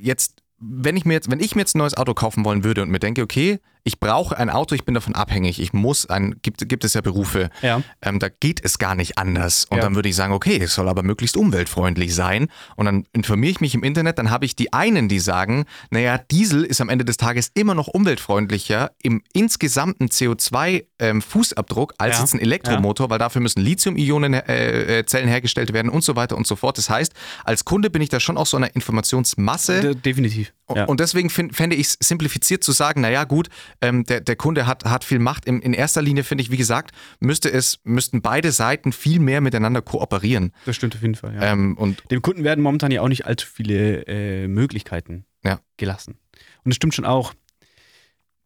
jetzt 0.00 0.42
wenn 0.62 0.96
ich 0.96 1.04
mir 1.04 1.14
jetzt, 1.14 1.30
wenn 1.30 1.40
ich 1.40 1.56
mir 1.56 1.62
jetzt 1.62 1.74
ein 1.74 1.78
neues 1.78 1.96
Auto 1.96 2.14
kaufen 2.14 2.44
wollen 2.44 2.62
würde 2.62 2.82
und 2.82 2.90
mir 2.90 3.00
denke, 3.00 3.22
okay, 3.22 3.58
ich 3.84 3.98
brauche 4.00 4.36
ein 4.36 4.48
Auto, 4.50 4.74
ich 4.74 4.84
bin 4.84 4.94
davon 4.94 5.14
abhängig, 5.14 5.60
ich 5.60 5.72
muss 5.72 6.06
ein, 6.08 6.36
gibt, 6.42 6.68
gibt 6.68 6.84
es 6.84 6.94
ja 6.94 7.00
Berufe, 7.00 7.50
Ja. 7.62 7.82
ähm, 8.02 8.18
da 8.18 8.28
geht 8.28 8.64
es 8.64 8.78
gar 8.78 8.94
nicht 8.94 9.18
anders. 9.18 9.64
Und 9.70 9.78
Ja. 9.78 9.82
dann 9.82 9.94
würde 9.96 10.08
ich 10.08 10.16
sagen, 10.16 10.32
okay, 10.32 10.58
es 10.62 10.74
soll 10.74 10.88
aber 10.88 11.02
möglichst 11.02 11.36
umweltfreundlich 11.36 12.14
sein. 12.14 12.48
Und 12.76 12.86
dann 12.86 13.04
informiere 13.12 13.50
ich 13.50 13.60
mich 13.60 13.74
im 13.74 13.82
Internet, 13.82 14.18
dann 14.18 14.30
habe 14.30 14.44
ich 14.44 14.54
die 14.56 14.72
einen, 14.72 15.08
die 15.08 15.18
sagen, 15.18 15.64
naja, 15.90 16.18
Diesel 16.18 16.64
ist 16.64 16.80
am 16.80 16.88
Ende 16.88 17.04
des 17.04 17.16
Tages 17.16 17.50
immer 17.54 17.74
noch 17.74 17.88
umweltfreundlicher 17.88 18.92
im 19.02 19.22
insgesamten 19.32 20.08
CO2-Fußabdruck 20.08 21.92
als 21.98 22.16
Ja. 22.16 22.20
jetzt 22.22 22.34
ein 22.34 22.40
Elektromotor, 22.40 23.10
weil 23.10 23.18
dafür 23.18 23.40
müssen 23.40 23.60
Lithium-Ionen-Zellen 23.62 25.28
hergestellt 25.28 25.72
werden 25.72 25.88
und 25.90 26.04
so 26.04 26.16
weiter 26.16 26.36
und 26.36 26.46
so 26.46 26.56
fort. 26.56 26.78
Das 26.78 26.88
heißt, 26.90 27.12
als 27.44 27.64
Kunde 27.64 27.90
bin 27.90 28.02
ich 28.02 28.08
da 28.08 28.20
schon 28.20 28.36
auch 28.36 28.46
so 28.46 28.56
einer 28.56 28.74
Informationsmasse. 28.74 29.80
De 29.80 29.94
definitiv. 29.94 30.52
Und 30.86 31.00
deswegen 31.00 31.28
fände 31.28 31.76
ich 31.76 31.88
es 31.88 31.96
simplifiziert 32.00 32.64
zu 32.64 32.72
sagen, 32.72 33.02
naja 33.02 33.24
gut, 33.24 33.48
ähm, 33.80 34.04
der, 34.04 34.20
der 34.20 34.36
Kunde 34.36 34.66
hat, 34.66 34.84
hat 34.84 35.04
viel 35.04 35.18
Macht. 35.18 35.46
In, 35.46 35.60
in 35.60 35.72
erster 35.72 36.02
Linie 36.02 36.24
finde 36.24 36.42
ich, 36.42 36.50
wie 36.50 36.56
gesagt, 36.56 36.92
müsste 37.20 37.50
es, 37.50 37.78
müssten 37.84 38.22
beide 38.22 38.52
Seiten 38.52 38.92
viel 38.92 39.18
mehr 39.20 39.40
miteinander 39.40 39.82
kooperieren. 39.82 40.52
das 40.66 40.76
stimmt 40.76 40.94
auf 40.94 41.02
jeden 41.02 41.14
Fall. 41.14 41.34
Ja. 41.34 41.52
Ähm, 41.52 41.76
und 41.78 42.02
Dem 42.10 42.22
Kunden 42.22 42.44
werden 42.44 42.62
momentan 42.62 42.90
ja 42.92 43.00
auch 43.02 43.08
nicht 43.08 43.26
allzu 43.26 43.46
viele 43.46 44.06
äh, 44.06 44.48
Möglichkeiten 44.48 45.24
Ja. 45.44 45.60
gelassen. 45.76 46.18
Und 46.64 46.70
das 46.70 46.76
stimmt 46.76 46.94
schon 46.94 47.04
auch. 47.06 47.34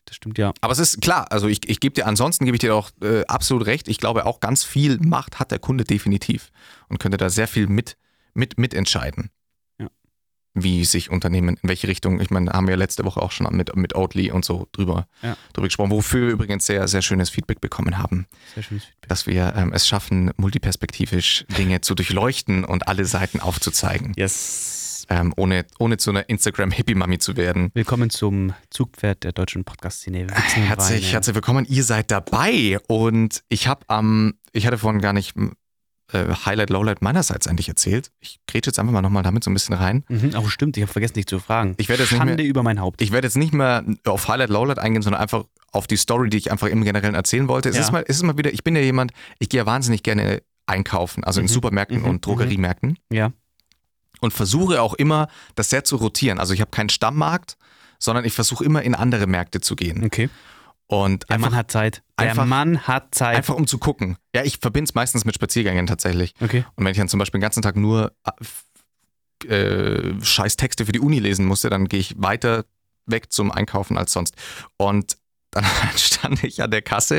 Das 0.06 0.14
stimmt 0.16 0.38
ja. 0.38 0.52
aber 0.60 0.72
es 0.72 0.78
ist 0.78 1.02
klar, 1.02 1.32
also 1.32 1.48
ich, 1.48 1.68
ich 1.68 1.80
gebe 1.80 1.92
dir, 1.94 2.06
ansonsten 2.06 2.44
gebe 2.44 2.54
ich 2.54 2.60
dir 2.60 2.76
auch 2.76 2.90
äh, 3.02 3.24
absolut 3.26 3.66
recht. 3.66 3.88
Ich 3.88 3.98
glaube 3.98 4.24
auch 4.24 4.38
ganz 4.38 4.62
viel 4.62 4.98
Macht 5.00 5.40
hat 5.40 5.50
der 5.50 5.58
Kunde 5.58 5.82
definitiv 5.82 6.50
und 6.88 6.98
könnte 6.98 7.16
da 7.16 7.28
sehr 7.28 7.48
viel 7.48 7.66
mit, 7.66 7.96
mit, 8.32 8.56
mitentscheiden. 8.56 9.30
Wie 10.58 10.86
sich 10.86 11.10
Unternehmen, 11.10 11.58
in 11.62 11.68
welche 11.68 11.86
Richtung, 11.86 12.18
ich 12.18 12.30
meine, 12.30 12.50
haben 12.50 12.66
wir 12.66 12.78
letzte 12.78 13.04
Woche 13.04 13.20
auch 13.20 13.30
schon 13.30 13.46
mit, 13.54 13.76
mit 13.76 13.94
Oatly 13.94 14.32
und 14.32 14.42
so 14.44 14.66
drüber, 14.72 15.06
Ja. 15.22 15.36
drüber 15.52 15.68
gesprochen, 15.68 15.90
wofür 15.90 16.22
wir 16.28 16.32
übrigens 16.32 16.64
sehr, 16.64 16.88
sehr 16.88 17.02
schönes 17.02 17.28
Feedback 17.28 17.60
bekommen 17.60 17.98
haben. 17.98 18.26
Sehr 18.54 18.62
schönes 18.62 18.84
Feedback. 18.84 19.08
dass 19.08 19.26
wir 19.26 19.52
ähm, 19.54 19.72
es 19.74 19.86
schaffen, 19.86 20.30
multiperspektivisch 20.38 21.44
Dinge 21.58 21.82
zu 21.82 21.94
durchleuchten 21.94 22.64
und 22.64 22.88
alle 22.88 23.04
Seiten 23.04 23.40
aufzuzeigen, 23.40 24.14
Yes. 24.16 25.04
ähm, 25.10 25.34
ohne, 25.36 25.66
ohne 25.78 25.98
zu 25.98 26.08
einer 26.10 26.28
Instagram-Hippie-Mami 26.28 27.18
zu 27.18 27.36
werden. 27.36 27.70
Willkommen 27.74 28.08
zum 28.08 28.54
Zugpferd 28.70 29.24
der 29.24 29.32
deutschen 29.32 29.64
Podcast-Szene. 29.64 30.26
Herzlich, 30.32 31.12
herzlich 31.12 31.34
willkommen, 31.34 31.66
ihr 31.68 31.84
seid 31.84 32.10
dabei 32.10 32.78
und 32.88 33.42
ich 33.50 33.68
habe 33.68 33.84
am, 33.88 34.34
ich 34.52 34.66
hatte 34.66 34.78
vorhin 34.78 35.02
gar 35.02 35.12
nicht 35.12 35.34
äh, 36.12 36.26
Highlight, 36.44 36.70
Lowlight 36.70 37.02
meinerseits 37.02 37.46
eigentlich 37.46 37.68
erzählt. 37.68 38.10
Ich 38.20 38.38
grätsche 38.46 38.68
jetzt 38.70 38.78
einfach 38.78 38.92
mal 38.92 39.02
nochmal 39.02 39.22
damit 39.22 39.42
so 39.44 39.50
ein 39.50 39.54
bisschen 39.54 39.74
rein. 39.74 40.04
Mhm, 40.08 40.32
oh, 40.36 40.46
stimmt, 40.48 40.76
ich 40.76 40.82
habe 40.82 40.92
vergessen, 40.92 41.14
dich 41.14 41.26
zu 41.26 41.38
fragen. 41.40 41.74
Ich 41.78 41.88
werde 41.88 42.02
jetzt 42.02 42.12
nicht 42.12 42.18
Schande 42.18 42.36
mehr- 42.36 42.44
über 42.46 42.62
mein 42.62 42.80
Haupt. 42.80 43.02
Ich 43.02 43.10
werde 43.12 43.26
jetzt 43.26 43.36
nicht 43.36 43.52
mehr 43.52 43.84
auf 44.04 44.28
Highlight, 44.28 44.50
Lowlight 44.50 44.78
eingehen, 44.78 45.02
sondern 45.02 45.20
einfach 45.20 45.44
auf 45.72 45.86
die 45.86 45.96
Story, 45.96 46.30
die 46.30 46.36
ich 46.38 46.50
einfach 46.52 46.68
im 46.68 46.84
Generellen 46.84 47.14
erzählen 47.14 47.48
wollte. 47.48 47.68
Es, 47.68 47.76
Ja. 47.76 47.82
ist, 47.82 47.92
mal, 47.92 48.04
es 48.06 48.16
ist 48.16 48.22
mal 48.22 48.38
wieder, 48.38 48.52
ich 48.52 48.62
bin 48.64 48.76
ja 48.76 48.82
jemand, 48.82 49.12
ich 49.38 49.48
gehe 49.48 49.58
ja 49.58 49.66
wahnsinnig 49.66 50.02
gerne 50.02 50.42
einkaufen, 50.66 51.24
also 51.24 51.40
in 51.40 51.46
Mhm, 51.46 51.50
Supermärkten 51.50 51.98
mhm, 52.00 52.04
und 52.08 52.26
Drogeriemärkten. 52.26 52.98
ja. 53.12 53.32
und 54.22 54.32
versuche 54.32 54.80
auch 54.80 54.94
immer, 54.94 55.28
das 55.56 55.68
sehr 55.68 55.84
zu 55.84 55.96
rotieren. 55.96 56.38
Also 56.40 56.54
ich 56.54 56.62
habe 56.62 56.70
keinen 56.70 56.88
Stammmarkt, 56.88 57.58
sondern 57.98 58.24
ich 58.24 58.32
versuche 58.32 58.64
immer 58.64 58.80
in 58.82 58.94
andere 58.94 59.26
Märkte 59.26 59.60
zu 59.60 59.76
gehen. 59.76 60.02
Okay. 60.04 60.30
Und 60.88 61.28
Der 61.28 61.34
einfach, 61.36 61.50
Mann 61.50 61.58
hat 61.58 61.70
Zeit. 61.70 62.02
Der 62.18 62.30
einfach- 62.30 62.46
Mann 62.46 62.80
hat 62.86 63.14
Zeit. 63.14 63.36
einfach 63.36 63.54
um 63.54 63.66
zu 63.66 63.78
gucken. 63.78 64.16
Ja, 64.34 64.44
ich 64.44 64.58
verbinde 64.58 64.88
es 64.88 64.94
meistens 64.94 65.24
mit 65.24 65.34
Spaziergängen 65.34 65.86
tatsächlich. 65.86 66.34
okay. 66.40 66.64
Und 66.76 66.84
wenn 66.84 66.92
ich 66.92 66.98
dann 66.98 67.08
zum 67.08 67.18
Beispiel 67.18 67.38
den 67.38 67.42
ganzen 67.42 67.62
Tag 67.62 67.76
nur 67.76 68.12
äh, 69.48 70.14
scheiß 70.22 70.56
Texte 70.56 70.86
für 70.86 70.92
die 70.92 71.00
Uni 71.00 71.18
lesen 71.18 71.44
musste, 71.46 71.70
dann 71.70 71.86
gehe 71.88 72.00
ich 72.00 72.14
weiter 72.18 72.64
weg 73.06 73.32
zum 73.32 73.50
Einkaufen 73.52 73.98
als 73.98 74.12
sonst. 74.12 74.34
Und 74.76 75.16
dann 75.50 75.64
stand 75.96 76.42
ich 76.44 76.62
an 76.62 76.70
der 76.70 76.82
Kasse, 76.82 77.18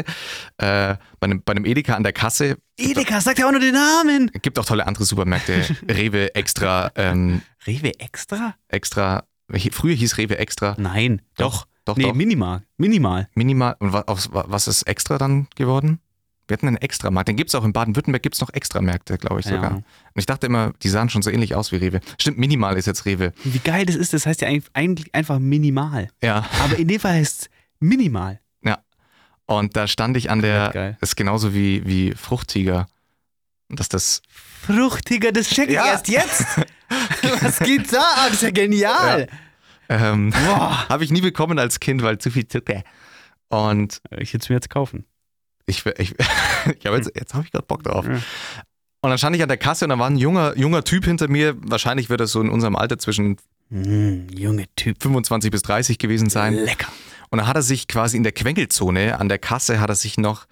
äh, 0.58 0.96
bei, 1.20 1.26
einem, 1.26 1.42
bei 1.44 1.52
einem 1.52 1.66
Edeka 1.66 1.96
an 1.96 2.04
der 2.04 2.14
Kasse. 2.14 2.58
Edeka, 2.78 3.22
sagt 3.22 3.40
ja 3.40 3.48
auch 3.48 3.52
nur 3.52 3.60
den 3.60 3.74
Namen. 3.74 4.32
Gibt 4.42 4.58
auch 4.60 4.66
tolle 4.66 4.86
andere 4.88 5.06
Supermärkte. 5.06 5.66
Rewe 5.90 6.34
extra, 6.36 6.92
ähm, 6.96 7.42
Rewe 7.66 8.00
extra? 8.00 8.56
extra. 8.68 9.24
Früher 9.72 9.96
hieß 9.96 10.18
Rewe 10.18 10.38
extra. 10.38 10.76
Nein. 10.78 11.22
Doch. 11.38 11.64
Doch, 11.64 11.68
nee, 11.96 12.04
doch. 12.04 12.14
minimal. 12.14 12.64
Minimal. 12.78 13.30
Minimal. 13.36 13.76
Und 13.80 13.94
wa- 13.94 14.04
aus- 14.08 14.34
wa- 14.34 14.46
was 14.48 14.68
ist 14.68 14.84
extra 14.84 15.18
dann 15.18 15.48
geworden? 15.56 16.00
Wir 16.50 16.56
hatten 16.56 16.68
einen 16.68 16.78
Extramarkt. 16.78 17.28
Den 17.28 17.36
gibt 17.36 17.50
es 17.50 17.56
auch 17.56 17.64
in 17.66 17.74
Baden-Württemberg, 17.74 18.24
gibt 18.24 18.36
es 18.36 18.42
noch 18.42 18.50
Extramärkte, 18.54 19.18
glaube 19.18 19.40
ich 19.42 19.46
Keine 19.46 19.58
sogar. 19.58 19.72
Und 19.78 19.84
ich 20.16 20.26
dachte 20.26 20.48
immer, 20.48 20.74
die 20.82 20.88
sahen 20.90 21.10
schon 21.10 21.22
so 21.22 21.30
ähnlich 21.30 21.56
aus 21.56 21.72
wie 21.72 21.76
Rewe. 21.76 22.00
Stimmt, 22.20 22.38
Minimal 22.38 22.78
ist 22.78 22.86
jetzt 22.88 23.06
Rewe. 23.06 23.34
Wie 23.44 23.60
geil 23.60 23.86
das 23.86 23.96
ist, 23.96 24.14
das 24.14 24.26
heißt 24.26 24.42
ja 24.42 24.48
eigentlich- 24.74 25.14
einfach 25.14 25.40
minimal. 25.40 26.10
Ja, 26.22 26.46
Aber 26.64 26.78
in 26.78 26.88
dem 26.88 27.00
Fall 27.02 27.14
heißt 27.16 27.42
es 27.44 27.50
minimal. 27.80 28.40
ja. 28.64 28.78
Und 29.46 29.76
da 29.76 29.88
stand 29.88 30.16
ich 30.18 30.30
an 30.30 30.42
der, 30.42 30.72
Geil. 30.74 30.98
das 31.02 31.10
ist 31.12 31.16
genauso 31.16 31.54
wie, 31.54 31.86
wie 31.86 32.14
Fruchttiger. 32.16 32.88
Und 33.70 33.80
dass 33.82 33.90
das, 33.90 34.22
Fruchtiger, 34.66 35.32
das 35.34 35.48
check 35.50 35.68
ich 35.68 35.76
Ja. 35.76 35.88
erst 35.88 36.08
jetzt. 36.08 36.46
Was 37.42 37.60
geht 37.60 37.92
da? 37.92 38.06
Das 38.26 38.34
ist 38.36 38.44
ja 38.44 38.52
genial. 38.52 39.28
Ähm, 39.90 40.34
habe 40.90 41.04
ich 41.04 41.12
nie 41.12 41.22
bekommen 41.22 41.60
als 41.60 41.80
Kind, 41.80 42.02
weil 42.02 42.18
zu 42.18 42.32
viel 42.32 42.48
Zucker. 42.48 42.84
Und 43.50 44.02
Ich 44.12 44.34
hätte 44.34 44.44
es 44.44 44.50
mir 44.50 44.56
jetzt 44.56 44.70
kaufen. 44.70 45.06
ich, 45.66 45.86
ich, 45.86 46.16
ich 46.80 46.86
habe 46.86 46.98
jetzt, 46.98 47.12
jetzt 47.16 47.34
habe 47.34 47.46
ich 47.46 47.52
gerade 47.52 47.66
Bock 47.66 47.84
drauf. 47.84 48.06
Ja. 48.06 48.20
Und 49.02 49.12
dann 49.12 49.18
stand 49.18 49.36
ich 49.36 49.42
an 49.44 49.48
der 49.48 49.58
Kasse 49.58 49.86
und 49.86 49.90
da 49.90 50.00
war 50.00 50.10
ein 50.10 50.18
junger, 50.18 50.58
junger 50.58 50.84
Typ 50.84 51.06
hinter 51.06 51.28
mir. 51.28 51.56
Wahrscheinlich 51.60 52.10
wird 52.10 52.20
er 52.20 52.28
so 52.28 52.42
in 52.42 52.50
unserem 52.50 52.76
Alter 52.76 52.98
zwischen 52.98 53.38
Mm, 53.70 54.28
junge 54.30 54.66
Typ. 54.76 55.02
25 55.02 55.52
bis 55.52 55.62
30 55.62 55.98
gewesen 55.98 56.30
sein. 56.30 56.54
Lecker. 56.54 56.88
Und 57.30 57.40
dann 57.40 57.48
hat 57.48 57.58
er 57.58 57.62
sich 57.62 57.88
quasi 57.88 58.16
in 58.16 58.24
der 58.24 58.32
Quengelzone 58.32 59.20
an 59.20 59.28
der 59.28 59.40
Kasse 59.40 59.80
hat 59.82 59.90
er 59.90 59.96
sich 59.96 60.18
noch 60.18 60.46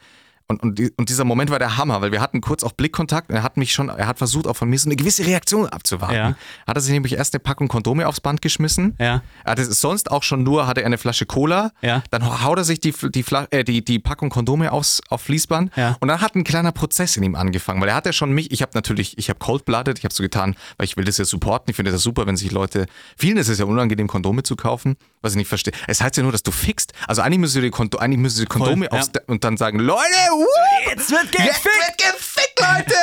Und, 0.48 0.62
und, 0.62 0.78
die, 0.78 0.92
und 0.98 1.10
dieser 1.10 1.24
Moment 1.24 1.50
war 1.50 1.58
der 1.58 1.78
Hammer, 1.78 2.02
weil 2.02 2.12
wir 2.12 2.22
hatten 2.22 2.40
kurz 2.40 2.64
auch 2.64 2.74
Blickkontakt 2.74 3.30
und 3.30 3.36
er 3.36 3.42
hat 3.42 3.58
mich 3.58 3.74
schon, 3.74 3.90
er 3.90 4.06
hat 4.06 4.20
versucht 4.20 4.46
auch 4.46 4.56
von 4.56 4.70
mir 4.70 4.78
so 4.78 4.88
eine 4.88 4.96
gewisse 4.96 5.26
Reaktion 5.26 5.68
abzuwarten. 5.68 6.16
Ja. 6.16 6.36
Hat 6.68 6.78
er 6.78 6.82
sich 6.82 6.94
nämlich 6.94 7.14
erst 7.14 7.34
eine 7.34 7.40
Packung 7.40 7.68
Kondome 7.68 8.08
aufs 8.08 8.22
Band 8.22 8.44
geschmissen. 8.44 8.96
Ja. 9.00 9.24
Er 9.44 9.52
hatte 9.52 9.66
sonst 9.66 10.12
auch 10.12 10.22
schon 10.22 10.44
nur, 10.44 10.68
hatte 10.68 10.82
er 10.82 10.86
eine 10.86 11.00
Flasche 11.00 11.26
Cola. 11.26 11.72
Ja. 11.82 12.04
Dann 12.12 12.44
haut 12.44 12.60
er 12.60 12.64
sich 12.64 12.80
die, 12.80 12.94
die, 13.10 13.24
Fla 13.24 13.48
äh, 13.50 13.64
die, 13.64 13.84
die 13.84 13.98
Packung 13.98 14.30
Kondome 14.30 14.72
aufs, 14.72 15.02
auf 15.10 15.22
Fließband. 15.22 15.76
Ja. 15.76 15.98
Und 16.00 16.10
dann 16.10 16.22
hat 16.22 16.36
ein 16.36 16.44
kleiner 16.44 16.72
Prozess 16.72 17.18
in 17.18 17.24
ihm 17.24 17.34
angefangen, 17.34 17.82
weil 17.82 17.90
er 17.90 17.96
hat 17.96 18.06
ja 18.06 18.14
schon 18.14 18.32
mich, 18.32 18.52
ich 18.52 18.62
habe 18.62 18.72
natürlich, 18.76 19.18
ich 19.18 19.30
habe 19.30 19.40
cold-blooded, 19.40 19.98
ich 19.98 20.04
habe 20.04 20.14
so 20.14 20.22
getan, 20.22 20.56
weil 20.78 20.86
ich 20.86 20.96
will 20.96 21.06
das 21.06 21.18
ja 21.18 21.26
supporten. 21.26 21.72
Ich 21.72 21.76
finde 21.76 21.92
das 21.92 22.04
super, 22.04 22.28
wenn 22.28 22.38
sich 22.38 22.52
Leute, 22.52 22.86
vielen 23.18 23.38
ist 23.38 23.50
es 23.50 23.58
ja 23.58 23.66
unangenehm, 23.66 24.08
Kondome 24.08 24.44
zu 24.44 24.56
kaufen, 24.56 24.96
was 25.26 25.34
ich 25.34 25.38
nicht 25.38 25.50
verstehe. 25.50 25.74
Es 25.88 26.02
heißt 26.02 26.16
ja 26.16 26.24
nur, 26.24 26.32
dass 26.32 26.44
du 26.44 26.52
fixt. 26.52 26.94
Also 27.08 27.22
eigentlich 27.22 27.40
müsst 27.40 27.56
ihr 27.56 27.62
die, 27.62 27.72
Kondo 27.72 27.98
eigentlich 27.98 28.20
müsst 28.20 28.38
ihr 28.38 28.46
die 28.46 28.48
Kondome 28.50 28.86
ja. 28.86 28.92
aufs, 28.92 29.12
und 29.28 29.44
dann 29.44 29.58
sagen, 29.58 29.80
Leute, 29.80 30.04
uh, 30.34 30.46
Jetzt 30.90 31.12
wird 31.12 31.34
jetzt 31.34 31.66
wird 31.66 31.98
gefickt, 31.98 32.60
Leute! 32.60 32.96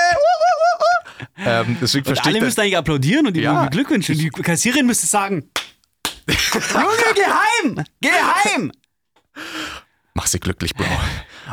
Ähm, 1.44 1.76
deswegen 1.80 2.08
Und 2.08 2.26
alle 2.26 2.40
müssen 2.40 2.60
eigentlich 2.60 2.76
applaudieren 2.76 3.26
und 3.26 3.34
die 3.34 3.40
Ja. 3.40 3.64
beglückwünschen. 3.64 4.16
Die 4.16 4.30
Kassiererin 4.30 4.86
müsste 4.86 5.06
sagen: 5.06 5.50
Junge, 6.28 7.14
geh 7.14 7.24
heim! 7.24 7.84
Geh 8.00 8.10
heim! 8.10 8.72
Mach 10.14 10.26
sie 10.26 10.38
glücklich, 10.38 10.74
Bro. 10.74 10.84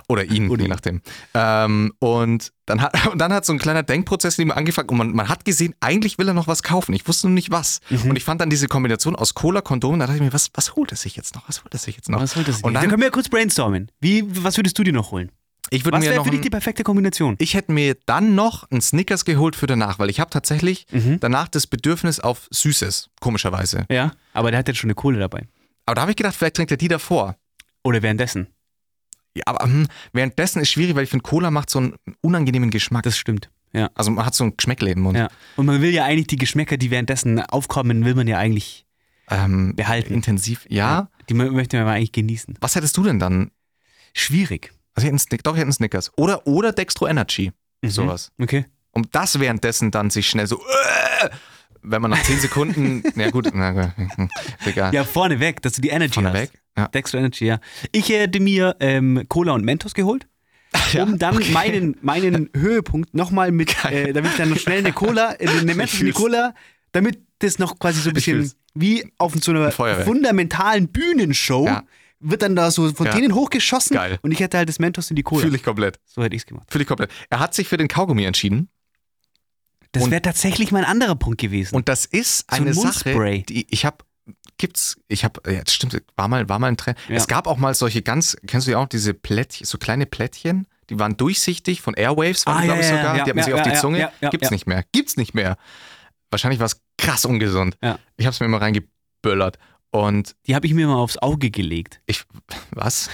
Oder 0.08 0.26
ihn, 0.26 0.50
je 0.60 0.68
nachdem. 0.68 1.02
Ähm, 1.34 1.94
und, 2.00 2.52
dann 2.66 2.82
hat, 2.82 3.08
und 3.08 3.18
dann 3.22 3.34
hat 3.34 3.46
so 3.46 3.54
ein 3.54 3.60
kleiner 3.60 3.84
Denkprozess 3.84 4.38
ihm 4.40 4.52
angefangen 4.52 4.90
und 4.90 4.98
man, 4.98 5.12
man 5.14 5.30
hat 5.30 5.46
gesehen, 5.46 5.74
eigentlich 5.80 6.18
will 6.18 6.28
er 6.28 6.34
noch 6.34 6.48
was 6.48 6.64
kaufen. 6.64 6.94
Ich 6.94 7.08
wusste 7.08 7.28
nur 7.28 7.34
nicht 7.36 7.52
was. 7.52 7.82
Mhm. 7.90 8.12
Und 8.12 8.16
ich 8.16 8.24
fand 8.24 8.42
dann 8.42 8.50
diese 8.50 8.68
Kombination 8.68 9.16
aus 9.16 9.34
Cola, 9.34 9.62
Kondom, 9.62 10.00
da 10.00 10.06
dachte 10.08 10.18
ich 10.18 10.24
mir, 10.24 10.34
was, 10.34 10.50
was 10.54 10.76
holt 10.76 10.92
er 10.92 10.98
sich 10.98 11.16
jetzt 11.16 11.36
noch? 11.36 11.48
Was 11.50 11.64
holt 11.64 11.74
er 11.74 11.80
sich 11.80 11.96
jetzt 11.96 12.10
noch? 12.10 12.22
Was 12.22 12.36
wollte 12.36 12.52
das? 12.52 12.62
Und 12.62 12.74
dann 12.74 12.82
dann, 12.84 12.90
können 12.90 13.02
wir 13.02 13.08
ja 13.08 13.12
kurz 13.12 13.30
brainstormen. 13.30 13.92
Wie, 14.00 14.24
was 14.44 14.58
würdest 14.58 14.78
du 14.80 14.84
dir 14.84 14.94
noch 14.94 15.12
holen? 15.12 15.32
ich 15.72 15.86
würde 15.86 15.98
Was 15.98 16.06
wäre 16.06 16.24
für 16.24 16.32
dich 16.32 16.42
die 16.42 16.50
perfekte 16.50 16.84
Kombination? 16.84 17.36
ich 17.38 17.54
hätte 17.54 17.72
mir 17.72 17.96
dann 18.08 18.34
noch 18.34 18.70
einen 18.72 18.82
Snickers 18.82 19.24
geholt 19.24 19.56
für 19.56 19.68
danach, 19.68 20.00
weil 20.00 20.10
ich 20.10 20.20
habe 20.20 20.32
tatsächlich 20.32 20.88
Mhm. 20.92 21.20
danach 21.20 21.48
das 21.48 21.68
Bedürfnis 21.68 22.20
auf 22.20 22.48
Süßes, 22.50 23.10
komischerweise. 23.20 23.86
Ja, 23.92 24.14
aber 24.34 24.50
der 24.52 24.60
hat 24.60 24.68
jetzt 24.68 24.78
schon 24.78 24.88
eine 24.88 24.96
Kohle 24.96 25.20
dabei. 25.20 25.48
Aber 25.86 25.96
da 25.96 26.02
habe 26.02 26.12
ich 26.12 26.18
gedacht, 26.18 26.36
vielleicht 26.36 26.56
trinkt 26.56 26.72
er 26.72 26.78
die 26.78 26.88
davor. 26.88 27.36
Oder 27.84 28.02
währenddessen. 28.02 28.48
Ja, 29.36 29.44
aber 29.46 29.64
hm, 29.66 29.88
währenddessen 30.14 30.62
ist 30.62 30.70
schwierig, 30.72 30.96
weil 30.96 31.04
ich 31.04 31.10
finde, 31.10 31.24
Cola 31.24 31.52
macht 31.52 31.70
so 31.70 31.80
einen 31.80 31.96
unangenehmen 32.22 32.70
Geschmack. 32.72 33.04
Das 33.04 33.18
stimmt. 33.18 33.50
Ja. 33.72 33.90
also 33.94 34.10
man 34.10 34.26
hat 34.26 34.34
so 34.34 34.44
ein 34.46 34.58
Geschmäckle 34.58 34.90
im 34.92 35.02
Mund. 35.02 35.16
ja. 35.18 35.30
Und 35.56 35.68
man 35.68 35.80
will 35.82 35.92
ja 35.94 36.04
eigentlich 36.04 36.26
die 36.28 36.38
Geschmäcker, 36.38 36.78
die 36.78 36.90
währenddessen 36.90 37.40
aufkommen, 37.40 38.04
will 38.04 38.16
man 38.16 38.28
ja 38.28 38.38
eigentlich 38.40 38.86
Ähm, 39.30 39.76
behalten. 39.76 40.12
Intensiv, 40.14 40.66
ja. 40.70 41.10
Die 41.30 41.36
mö- 41.36 41.52
möchte 41.52 41.78
man 41.78 41.88
eigentlich 41.88 42.12
genießen. 42.12 42.56
Was 42.62 42.74
hättest 42.76 42.98
du 42.98 43.04
denn 43.04 43.20
dann? 43.20 43.52
Schwierig. 44.14 44.72
Also 44.96 45.04
ich 45.04 45.04
hätte 45.06 45.10
einen 45.14 45.20
Snick, 45.20 45.44
doch, 45.44 45.52
ich 45.54 45.58
hätte 45.58 45.66
einen 45.68 45.74
Snickers. 45.74 46.12
Oder, 46.18 46.48
oder 46.48 46.72
Dextro 46.74 47.08
Energy. 47.08 47.52
Mhm. 47.84 47.90
Sowas. 47.90 48.32
Okay. 48.42 48.66
Um 48.92 49.08
das 49.12 49.40
währenddessen 49.40 49.92
dann 49.92 50.10
sich 50.10 50.28
schnell 50.28 50.48
so, 50.48 50.58
äh, 51.22 51.30
wenn 51.82 52.02
man 52.02 52.12
nach 52.12 52.22
10 52.24 52.40
Sekunden, 52.40 53.04
na 53.16 53.30
gut, 53.30 53.50
na 53.54 53.72
gut, 53.72 53.92
egal. 54.66 54.94
Ja, 54.94 55.04
vorneweg, 55.04 55.62
dass 55.62 55.74
du 55.74 55.82
die 55.82 55.90
Energy 55.90 56.14
Vorne 56.16 56.30
hast. 56.30 56.36
weg. 56.42 56.52
Ja. 56.78 56.88
Dextro 56.88 57.18
Energy, 57.18 57.46
ja. 57.46 57.60
Ich 57.92 58.10
hätte 58.10 58.40
mir 58.40 58.76
ähm, 58.80 59.24
Cola 59.30 59.54
und 59.54 59.66
Mentos 59.66 59.94
geholt, 59.94 60.28
Ja, 60.94 61.04
um 61.04 61.18
dann 61.18 61.40
meinen, 61.52 61.98
meinen 62.02 62.50
Höhepunkt 62.56 63.14
nochmal 63.14 63.52
mit, 63.52 63.76
äh, 63.86 64.14
damit 64.14 64.32
ich 64.32 64.38
dann 64.38 64.50
noch 64.50 64.58
schnell 64.60 64.80
eine 64.80 64.94
Cola, 64.94 65.34
äh, 65.40 65.48
eine 65.48 65.74
Mentos 65.76 66.00
in 66.00 66.06
die 66.08 66.12
fühl's. 66.14 66.16
Cola, 66.16 66.54
damit 66.92 67.20
das 67.40 67.58
noch 67.60 67.80
quasi 67.80 68.02
so 68.02 68.10
ein 68.10 68.14
bisschen 68.14 68.52
wie 68.76 69.12
auf 69.18 69.34
so 69.42 69.52
einer 69.52 69.72
Feuerwerk. 69.72 70.06
fundamentalen 70.06 70.88
Bühnenshow 70.90 71.66
Ja. 71.66 71.84
wird 72.20 72.42
dann 72.44 72.56
da 72.56 72.70
so 72.70 72.92
Fontänen 72.94 73.34
hochgeschossen 73.34 73.96
Geil. 73.96 74.20
und 74.22 74.32
ich 74.32 74.40
hätte 74.40 74.58
halt 74.58 74.70
das 74.70 74.78
Mentos 74.80 75.10
in 75.10 75.16
die 75.16 75.24
Cola. 75.24 75.42
Fühle 75.42 75.56
ich 75.56 75.64
komplett. 75.64 76.00
So 76.06 76.22
hätte 76.22 76.36
ich 76.36 76.42
es 76.44 76.46
gemacht. 76.46 76.68
Fühle 76.70 76.84
ich 76.84 76.88
komplett. 76.88 77.10
Er 77.30 77.40
hat 77.40 77.54
sich 77.56 77.68
für 77.68 77.78
den 77.78 77.88
Kaugummi 77.88 78.24
entschieden. 78.26 78.70
Das 79.92 80.10
wäre 80.12 80.22
tatsächlich 80.22 80.72
mein 80.72 80.86
anderer 80.86 81.16
Punkt 81.16 81.40
gewesen. 81.42 81.76
Und 81.76 81.90
das 81.90 82.06
ist 82.06 82.40
So 82.52 82.58
ein 82.58 82.62
eine 82.64 82.74
Sache, 82.74 83.44
die 83.50 83.66
ich 83.70 83.86
habe, 83.86 83.98
gibt's, 84.58 84.98
ich 85.08 85.24
habe, 85.24 85.42
ja, 85.52 85.64
das 85.64 85.74
stimmt, 85.74 86.02
war 86.16 86.28
mal, 86.28 86.48
war 86.48 86.60
mal 86.60 86.68
ein 86.68 86.78
Trend. 86.78 86.98
Ja. 87.08 87.16
Es 87.16 87.28
gab 87.28 87.48
auch 87.48 87.58
mal 87.58 87.74
solche 87.74 88.02
ganz, 88.02 88.38
kennst 88.46 88.68
du 88.68 88.72
ja 88.72 88.78
auch 88.78 88.88
diese 88.88 89.14
Plättchen, 89.14 89.66
so 89.66 89.78
kleine 89.78 90.06
Plättchen, 90.06 90.68
die 90.90 91.00
waren 91.00 91.18
durchsichtig 91.18 91.82
von 91.82 91.94
Airwaves, 91.96 92.46
waren 92.46 92.58
Ah, 92.58 92.62
die, 92.62 92.68
ja, 92.68 92.74
glaube 92.74 92.82
ich 92.82 92.88
sogar. 92.88 93.04
ja, 93.04 93.14
die 93.24 93.30
hatten 93.30 93.38
ja, 93.38 93.44
sich 93.44 93.54
auf 93.54 93.62
die 93.64 93.74
Zunge. 93.74 94.12
Gibt's 94.32 94.52
nicht 94.52 94.68
mehr. 94.68 94.84
Gibt's 94.92 95.18
nicht 95.18 95.34
mehr. 95.34 95.58
Wahrscheinlich 96.32 96.60
war 96.60 96.66
es 96.68 96.82
krass 96.98 97.26
ungesund. 97.26 97.78
Ja. 97.82 97.98
Ich 98.18 98.26
habe 98.26 98.34
es 98.34 98.40
mir 98.40 98.46
immer 98.48 98.62
reingeböllert. 98.62 99.58
Und 99.92 100.36
die 100.46 100.54
habe 100.56 100.68
ich 100.68 100.74
mir 100.74 100.86
mal 100.88 100.98
aufs 100.98 101.18
Auge 101.18 101.50
gelegt. 101.50 102.02
ich, 102.06 102.24
was? 102.72 103.10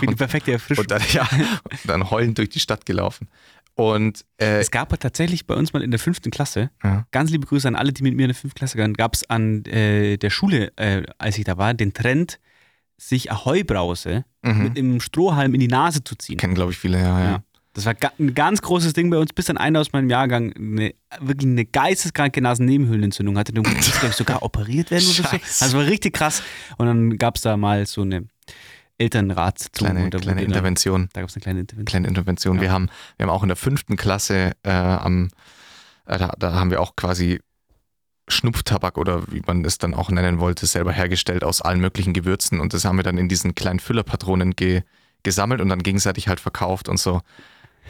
Für 0.00 0.06
die 0.06 0.14
perfekte 0.16 0.52
Erfrischung. 0.52 0.84
Und 0.84 0.90
dann, 0.90 1.02
ja, 1.12 1.28
und 1.30 1.78
dann 1.84 2.10
heulend 2.10 2.38
durch 2.38 2.48
die 2.48 2.58
Stadt 2.60 2.86
gelaufen. 2.86 3.28
Und 3.76 4.24
äh, 4.38 4.60
Es 4.60 4.70
gab 4.70 4.98
tatsächlich 5.00 5.46
bei 5.46 5.54
uns 5.54 5.72
mal 5.72 5.82
in 5.82 5.90
der 5.90 5.98
fünften 5.98 6.30
Klasse, 6.30 6.70
Ja. 6.82 7.06
ganz 7.10 7.30
liebe 7.30 7.46
Grüße 7.46 7.66
an 7.66 7.74
alle, 7.74 7.92
die 7.92 8.02
mit 8.02 8.14
mir 8.14 8.22
in 8.24 8.28
der 8.28 8.36
fünften 8.36 8.56
Klasse 8.58 8.78
waren, 8.78 8.94
gab 8.94 9.14
es 9.14 9.28
an 9.28 9.64
äh, 9.64 10.16
der 10.16 10.30
Schule, 10.30 10.72
äh, 10.76 11.02
als 11.18 11.38
ich 11.38 11.44
da 11.44 11.58
war, 11.58 11.74
den 11.74 11.92
Trend, 11.92 12.38
sich 12.96 13.32
Ahoi-Brause 13.32 14.24
mhm. 14.42 14.62
mit 14.62 14.78
einem 14.78 15.00
Strohhalm 15.00 15.52
in 15.54 15.60
die 15.60 15.66
Nase 15.68 16.04
zu 16.04 16.14
ziehen. 16.14 16.36
kennen, 16.36 16.54
glaube 16.54 16.70
ich, 16.72 16.78
viele, 16.78 16.98
ja, 16.98 17.18
ja. 17.20 17.30
Ja. 17.32 17.42
Das 17.72 17.86
war 17.86 17.96
ein 18.20 18.34
ganz 18.34 18.62
großes 18.62 18.92
Ding 18.92 19.10
bei 19.10 19.18
uns, 19.18 19.32
bis 19.32 19.46
dann 19.46 19.56
einer 19.58 19.80
aus 19.80 19.92
meinem 19.92 20.08
Jahrgang 20.08 20.52
eine, 20.52 20.94
wirklich 21.20 21.50
eine 21.50 21.64
geisteskranke 21.64 22.40
Nasennebenhöhlenentzündung 22.40 23.36
hatte. 23.36 23.52
Der 23.52 23.64
musste, 23.68 23.90
glaube 23.90 24.10
ich, 24.10 24.14
sogar 24.14 24.44
operiert 24.44 24.92
werden 24.92 25.04
oder 25.08 25.28
so. 25.28 25.36
Also 25.64 25.78
war 25.78 25.86
richtig 25.86 26.14
krass. 26.14 26.44
Und 26.78 26.86
dann 26.86 27.18
gab 27.18 27.34
es 27.34 27.42
da 27.42 27.56
mal 27.56 27.84
so 27.86 28.02
eine 28.02 28.28
Kleine, 29.72 30.04
und 30.04 30.14
da 30.14 30.18
kleine 30.18 30.40
dann- 30.40 30.46
Intervention. 30.50 31.08
Da 31.12 31.20
gab 31.20 31.28
es 31.30 31.36
eine 31.36 31.42
kleine 31.42 31.60
Intervention. 31.60 31.86
kleine 31.86 32.08
Intervention. 32.08 32.56
Ja. 32.56 32.62
Wir, 32.62 32.72
haben, 32.72 32.88
wir 33.16 33.26
haben 33.26 33.30
auch 33.30 33.42
in 33.42 33.48
der 33.48 33.56
fünften 33.56 33.96
Klasse 33.96 34.52
äh, 34.62 34.70
am, 34.70 35.30
äh, 36.06 36.18
da, 36.18 36.32
da 36.38 36.52
haben 36.54 36.70
wir 36.70 36.80
auch 36.80 36.94
quasi 36.96 37.40
Schnupftabak 38.28 38.96
oder 38.96 39.22
wie 39.30 39.42
man 39.46 39.64
es 39.64 39.78
dann 39.78 39.92
auch 39.94 40.10
nennen 40.10 40.38
wollte, 40.38 40.66
selber 40.66 40.92
hergestellt 40.92 41.44
aus 41.44 41.60
allen 41.60 41.80
möglichen 41.80 42.14
Gewürzen 42.14 42.58
und 42.60 42.72
das 42.72 42.84
haben 42.84 42.96
wir 42.96 43.02
dann 43.02 43.18
in 43.18 43.28
diesen 43.28 43.54
kleinen 43.54 43.80
Füllerpatronen 43.80 44.52
ge, 44.56 44.82
gesammelt 45.22 45.60
und 45.60 45.68
dann 45.68 45.80
gegenseitig 45.82 46.28
halt 46.28 46.40
verkauft 46.40 46.88
und 46.88 46.98
so. 46.98 47.20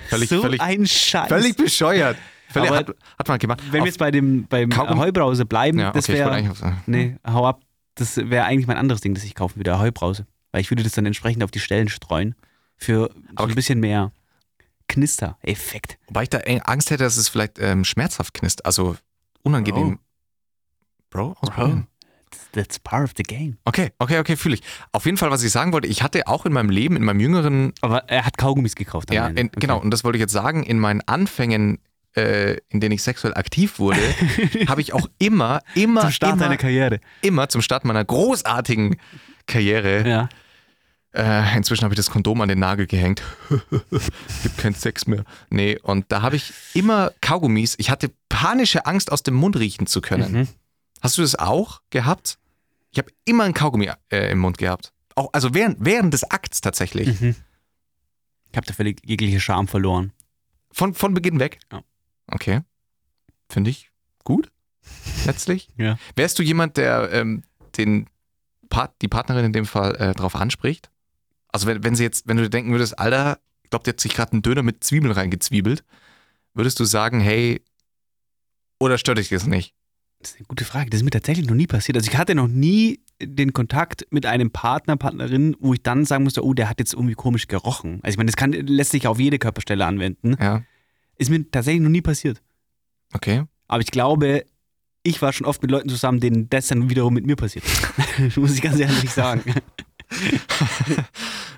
Völlig, 0.09 0.29
so 0.29 0.43
völlig, 0.43 0.61
ein 0.61 0.87
Scheiß. 0.87 1.29
völlig 1.29 1.57
bescheuert. 1.57 2.17
Völlig, 2.49 2.71
hat, 2.71 2.89
hat 3.19 3.29
man 3.29 3.39
gemacht. 3.39 3.61
Wenn 3.67 3.73
wir 3.75 3.81
Auf- 3.83 3.87
jetzt 3.87 3.99
bei 3.99 4.11
dem 4.11 4.47
beim 4.49 4.71
Heubrause 4.99 5.45
bleiben, 5.47 5.79
ja, 5.79 5.93
das 5.93 6.09
okay, 6.09 6.19
wäre. 6.19 6.53
Nee, 6.87 7.17
hau 7.27 7.47
ab. 7.47 7.61
Das 7.95 8.17
wäre 8.17 8.45
eigentlich 8.45 8.67
mein 8.67 8.77
anderes 8.77 9.01
Ding, 9.01 9.15
das 9.15 9.23
ich 9.23 9.37
kaufen 9.37 9.57
würde, 9.57 9.79
Heubrause. 9.79 10.27
Weil 10.55 10.61
ich 10.61 10.71
würde 10.71 10.85
das 10.85 10.93
dann 10.93 11.05
entsprechend 11.05 11.43
auf 11.43 11.51
die 11.51 11.59
Stellen 11.59 11.89
streuen. 11.89 12.37
Für 12.77 13.11
so 13.37 13.45
ein 13.45 13.57
bisschen 13.57 13.81
mehr 13.81 14.13
Knister-Effekt. 14.87 15.99
Wobei 16.07 16.23
ich 16.23 16.29
da 16.31 16.39
Angst 16.39 16.93
hätte, 16.93 17.03
dass 17.03 17.17
es 17.17 17.29
vielleicht 17.29 17.59
ähm, 17.59 17.85
schmerzhaft 17.85 18.35
knistert, 18.35 18.65
also 18.65 18.95
unangenehm. 19.43 19.99
Bro, 21.11 21.35
ausprobieren. 21.41 21.89
That's, 22.31 22.51
that's 22.53 22.79
part 22.79 23.03
of 23.03 23.15
the 23.17 23.25
game. 23.25 23.57
Okay, 23.65 23.91
okay, 23.99 24.21
okay, 24.21 24.37
fühle 24.37 24.55
ich. 24.55 24.63
Auf 24.93 25.07
jeden 25.07 25.17
Fall, 25.17 25.33
was 25.33 25.43
ich 25.43 25.51
sagen 25.51 25.73
wollte, 25.73 25.89
ich 25.89 26.05
hatte 26.05 26.29
auch 26.29 26.47
in 26.47 26.53
meinem 26.53 26.71
Leben, 26.71 26.95
in 26.95 27.03
meinem 27.03 27.19
jüngeren 27.19 27.73
Aber 27.81 28.09
er 28.09 28.25
hat 28.25 28.39
Kaugummis 28.39 28.77
gekauft. 28.77 29.13
Ja, 29.13 29.27
in, 29.27 29.49
Okay. 29.49 29.59
genau. 29.59 29.81
Und 29.81 29.91
das 29.91 30.05
wollte 30.05 30.19
ich 30.19 30.21
jetzt 30.21 30.33
sagen. 30.33 30.63
In 30.63 30.79
meinen 30.79 31.01
Anfängen, 31.01 31.81
äh, 32.15 32.59
in 32.69 32.79
denen 32.79 32.93
ich 32.93 33.03
sexuell 33.03 33.35
aktiv 33.35 33.81
wurde, 33.81 33.99
habe 34.69 34.83
ich 34.83 34.93
auch 34.93 35.09
immer, 35.19 35.63
immer, 35.75 36.03
Zum 36.03 36.11
Start 36.13 36.41
immer, 36.41 36.57
Karriere. 36.57 37.01
immer 37.23 37.49
zum 37.49 37.61
Start 37.61 37.85
meiner 37.85 38.05
großartigen 38.05 38.99
Karriere. 39.49 40.09
Ja. 40.09 40.29
Äh, 41.15 41.57
inzwischen 41.57 41.85
habe 41.85 41.95
ich 41.95 41.97
das 41.97 42.11
Kondom 42.11 42.41
an 42.41 42.49
den 42.49 42.59
Nagel 42.59 42.87
gehängt. 42.89 43.23
Gibt 44.43 44.59
keinen 44.59 44.75
Sex 44.75 45.07
mehr. 45.07 45.25
Nee, 45.49 45.79
und 45.81 46.11
da 46.11 46.23
habe 46.23 46.35
ich 46.35 46.53
immer 46.75 47.13
Kaugummis. 47.21 47.77
Ich 47.79 47.89
hatte 47.89 48.11
panische 48.29 48.85
Angst, 48.87 49.13
aus 49.13 49.23
dem 49.23 49.35
Mund 49.35 49.57
riechen 49.57 49.87
zu 49.87 50.01
können. 50.01 50.33
Mhm. 50.33 50.49
Hast 51.01 51.17
du 51.17 51.23
das 51.23 51.37
auch 51.37 51.83
gehabt? 51.91 52.39
Ich 52.91 52.99
habe 52.99 53.13
immer 53.25 53.45
ein 53.45 53.55
Kaugummi 53.55 53.91
äh, 54.11 54.33
im 54.33 54.41
Mund 54.41 54.59
gehabt. 54.59 54.93
Auch, 55.15 55.29
also 55.33 55.55
während, 55.55 55.77
während 55.79 56.13
des 56.13 56.25
Akts 56.31 56.61
tatsächlich. 56.61 57.21
Mhm. 57.21 57.37
Ich 58.51 58.57
habe 58.57 58.67
da 58.67 58.73
völlig 58.73 59.01
jegliche 59.05 59.39
Charme 59.39 59.69
verloren. 59.69 60.13
Von, 60.73 60.95
von 60.95 61.15
Beginn 61.15 61.39
weg? 61.39 61.61
Ja. 61.71 61.83
Okay. 62.27 62.63
Finde 63.49 63.71
ich 63.71 63.91
gut. 64.25 64.51
Letztlich. 65.27 65.69
Ja. 65.77 65.97
Wärst 66.17 66.39
du 66.39 66.43
jemand, 66.43 66.77
der 66.77 67.11
ähm, 67.13 67.45
den 67.77 68.09
Part, 68.69 68.95
die 69.03 69.09
Partnerin 69.09 69.45
in 69.45 69.53
dem 69.53 69.67
Fall 69.67 69.95
äh, 69.97 70.13
drauf 70.13 70.35
anspricht? 70.35 70.91
Also 71.55 71.69
wenn, 71.69 71.85
wenn 71.85 71.95
sie 71.95 72.03
jetzt, 72.03 72.27
wenn 72.27 72.37
du 72.37 72.43
dir 72.43 72.51
denken 72.51 72.73
würdest, 72.73 72.99
Alter, 72.99 73.39
ich 73.63 73.71
glaube, 73.71 73.85
der 73.85 73.93
hat 73.93 74.01
sich 74.01 74.13
gerade 74.13 74.33
einen 74.33 74.43
Döner 74.43 74.65
mit 74.65 74.83
Zwiebeln 74.83 75.13
reingezwiebelt, 75.13 75.85
würdest 76.53 76.81
du 76.81 76.85
sagen, 76.85 77.21
hey, 77.21 77.63
oder 78.81 78.99
stört 78.99 79.19
dich 79.19 79.29
das 79.29 79.47
nicht? 79.47 79.73
Das 80.19 80.33
ist 80.33 80.39
eine 80.39 80.47
gute 80.49 80.65
Frage. 80.65 80.91
Das 80.91 80.99
ist 80.99 81.05
mir 81.05 81.11
tatsächlich 81.11 81.47
noch 81.47 81.55
nie 81.55 81.69
passiert. 81.69 81.97
Also 81.97 82.11
ich 82.11 82.19
hatte 82.19 82.35
noch 82.35 82.49
nie 82.49 83.05
den 83.23 83.53
Kontakt 83.53 84.05
mit 84.11 84.27
einem 84.27 84.51
Partner, 84.51 84.97
Partnerin, 84.97 85.55
wo 85.61 85.73
ich 85.75 85.81
dann 85.81 86.05
sagen 86.05 86.25
musste, 86.25 86.45
oh, 86.45 86.55
der 86.55 86.69
hat 86.69 86.81
jetzt 86.81 86.93
irgendwie 86.93 87.15
komisch 87.15 87.47
gerochen. 87.47 88.01
Also 88.03 88.15
ich 88.15 88.17
meine, 88.17 88.33
das 88.33 88.37
kann, 88.37 88.51
lässt 88.51 88.91
sich 88.91 89.07
auf 89.07 89.21
jede 89.21 89.39
Körperstelle 89.39 89.87
anwenden. 89.87 90.37
Ja, 90.41 90.65
Ist 91.19 91.31
mir 91.31 91.49
tatsächlich 91.49 91.83
noch 91.83 91.91
nie 91.91 92.03
passiert. 92.03 92.43
okay. 93.13 93.45
Aber 93.69 93.81
ich 93.81 93.93
glaube, 93.93 94.45
ich 95.05 95.23
war 95.23 95.33
schon 95.33 95.47
oft 95.47 95.63
mit 95.63 95.71
Leuten 95.71 95.89
zusammen, 95.89 96.19
denen 96.19 96.51
das 96.51 96.67
dann 96.67 96.91
wiederum 96.91 97.15
mit 97.15 97.27
mir 97.27 97.37
passiert. 97.37 97.65
Muss 98.37 98.57
ich 98.57 98.63
ganz 98.63 98.81
ehrlich 98.81 99.11
sagen. 99.11 99.43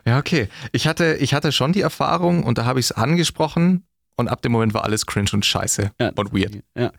Ja, 0.05 0.19
okay. 0.19 0.49
Ich 0.73 0.87
hatte, 0.87 1.17
ich 1.21 1.35
hatte 1.35 1.53
schon 1.53 1.73
die 1.73 1.81
Erfahrung 1.81 2.45
und 2.45 2.59
da 2.59 2.65
habe 2.65 2.79
ich 2.81 2.87
es 2.87 2.93
angesprochen 2.93 3.85
und 4.17 4.29
ab 4.29 4.43
dem 4.43 4.53
Moment 4.53 4.73
war 4.75 4.85
alles 4.85 5.07
cringe 5.07 5.31
und 5.33 5.45
scheiße 5.45 5.91
Ja, 6.01 6.13
und 6.15 6.33
weird. 6.33 6.63
Ja. 6.77 6.93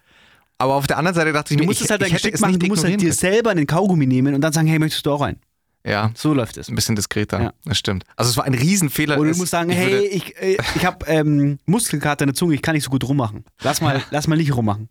Aber 0.58 0.74
auf 0.76 0.88
der 0.88 0.97
anderen 0.97 1.16
Seite 1.16 1.32
dachte 1.34 1.53
ich 1.53 1.58
Du 1.58 1.64
mir, 1.64 1.68
musst 1.68 1.80
ich, 1.82 1.86
es 1.86 1.91
halt 1.91 2.01
dein 2.01 2.12
Geschick 2.12 2.34
es 2.34 2.41
machen, 2.41 2.60
du 2.60 2.68
musst 2.68 2.84
halt 2.84 2.99
dir 2.99 3.14
selber 3.14 3.51
einen 3.51 3.68
Kaugummi 3.68 4.08
nehmen 4.08 4.34
und 4.34 4.41
dann 4.41 4.53
sagen, 4.53 4.68
hey, 4.68 4.80
möchtest 4.80 5.05
du 5.05 5.12
auch 5.12 5.22
rein? 5.22 5.36
können. 5.36 5.41
Ja, 5.86 6.12
So 6.16 6.34
läuft 6.34 6.58
es. 6.58 6.68
ein 6.68 6.76
bisschen 6.76 6.97
diskreter. 6.97 7.41
Ja. 7.41 7.53
Das 7.64 7.78
stimmt. 7.78 8.03
Also 8.18 8.30
es 8.32 8.36
war 8.36 8.43
ein 8.43 8.55
Riesenfehler. 8.55 9.18
Oder 9.20 9.32
du 9.32 9.38
musst 9.38 9.51
sagen, 9.51 9.70
ich 9.70 9.78
hey, 9.78 10.05
ich, 10.08 10.36
äh, 10.41 10.58
ich 10.76 10.86
habe 10.86 11.05
ähm, 11.05 11.60
Muskelkater 11.66 12.24
in 12.24 12.30
der 12.30 12.36
Zunge, 12.36 12.55
ich 12.55 12.62
kann 12.62 12.74
nicht 12.76 12.84
so 12.84 12.89
gut 12.89 13.05
rummachen. 13.05 13.45
Lass 13.62 13.80
mal, 13.80 14.03
lass 14.12 14.28
mal 14.28 14.36
nicht 14.36 14.53
rummachen. 14.53 14.89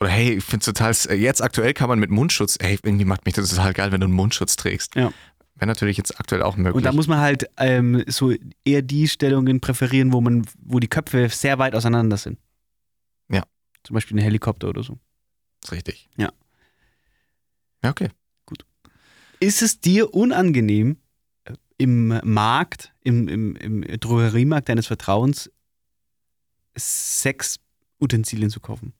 Oder 0.00 0.10
hey, 0.10 0.34
ich 0.34 0.44
finde 0.44 0.64
total, 0.64 0.94
jetzt 1.16 1.42
aktuell 1.42 1.74
kann 1.74 1.88
man 1.88 1.98
mit 1.98 2.10
Mundschutz, 2.10 2.56
hey, 2.60 2.78
irgendwie 2.82 3.04
macht 3.04 3.24
mich 3.24 3.34
das 3.34 3.50
total 3.50 3.72
geil, 3.72 3.90
wenn 3.90 4.00
du 4.00 4.06
einen 4.06 4.14
Mundschutz 4.14 4.56
trägst. 4.56 4.94
Ja. 4.94 5.12
Wäre 5.56 5.66
natürlich 5.66 5.96
jetzt 5.96 6.20
aktuell 6.20 6.42
auch 6.42 6.56
möglich. 6.56 6.76
Und 6.76 6.84
da 6.84 6.92
muss 6.92 7.08
man 7.08 7.18
halt 7.18 7.50
ähm, 7.56 8.04
so 8.06 8.32
eher 8.64 8.82
die 8.82 9.08
Stellungen 9.08 9.60
präferieren, 9.60 10.12
wo 10.12 10.20
man, 10.20 10.46
wo 10.60 10.78
die 10.78 10.86
Köpfe 10.86 11.28
sehr 11.30 11.58
weit 11.58 11.74
auseinander 11.74 12.16
sind. 12.16 12.38
Ja. 13.28 13.42
Zum 13.82 13.94
Beispiel 13.94 14.16
ein 14.16 14.22
Helikopter 14.22 14.68
oder 14.68 14.84
so. 14.84 14.98
ist 15.64 15.72
richtig. 15.72 16.08
Ja. 16.16 16.32
Ja, 17.82 17.90
okay. 17.90 18.10
Ist 19.40 19.62
es 19.62 19.80
dir 19.80 20.14
unangenehm, 20.14 20.96
äh, 21.44 21.54
im 21.76 22.20
Markt, 22.24 22.92
im, 23.02 23.28
im, 23.28 23.56
im 23.56 23.82
Drogeriemarkt 24.00 24.68
deines 24.68 24.86
Vertrauens, 24.86 25.50
Sexutensilien 26.76 28.50
zu 28.50 28.60
kaufen? 28.60 28.94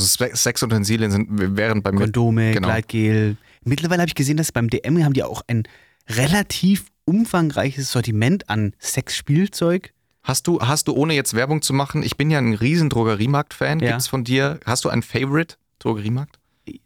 Also 0.00 0.26
Sexutensilien 0.34 1.10
sind, 1.10 1.28
wären 1.56 1.82
bei 1.82 1.92
mir, 1.92 2.00
Kondome, 2.00 2.52
genau. 2.52 2.68
Gleitgel. 2.68 3.36
Mittlerweile 3.64 4.00
habe 4.02 4.08
ich 4.08 4.14
gesehen, 4.14 4.36
dass 4.36 4.50
beim 4.52 4.68
DM 4.70 5.04
haben 5.04 5.12
die 5.12 5.22
auch 5.22 5.42
ein 5.46 5.64
relativ 6.08 6.86
umfangreiches 7.04 7.90
Sortiment 7.92 8.48
an 8.48 8.74
Sexspielzeug. 8.80 9.92
hast 10.24 10.46
du, 10.46 10.60
hast 10.60 10.86
du, 10.88 10.94
ohne 10.94 11.14
jetzt 11.14 11.34
Werbung 11.34 11.62
zu 11.62 11.72
machen, 11.72 12.02
ich 12.04 12.16
bin 12.16 12.30
ja 12.30 12.38
ein 12.38 12.54
riesen 12.54 12.88
Drogeriemarkt-Fan, 12.90 13.80
Ja. 13.80 13.90
gibt's 13.90 14.06
von 14.08 14.22
dir, 14.24 14.60
hast 14.64 14.84
du 14.84 14.88
einen 14.88 15.02
Favorite 15.02 15.56
Drogeriemarkt? 15.80 16.38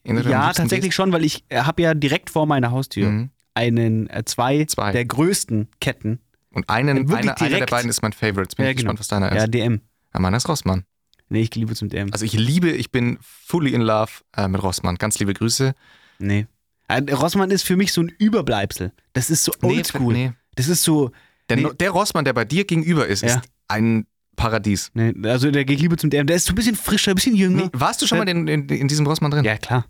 Ja, 0.05 0.53
tatsächlich 0.55 0.95
schon, 0.95 1.13
weil 1.13 1.23
ich 1.25 1.45
habe 1.53 1.83
ja 1.83 1.93
direkt 1.95 2.31
vor 2.31 2.47
meiner 2.47 2.71
Haustür 2.71 3.11
Mhm. 3.11 3.31
einen, 3.55 4.09
äh, 4.09 4.25
zwei, 4.25 4.65
Zwei. 4.65 4.93
der 4.93 5.05
größten 5.05 5.69
Ketten. 5.81 6.21
Und 6.51 6.71
einen, 6.71 7.09
Wirklich 7.11 7.31
einer, 7.31 7.39
einer 7.41 7.59
der 7.59 7.67
beiden 7.67 7.91
ist 7.91 8.01
mein 8.01 8.13
Favorite. 8.15 8.43
Jetzt 8.45 8.57
bin 8.57 8.65
Ja, 8.65 8.71
ich 8.71 8.77
genau. 8.79 8.93
gespannt, 8.93 9.01
was 9.01 9.09
deiner 9.09 9.35
Ja, 9.37 9.45
ist. 9.45 9.51
DM. 9.53 9.83
Ja, 10.15 10.21
meiner 10.21 10.39
ist 10.39 10.49
Rossmann. 10.49 10.85
Nee, 11.29 11.43
ich 11.43 11.55
liebe 11.55 11.75
zum 11.75 11.89
DM. 11.89 12.13
Also 12.13 12.25
ich 12.25 12.33
liebe, 12.35 12.71
ich 12.71 12.91
bin 12.93 13.19
fully 13.21 13.73
in 13.75 13.81
love 13.83 14.11
äh, 14.37 14.47
mit 14.49 14.63
Rossmann. 14.63 14.97
Ganz 14.97 15.19
liebe 15.19 15.35
Grüße. 15.35 15.75
Nee. 16.19 16.47
Äh, 16.89 17.03
Rossmann 17.13 17.51
ist 17.51 17.63
für 17.65 17.77
mich 17.77 17.93
so 17.93 18.01
ein 18.03 18.09
Überbleibsel. 18.19 18.93
Das 19.13 19.29
ist 19.31 19.45
so 19.45 19.53
oldschool. 19.63 20.13
Nee, 20.13 20.33
Das 20.55 20.69
ist 20.69 20.83
so. 20.85 21.11
Der, 21.49 21.57
Nee. 21.57 21.69
der 21.79 21.91
Rossmann, 21.91 22.25
der 22.25 22.33
bei 22.33 22.45
dir 22.45 22.65
gegenüber 22.65 23.07
ist, 23.07 23.23
Ja. 23.23 23.29
ist 23.29 23.41
ein 23.69 24.07
Paradies. 24.37 24.91
Nee, 24.95 25.13
also 25.29 25.51
der 25.51 25.65
geht 25.65 25.81
lieber 25.81 25.97
zum 25.97 26.11
DM. 26.11 26.27
Der 26.27 26.37
ist 26.37 26.47
so 26.47 26.53
ein 26.53 26.55
bisschen 26.57 26.77
frischer, 26.77 27.13
ein 27.13 27.15
bisschen 27.17 27.35
jünger. 27.35 27.65
Nee, 27.65 27.71
warst 27.73 28.03
du 28.03 28.07
schon 28.07 28.19
mal 28.19 28.29
in, 28.29 28.47
in, 28.47 28.69
in 28.69 28.89
diesem 28.89 29.07
Rossmann 29.07 29.31
drin? 29.31 29.45
Ja, 29.45 29.57
klar. 29.57 29.87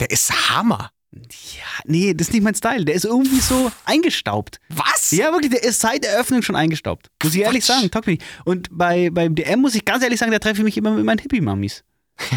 Der 0.00 0.10
ist 0.10 0.50
Hammer. 0.50 0.90
Ja, 1.22 1.64
nee, 1.84 2.14
das 2.14 2.28
ist 2.28 2.34
nicht 2.34 2.42
mein 2.42 2.54
Style. 2.54 2.84
Der 2.84 2.94
ist 2.94 3.04
irgendwie 3.04 3.40
so 3.40 3.70
eingestaubt. 3.84 4.60
Was? 4.68 5.10
Ja, 5.10 5.32
wirklich, 5.32 5.52
der 5.52 5.62
ist 5.62 5.80
seit 5.80 6.04
der 6.04 6.12
Eröffnung 6.12 6.42
schon 6.42 6.56
eingestaubt. 6.56 7.10
Muss 7.22 7.34
ich 7.34 7.42
ehrlich 7.42 7.64
Quatsch. 7.64 7.76
sagen, 7.76 7.90
taugt 7.90 8.06
mich. 8.06 8.20
Und 8.44 8.68
bei, 8.70 9.10
beim 9.10 9.34
DM 9.34 9.60
muss 9.60 9.74
ich 9.74 9.84
ganz 9.84 10.02
ehrlich 10.02 10.18
sagen, 10.18 10.32
da 10.32 10.38
treffe 10.38 10.58
ich 10.58 10.64
mich 10.64 10.76
immer 10.76 10.92
mit 10.92 11.04
meinen 11.04 11.18
Hippie-Mamis. 11.18 11.84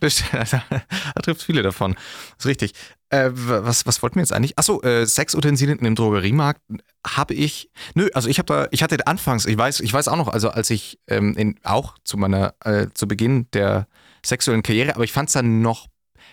Das, 0.00 0.22
da, 0.32 0.62
da 0.70 1.20
trifft 1.22 1.42
viele 1.42 1.62
davon. 1.62 1.94
Das 1.94 2.38
ist 2.38 2.46
richtig. 2.46 2.72
Äh, 3.10 3.30
was, 3.32 3.86
was 3.86 4.02
wollten 4.02 4.16
wir 4.16 4.22
jetzt 4.22 4.32
eigentlich? 4.32 4.58
Achso, 4.58 4.80
äh, 4.82 5.04
Sexutensilien 5.04 5.78
im 5.80 5.94
Drogeriemarkt 5.94 6.60
habe 7.06 7.34
ich. 7.34 7.70
Nö, 7.94 8.08
also 8.14 8.28
ich 8.28 8.38
habe 8.38 8.46
da, 8.46 8.68
ich 8.70 8.82
hatte 8.82 9.06
anfangs, 9.06 9.46
ich 9.46 9.58
weiß, 9.58 9.80
ich 9.80 9.92
weiß 9.92 10.08
auch 10.08 10.16
noch, 10.16 10.28
also 10.28 10.50
als 10.50 10.70
ich 10.70 11.00
ähm, 11.08 11.34
in, 11.36 11.56
auch 11.64 11.96
zu 12.04 12.16
meiner, 12.16 12.54
äh, 12.64 12.86
zu 12.94 13.08
Beginn 13.08 13.48
der 13.52 13.88
sexuellen 14.24 14.62
Karriere, 14.62 14.94
aber 14.94 15.04
ich 15.04 15.12
fand 15.12 15.28
es 15.28 15.32
dann 15.32 15.60
noch 15.60 15.88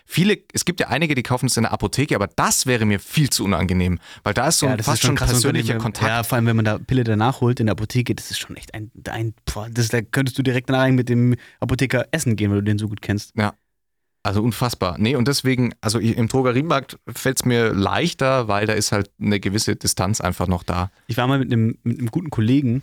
viele, 0.08 0.40
es 0.54 0.66
gibt 0.66 0.80
ja 0.80 0.88
einige, 0.88 1.14
die 1.14 1.22
kaufen 1.22 1.46
es 1.46 1.58
in 1.58 1.64
der 1.64 1.74
Apotheke, 1.74 2.16
aber 2.16 2.28
das 2.28 2.66
wäre 2.66 2.86
mir 2.86 3.00
viel 3.00 3.30
zu 3.30 3.44
unangenehm, 3.44 4.00
weil 4.24 4.34
da 4.34 4.48
ist 4.48 4.60
so 4.60 4.68
ein, 4.68 4.82
fast 4.82 5.04
schon 5.04 5.16
persönlicher 5.16 5.78
Kontakt. 5.78 6.08
Ja, 6.08 6.24
vor 6.24 6.38
allem, 6.38 6.48
wenn 6.48 6.56
man 6.56 6.66
da 6.66 6.80
Pille 6.80 7.04
danach 7.04 7.42
holt 7.42 7.60
in 7.60 7.68
der 7.68 7.74
Apotheke, 7.74 8.16
das 8.16 8.32
ist 8.32 8.40
schon 8.40 8.56
echt 8.56 8.74
ein, 8.74 8.90
ein 9.10 9.36
boah, 9.54 9.70
das, 9.70 9.90
da 9.90 10.02
könntest 10.02 10.38
du 10.40 10.44
direkt 10.44 10.70
danach 10.70 10.88
mit 10.90 11.10
dem 11.10 11.36
Apotheker 11.60 12.08
essen 12.12 12.36
gehen, 12.36 12.50
weil 12.50 12.60
du 12.60 12.64
den 12.64 12.80
so 12.80 12.88
gut 12.88 13.02
kennst. 13.02 13.36
Also 14.24 14.44
unfassbar. 14.44 14.98
Nee, 14.98 15.16
und 15.16 15.28
deswegen, 15.28 15.74
also 15.80 16.00
im 16.00 16.28
Drogeriemarkt 16.28 16.98
fällt 17.08 17.40
es 17.40 17.46
mir 17.46 17.74
leichter, 17.74 18.48
weil 18.50 18.66
da 18.66 18.74
ist 18.74 18.92
halt 18.92 19.10
eine 19.22 19.40
gewisse 19.40 19.78
Distanz 19.78 20.20
einfach 20.20 20.48
noch 20.48 20.64
da. 20.64 20.92
Ich 21.08 21.16
war 21.16 21.28
mal 21.28 21.40
mit 21.40 21.52
einem, 21.52 21.78
mit 21.84 22.00
einem 22.00 22.12
guten 22.12 22.30
Kollegen 22.30 22.82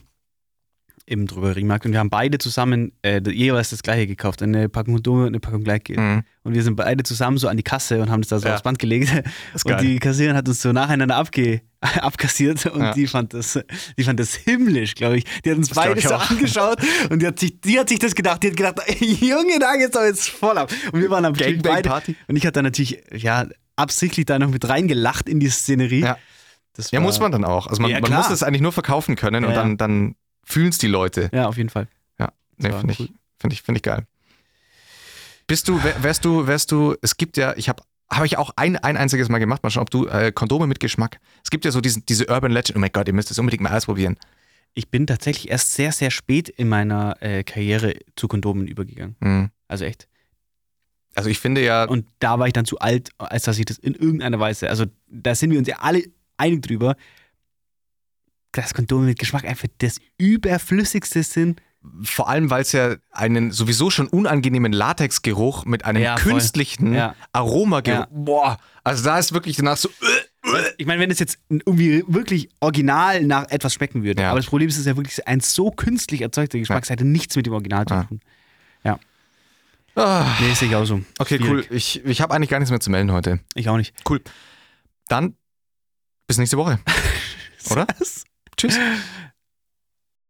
im 1.07 1.27
Drogeriemarkt 1.27 1.85
und 1.85 1.93
wir 1.93 1.99
haben 1.99 2.09
beide 2.09 2.39
zusammen 2.39 2.93
äh, 3.03 3.21
jeweils 3.31 3.71
das 3.71 3.83
gleiche 3.83 4.07
gekauft, 4.07 4.43
eine 4.43 4.69
Packung 4.71 4.95
Kondome 4.95 5.23
und 5.23 5.29
eine 5.29 5.41
Packung 5.41 5.63
Gleitgel. 5.63 5.99
Mhm. 5.99 6.23
Und 6.45 6.55
wir 6.55 6.63
sind 6.63 6.77
beide 6.77 7.03
zusammen 7.05 7.37
so 7.37 7.47
an 7.49 7.57
die 7.59 7.63
Kasse 7.63 8.01
und 8.01 8.11
haben 8.11 8.23
das 8.23 8.29
da 8.31 8.39
so 8.39 8.49
Ja. 8.49 8.55
aufs 8.55 8.63
Band 8.63 8.79
gelegt. 8.79 9.13
Und 9.53 9.65
geil. 9.65 9.81
die 9.83 9.99
Kassiererin 9.99 10.37
hat 10.37 10.49
uns 10.49 10.63
so 10.63 10.73
nacheinander 10.73 11.17
abge 11.17 11.61
abkassiert 12.01 12.65
und 12.67 12.81
Ja. 12.81 12.93
die, 12.95 13.07
fand 13.07 13.35
das, 13.35 13.59
die 13.99 14.05
fand 14.05 14.19
das 14.19 14.35
himmlisch, 14.35 14.95
glaube 14.95 15.19
ich. 15.19 15.25
Die 15.45 15.51
hat 15.51 15.59
uns 15.59 15.69
Das 15.69 15.77
beide 15.77 16.01
so 16.01 16.15
auch. 16.15 16.31
angeschaut 16.31 16.79
und 17.11 17.21
die 17.21 17.27
hat, 17.27 17.39
sich, 17.39 17.61
die 17.61 17.79
hat 17.79 17.91
sich 17.91 17.99
das 17.99 18.15
gedacht. 18.15 18.43
Die 18.43 18.49
hat 18.49 18.57
gedacht, 18.57 18.81
Junge, 19.01 19.59
da 19.61 19.77
geht's 19.77 19.91
doch 19.93 20.03
jetzt 20.05 20.31
voll 20.31 20.57
ab. 20.57 20.73
Und 20.93 21.01
wir 21.03 21.11
waren 21.11 21.23
natürlich 21.23 21.61
beide. 21.61 21.83
Gangbang-Party? 21.89 22.17
Und 22.29 22.37
ich 22.37 22.45
hatte 22.47 22.55
dann 22.55 22.65
natürlich, 22.65 23.03
ja, 23.15 23.47
absichtlich 23.77 24.25
da 24.25 24.39
noch 24.39 24.49
mit 24.49 24.67
reingelacht 24.69 25.29
in 25.29 25.41
die 25.41 25.49
Szenerie. 25.51 26.01
Ja. 26.01 26.17
Das 26.77 26.91
Ja, 26.91 26.99
war- 27.01 27.05
muss 27.07 27.21
man 27.21 27.31
dann 27.31 27.45
auch. 27.45 27.67
Also 27.67 27.83
man, 27.83 27.91
Ja, 27.91 28.01
man 28.01 28.13
muss 28.13 28.31
es 28.31 28.43
eigentlich 28.43 28.63
nur 28.63 28.73
verkaufen 28.73 29.17
können 29.17 29.43
Ja, 29.45 29.49
und 29.51 29.55
dann, 29.55 29.77
dann 29.77 30.15
fühlen 30.45 30.69
es 30.69 30.79
die 30.79 30.87
Leute. 30.87 31.31
Ja, 31.33 31.47
auf 31.49 31.57
jeden 31.57 31.71
Fall. 31.71 31.89
Nee, 32.57 32.71
war 32.71 32.79
finde 32.79 32.93
ich, 32.93 33.13
find 33.39 33.53
ich, 33.53 33.63
find 33.63 33.79
ich 33.79 33.83
geil. 33.83 34.07
Bist 35.49 35.67
du, 35.69 35.83
wär- 35.83 36.03
wärst 36.05 36.25
du, 36.25 36.47
wärst 36.47 36.71
du, 36.71 36.95
es 37.03 37.17
gibt 37.17 37.37
ja, 37.37 37.53
ich 37.57 37.69
habe 37.69 37.83
habe 38.11 38.27
ich 38.27 38.39
auch 38.39 38.51
ein, 38.55 38.77
ein 38.77 38.97
einziges 38.97 39.29
Mal 39.29 39.39
gemacht, 39.39 39.63
mal 39.65 39.71
schauen, 39.71 39.83
ob 39.83 39.91
du 39.91 40.07
äh, 40.07 40.31
Kondome 40.31 40.67
mit 40.69 40.79
Geschmack. 40.79 41.19
Es 41.43 41.51
gibt 41.51 41.65
ja 41.65 41.73
so 41.73 41.81
diesen, 41.81 42.07
diese 42.07 42.27
Urban 42.29 42.53
Legend, 42.53 42.77
oh 42.77 42.79
mein 42.79 42.93
Gott, 42.93 43.09
ihr 43.09 43.15
müsst 43.15 43.31
das 43.31 43.39
unbedingt 43.41 43.63
mal 43.63 43.77
ausprobieren. 43.77 44.17
Ich 44.75 44.89
bin 44.89 45.07
tatsächlich 45.07 45.51
erst 45.51 45.73
sehr, 45.75 45.91
sehr 45.91 46.11
spät 46.13 46.49
in 46.49 46.69
meiner 46.69 47.17
äh, 47.21 47.43
Karriere 47.43 47.95
zu 48.15 48.29
Kondomen 48.29 48.69
übergegangen. 48.69 49.17
Hm. 49.21 49.51
Also 49.67 49.85
echt. 49.85 50.07
Also 51.17 51.29
ich 51.31 51.41
finde 51.41 51.65
ja, 51.65 51.85
Und 51.85 52.07
da 52.21 52.39
war 52.39 52.47
ich 52.47 52.53
dann 52.53 52.67
zu 52.67 52.79
alt, 52.79 53.11
als 53.19 53.45
dass 53.45 53.59
ich 53.59 53.65
das 53.65 53.79
in 53.79 53.95
irgendeiner 53.95 54.39
Weise, 54.39 54.69
also 54.69 54.85
da 55.09 55.35
sind 55.35 55.51
wir 55.51 55.59
uns 55.59 55.67
ja 55.67 55.79
alle 55.81 56.05
einig 56.37 56.63
drüber, 56.63 56.95
dass 58.57 58.75
Kondome 58.75 59.07
mit 59.07 59.19
Geschmack 59.19 59.45
einfach 59.45 59.69
das 59.79 59.99
überflüssigste 60.19 61.23
sind. 61.23 61.61
vor 62.03 62.31
allem, 62.31 62.49
weil 62.49 62.63
es 62.63 62.73
ja 62.73 62.97
einen 63.11 63.51
sowieso 63.53 63.91
schon 63.91 64.07
unangenehmen 64.07 64.73
Latexgeruch 64.73 65.67
mit 65.67 65.85
einem 65.85 66.03
Ja, 66.03 66.15
künstlichen 66.15 66.95
Ja. 66.95 67.15
Aromageruch. 67.35 67.99
Ja. 68.01 68.09
Boah, 68.11 68.57
also 68.85 69.05
da 69.05 69.19
ist 69.19 69.35
wirklich 69.35 69.57
danach 69.57 69.77
so, 69.77 69.91
äh, 69.91 70.63
Ich 70.79 70.87
meine, 70.87 71.01
wenn 71.03 71.11
es 71.11 71.19
jetzt 71.19 71.39
irgendwie 71.51 72.03
wirklich 72.07 72.49
original 72.61 73.23
nach 73.25 73.51
etwas 73.51 73.75
schmecken 73.75 74.03
würde, 74.03 74.23
Ja. 74.23 74.31
aber 74.31 74.39
das 74.39 74.47
Problem 74.47 74.69
ist, 74.71 74.77
es 74.77 74.81
ist 74.81 74.87
ja 74.87 74.97
wirklich 74.97 75.29
ein 75.29 75.41
so 75.41 75.71
künstlich 75.71 76.23
erzeugter 76.23 76.59
Geschmack, 76.59 76.85
es 76.85 76.89
hätte 76.91 77.05
nichts 77.05 77.37
mit 77.37 77.45
dem 77.45 77.53
Original 77.53 77.85
zu 77.85 77.95
Ja. 77.95 78.05
tun. 78.05 78.21
ah. 79.97 80.37
Nee, 80.41 80.55
sehe 80.55 80.69
ich 80.69 80.75
auch 80.75 80.87
so. 80.87 81.03
Okay, 81.19 81.37
Schwierig. 81.37 81.69
cool. 81.71 81.77
Ich, 81.77 82.05
ich 82.05 82.21
habe 82.21 82.35
eigentlich 82.35 82.51
gar 82.51 82.59
nichts 82.59 82.71
mehr 82.71 82.81
zu 82.81 82.91
melden 82.91 83.13
heute. 83.13 83.41
Ich 83.55 83.69
auch 83.69 83.77
nicht. 83.77 83.95
Cool. 84.09 84.21
Dann 85.09 85.37
bis 86.27 86.39
nächste 86.39 86.57
Woche. 86.57 86.79
Oder? 87.71 87.87
Tschüss. 88.57 88.79